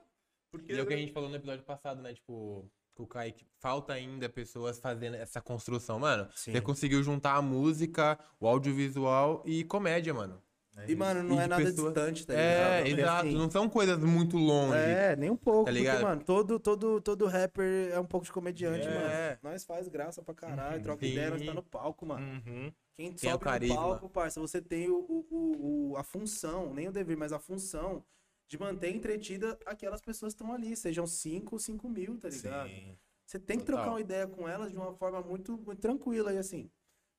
[0.52, 2.14] Porque E é o que a gente falou no episódio passado, né?
[2.14, 5.98] Tipo, com o Kaique, falta ainda pessoas fazendo essa construção.
[6.00, 6.52] Mano, Sim.
[6.52, 10.40] você conseguiu juntar a música, o audiovisual e comédia, mano.
[10.78, 12.50] é E, mano, não E é nada pessoa- distante, tá ligado?
[12.52, 13.28] É, Porque, exato.
[13.28, 14.76] assim, Não são coisas muito longe.
[14.78, 15.66] É, nem um pouco.
[15.66, 16.02] Tá porque, ligado?
[16.04, 18.92] mano, todo, todo, todo rapper é um pouco de comediante, É.
[19.30, 19.40] mano.
[19.44, 21.12] Nós faz graça pra caralho, troca Sim.
[21.14, 22.26] ideia, nós tá no palco, mano.
[22.46, 22.72] Uhum.
[22.96, 23.76] Quem Tem o sobe no carisma.
[23.76, 27.40] palco, parça, você tem o, o, o- o- a função, nem o dever, mas a
[27.40, 28.06] função
[28.48, 32.70] de manter entretida aquelas pessoas que estão ali, sejam 5 ou 5 mil, tá ligado?
[32.70, 32.98] Sim.
[33.26, 33.78] Você tem que Total.
[33.82, 36.70] trocar uma ideia com elas de uma forma muito, muito tranquila e assim.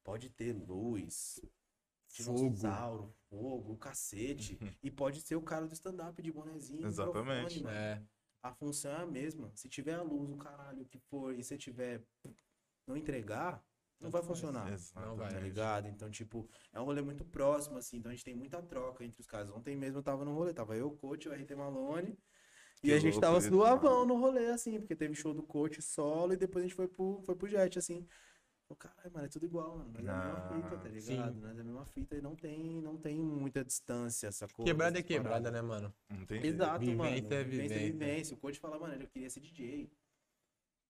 [0.04, 1.40] Pode ter luz,
[2.12, 2.38] Fogo.
[2.50, 4.56] dinossauro, fogo, cacete.
[4.82, 6.86] e pode ser o cara do stand-up de bonezinho.
[6.86, 7.66] Exatamente.
[7.66, 8.00] É.
[8.42, 9.50] A função é a mesma.
[9.56, 12.04] Se tiver a luz, o caralho, o que for, e se tiver
[12.86, 13.64] não entregar,
[14.04, 14.70] não vai funcionar.
[14.94, 15.30] Não vai.
[15.32, 15.88] Tá ligado?
[15.88, 17.96] Então, tipo, é um rolê muito próximo, assim.
[17.96, 19.50] Então a gente tem muita troca entre os caras.
[19.50, 22.16] Ontem mesmo eu tava no rolê, tava eu, o coach, o RT Malone.
[22.82, 25.80] E Que a gente tava isso, suavão no rolê, assim, porque teve show do coach
[25.80, 28.06] solo e depois a gente foi pro, foi pro jet, assim.
[28.68, 29.90] O caralho, mano, é tudo igual, mano.
[29.92, 31.34] Nós é a mesma Ah, fita, tá ligado?
[31.34, 31.40] sim.
[31.40, 34.70] Nós é a mesma fita e não tem, não tem muita distância, essa coisa.
[34.70, 35.94] Quebrada é quebrada, né, mano?
[36.10, 36.54] Não tem jeito.
[36.54, 37.10] Exato, Vivência mano.
[37.10, 37.92] é Vivência é vivência.
[37.92, 38.34] vivência.
[38.34, 39.90] O coach fala, mano, eu queria ser DJ.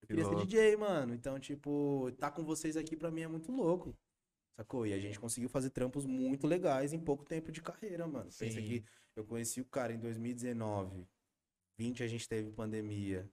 [0.06, 0.36] Queria ser.
[0.36, 1.14] DJ, mano.
[1.14, 3.96] Então, tipo, tá com vocês aqui pra mim é muito louco.
[4.56, 4.86] Sacou?
[4.86, 8.26] E a gente conseguiu fazer trampos muito legais em pouco tempo de carreira, mano.
[8.38, 8.64] Pensa Sim.
[8.64, 8.84] que
[9.16, 11.06] eu conheci o cara em 2019.
[11.78, 13.28] 20 a gente teve pandemia.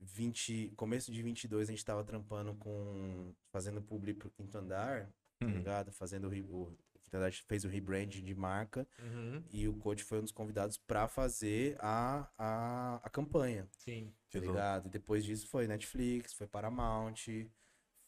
[0.00, 5.10] 20, começo de 22 a gente tava trampando com fazendo publi pro quinto andar,
[5.40, 5.50] tá Hum.
[5.50, 5.90] ligado?
[5.90, 6.72] Fazendo o,
[7.08, 9.42] o quinto andar fez o rebrand de marca Uhum.
[9.50, 14.12] e o coach foi um dos convidados pra fazer a, a, a campanha Sim.
[14.28, 14.86] Que tá ligado?
[14.86, 17.16] E depois disso foi Netflix, foi Paramount,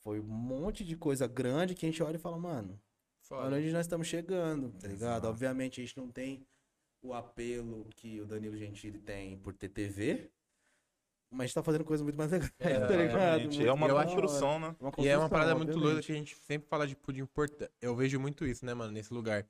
[0.02, 2.80] foi um monte de coisa grande que a gente olha e fala, mano,
[3.30, 3.56] olha Foda.
[3.56, 4.92] onde nós estamos chegando, tá ligado?
[4.94, 5.26] Exato.
[5.28, 6.46] Obviamente a gente não tem
[7.02, 10.30] o apelo que o Danilo Gentili tem por ter TV,
[11.30, 13.40] mas a gente tá fazendo coisa muito mais legal, É, tá ligado?
[13.42, 14.76] Muito É uma eu da acho- construção, né?
[14.80, 15.92] Uma E é uma construção, parada muito obviamente.
[15.94, 17.72] louca que a gente sempre fala tipo, de importância.
[17.80, 19.46] Eu vejo muito isso, né, mano, nesse lugar.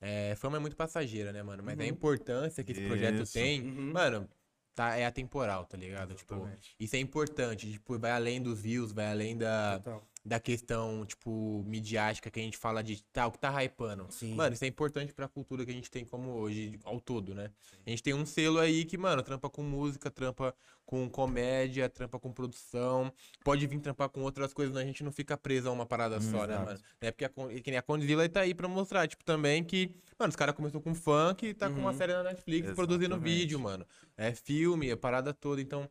[0.00, 1.62] É, fama é muito passageira, né, mano?
[1.62, 1.88] Mas a Uhum.
[1.88, 3.32] importância que esse projeto Isso.
[3.34, 3.92] tem, Uhum.
[3.92, 4.28] mano,
[4.74, 6.14] tá, é atemporal, tá ligado?
[6.14, 6.74] Tipo, Exatamente.
[6.80, 7.70] isso é importante.
[7.70, 10.02] Tipo, vai além dos views, vai além da, Total.
[10.24, 14.06] Da questão, tipo, midiática que a gente fala de tal, que tá hypando.
[14.10, 14.36] Sim.
[14.36, 17.50] Mano, isso é importante pra cultura que a gente tem como hoje, ao todo, né?
[17.84, 20.54] A gente tem um selo aí que, mano, trampa com música, trampa
[20.86, 23.12] com comédia, trampa com produção.
[23.42, 26.20] Pode vir trampar com outras coisas, mas a gente não fica preso a uma parada
[26.20, 26.64] só, né, exato.
[26.66, 26.80] mano?
[27.00, 30.30] É porque a, que nem a Condzilla tá aí pra mostrar, tipo, também que, mano,
[30.30, 31.98] os caras começou com funk e tá com uma Uhum.
[31.98, 33.38] série na Netflix produzindo Exatamente.
[33.38, 33.84] vídeo, mano.
[34.16, 35.60] É filme, a parada toda.
[35.60, 35.90] Então,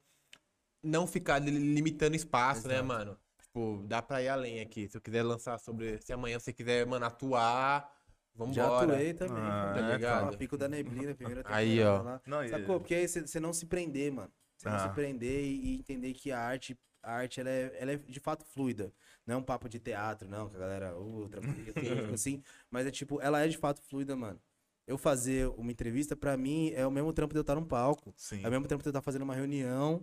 [0.82, 2.88] não ficar li- limitando espaço, né, Exato.
[2.88, 3.18] mano?
[3.54, 4.88] Tipo, dá pra ir além aqui.
[4.88, 6.02] Se eu quiser lançar sobre.
[6.02, 7.92] Se amanhã você quiser, mano, atuar,
[8.34, 8.54] vambora.
[8.56, 10.38] Já atuei também, Ah, tá tá ligado?
[10.38, 12.04] Pico da Neblina, primeira Aí, temporada ó.
[12.04, 12.22] lá.
[12.26, 12.80] Não, e- Sacou?
[12.80, 14.32] Porque aí você não se prender, mano.
[14.58, 14.88] Você não Ah.
[14.88, 18.20] se prender e, e entender que a arte, a arte ela é, ela é de
[18.22, 18.94] fato fluida.
[19.28, 20.94] Não é um papo de teatro, não, que a galera,
[21.30, 22.42] tranquilo, tipo assim.
[22.70, 24.40] Mas é tipo, ela é de fato fluida, mano.
[24.88, 28.14] Eu fazer uma entrevista, pra mim, é o mesmo trampo de eu estar num palco.
[28.16, 28.44] Sim.
[28.46, 30.02] É o mesmo tempo que eu estar fazendo uma reunião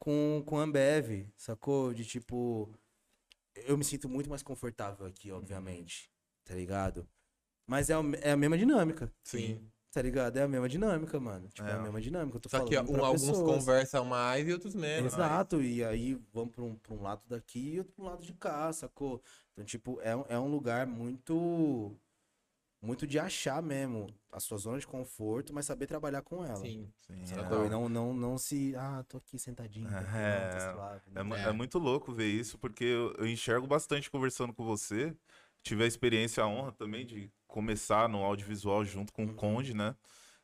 [0.00, 1.94] com, com Ambev, sacou?
[1.94, 2.68] De tipo.
[3.66, 6.10] Eu me sinto muito mais confortável aqui, obviamente.
[6.44, 7.08] Tá ligado?
[7.66, 9.12] Mas é, o- é a mesma dinâmica.
[9.22, 9.60] Sim.
[9.90, 10.36] Tá ligado?
[10.36, 11.48] É a mesma dinâmica, mano.
[11.48, 11.74] Tipo, é, É.
[11.74, 12.36] a mesma dinâmica.
[12.36, 13.58] Eu tô Só que falando um- pra alguns pessoas.
[13.58, 15.12] conversam mais e outros menos.
[15.14, 18.22] Exato, e aí vamos pra um, pra um lado daqui e outro pra um lado
[18.24, 19.22] de cá, sacou?
[19.52, 21.96] Então, tipo, é, um- é um lugar muito.
[22.80, 26.56] Muito de achar mesmo a sua zona de conforto, mas saber trabalhar com ela.
[26.56, 26.88] Sim.
[27.06, 27.66] Sim, é.
[27.66, 28.74] E não, não, não se.
[28.76, 29.88] Ah, tô aqui sentadinho.
[29.88, 31.48] tranquilo, É, tá suave, É, mu- É.
[31.48, 35.16] é muito louco ver isso, porque eu, eu enxergo bastante conversando com você.
[35.62, 39.96] Tive a experiência, a honra também de começar no audiovisual junto com o Conde, né?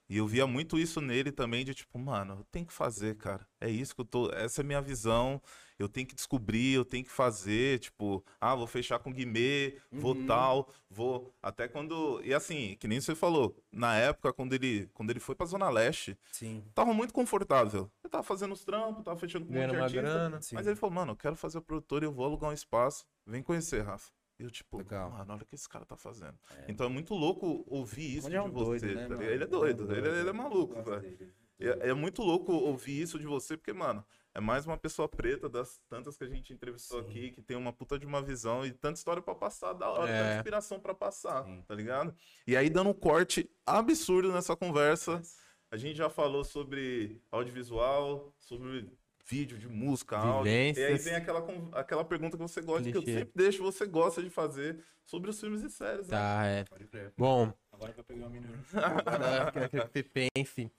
[0.09, 3.47] E eu via muito isso nele também, de tipo, mano, eu tenho que fazer, cara.
[3.61, 4.31] É isso que eu tô.
[4.33, 5.41] Essa é a minha visão.
[5.79, 7.79] Eu tenho que descobrir, eu tenho que fazer.
[7.81, 10.27] Tipo, ah, vou fechar com Guimê, vou Uhum.
[10.27, 11.35] tal, vou.
[11.43, 12.21] Até quando.
[12.23, 15.71] E assim, que nem você falou, na época, quando ele, quando ele foi pra Zona
[15.71, 16.63] Leste, Sim.
[16.75, 17.91] tava muito confortável.
[18.05, 20.03] Eu tava fazendo os trampos, tava fechando com um monte Ganhando de uma artista.
[20.03, 20.43] grana.
[20.43, 20.55] Sim.
[20.55, 23.07] Mas ele falou, mano, eu quero fazer a produtora e eu vou alugar um espaço.
[23.27, 24.13] Vem conhecer, Rafa.
[24.39, 25.11] E eu, tipo, Legal.
[25.11, 26.37] mano, olha o que esse cara tá fazendo.
[26.59, 26.65] É.
[26.69, 28.87] Então é muito louco ouvir isso é de um você.
[28.87, 31.35] doido, né, tá ele é doido, ele, ele é eu maluco, velho.
[31.61, 34.05] É, é muito louco ouvir isso de você, porque, mano,
[34.35, 37.09] é mais uma pessoa preta das tantas que a gente entrevistou Sim.
[37.09, 40.11] aqui, que tem uma puta de uma visão e tanta história pra passar, da hora,
[40.11, 40.19] É.
[40.23, 41.63] tanta inspiração pra passar, Sim.
[41.63, 42.13] tá ligado?
[42.45, 45.23] E aí, dando um corte absurdo nessa conversa,
[45.71, 48.91] a gente já falou sobre audiovisual, sobre
[49.27, 50.53] vídeo de música, áudio.
[50.53, 51.05] E aí Vivências.
[51.05, 53.21] vem aquela, aquela pergunta que você gosta, que eu Clichê.
[53.21, 56.17] sempre deixo, você gosta de fazer sobre os filmes e séries, né?
[56.17, 56.65] Tá, é.
[56.65, 57.13] Pode crer.
[57.17, 58.55] Bom, Agora que eu peguei uma menina.
[58.75, 60.73] eu quero que você pense.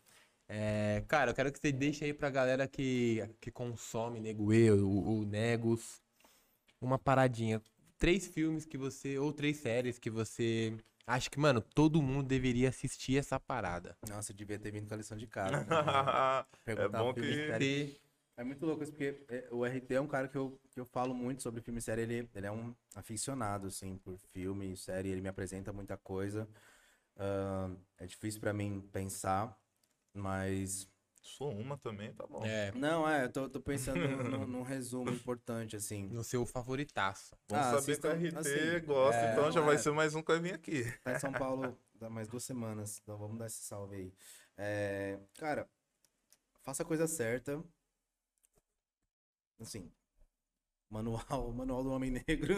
[0.47, 4.87] É, cara, eu quero que você deixe aí pra galera que, que consome Nego Eu,
[4.87, 6.01] o, o Negos,
[6.79, 7.61] uma paradinha.
[7.97, 10.75] Três filmes que você, ou três séries que você
[11.07, 13.97] acha que, mano, todo mundo deveria assistir essa parada.
[14.07, 15.57] Nossa, eu devia ter vindo com a lição de casa.
[15.61, 15.65] né?
[16.67, 18.04] é bom filme e que.
[18.37, 20.85] É muito louco isso, porque é, o RT é um cara que eu, que eu
[20.85, 22.01] falo muito sobre filme e série.
[22.01, 25.09] Ele, ele é um aficionado, assim, por filme e série.
[25.09, 26.47] Ele me apresenta muita coisa.
[27.17, 29.57] Ahn, é difícil pra mim pensar,
[30.13, 30.87] mas...
[31.21, 32.45] Sou uma também, tá bom.
[32.45, 33.97] É, Não, é, eu tô, tô pensando
[34.29, 36.07] num, num resumo importante, assim.
[36.09, 37.35] no seu favoritaço.
[37.49, 39.79] Bom Ah, saber que a assistam, RT assim, gosta, é, então já não, vai é.
[39.79, 40.83] ser mais um que vai vir aqui.
[41.03, 42.99] Tá em São Paulo dá mais duas semanas.
[43.01, 44.13] Então vamos dar esse salve aí.
[44.57, 45.67] É, cara,
[46.63, 47.63] faça a coisa certa.
[49.59, 49.91] Assim,
[50.89, 51.23] manual,
[51.53, 52.55] manual do Homem Negro.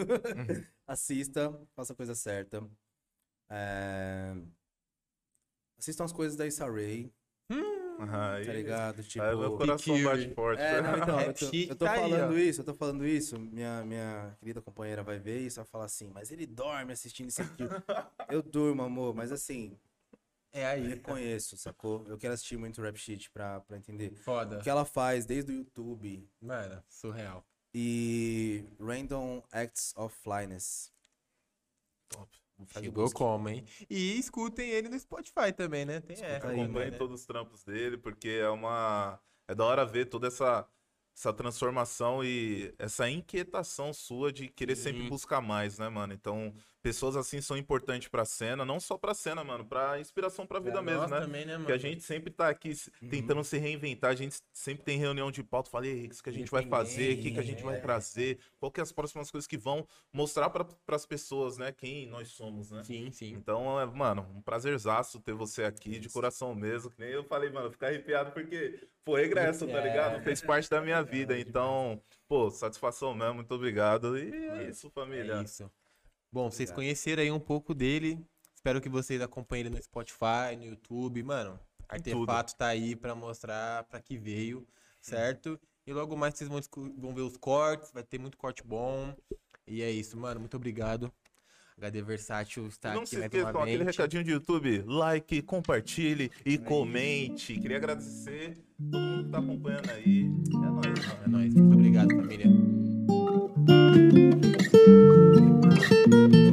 [0.86, 2.68] Assista, faça a coisa certa.
[3.50, 4.34] É,
[5.78, 7.10] assistam as coisas da Issa Rae,
[8.00, 9.02] Aí, tá ligado?
[9.02, 10.62] Tipo, aí meu coração bate forte.
[10.62, 13.38] é, não, então, eu Rap tô, eu tô tá falando isso, eu tô falando isso.
[13.38, 17.42] Minha, minha querida companheira vai ver isso, vai falar assim, mas ele dorme assistindo isso
[17.42, 17.64] aqui.
[18.30, 19.76] eu durmo, amor, mas assim,
[20.58, 20.88] É eu aí.
[20.88, 22.06] reconheço, sacou?
[22.08, 24.10] Eu quero assistir muito Rap Sheet pra, pra entender.
[24.16, 24.58] Foda.
[24.58, 27.44] O que ela faz desde o YouTube Mano, surreal.
[27.74, 30.92] e Random Acts of Flyness.
[32.08, 32.28] Top.
[32.72, 33.64] Chegou como, hein?
[33.88, 36.00] E escutem ele no Spotify também, né?
[36.00, 36.48] Tem Escuta essa.
[36.48, 36.98] aí, Acompanhe né?
[36.98, 39.20] todos os trampos dele, porque é uma.
[39.46, 40.68] É da hora ver toda essa,
[41.16, 45.08] essa transformação e essa inquietação sua de querer sempre Sim.
[45.08, 46.12] buscar mais, né, mano?
[46.12, 46.52] Então,
[46.88, 50.72] pessoas assim são importantes pra cena, não só pra cena, mano, pra inspiração pra vida
[50.72, 51.20] Pra mesmo, né?
[51.20, 51.66] também, né, mano?
[51.66, 52.70] Porque a gente sempre tá aqui
[53.02, 53.08] Uhum.
[53.10, 56.32] tentando se reinventar, a gente sempre tem reunião de pauta, fala, aí, o que a
[56.32, 57.80] gente vai fazer, o que, que a gente vai é.
[57.80, 62.06] trazer, qual que é as próximas coisas que vão mostrar para as pessoas, né, quem
[62.06, 62.82] nós somos, né?
[62.84, 63.34] Sim, sim.
[63.34, 67.50] Então, é, mano, um prazerzaço ter você aqui, de coração mesmo, que nem eu falei,
[67.50, 69.82] mano, ficar arrepiado porque foi regresso, tá É.
[69.82, 70.22] ligado?
[70.22, 75.34] Fez parte da minha vida, então, pô, satisfação mesmo, muito obrigado, e é isso, família.
[75.34, 75.70] É isso.
[76.30, 76.76] Bom, vocês Obrigado.
[76.76, 78.18] conheceram aí um pouco dele.
[78.54, 81.22] Espero que vocês acompanhem ele no Spotify, no YouTube.
[81.22, 84.66] Mano, Artefato tá aí pra mostrar pra que veio,
[85.00, 85.58] certo?
[85.86, 86.60] E logo mais vocês vão,
[86.98, 89.14] vão ver os cortes, vai ter muito corte bom.
[89.66, 90.40] E é isso, mano.
[90.40, 91.10] Muito obrigado.
[91.78, 93.74] HD Versátil está Não aqui se mais esqueçam, novamente.
[93.74, 97.56] aquele recadinho de YouTube, like, compartilhe e comente.
[97.58, 98.58] Queria agradecer
[98.90, 100.24] todo mundo que tá acompanhando aí.
[100.24, 101.22] É nóis, mano.
[101.24, 101.54] É nóis.
[101.54, 102.46] Muito obrigado, família.
[105.70, 106.47] Thank you.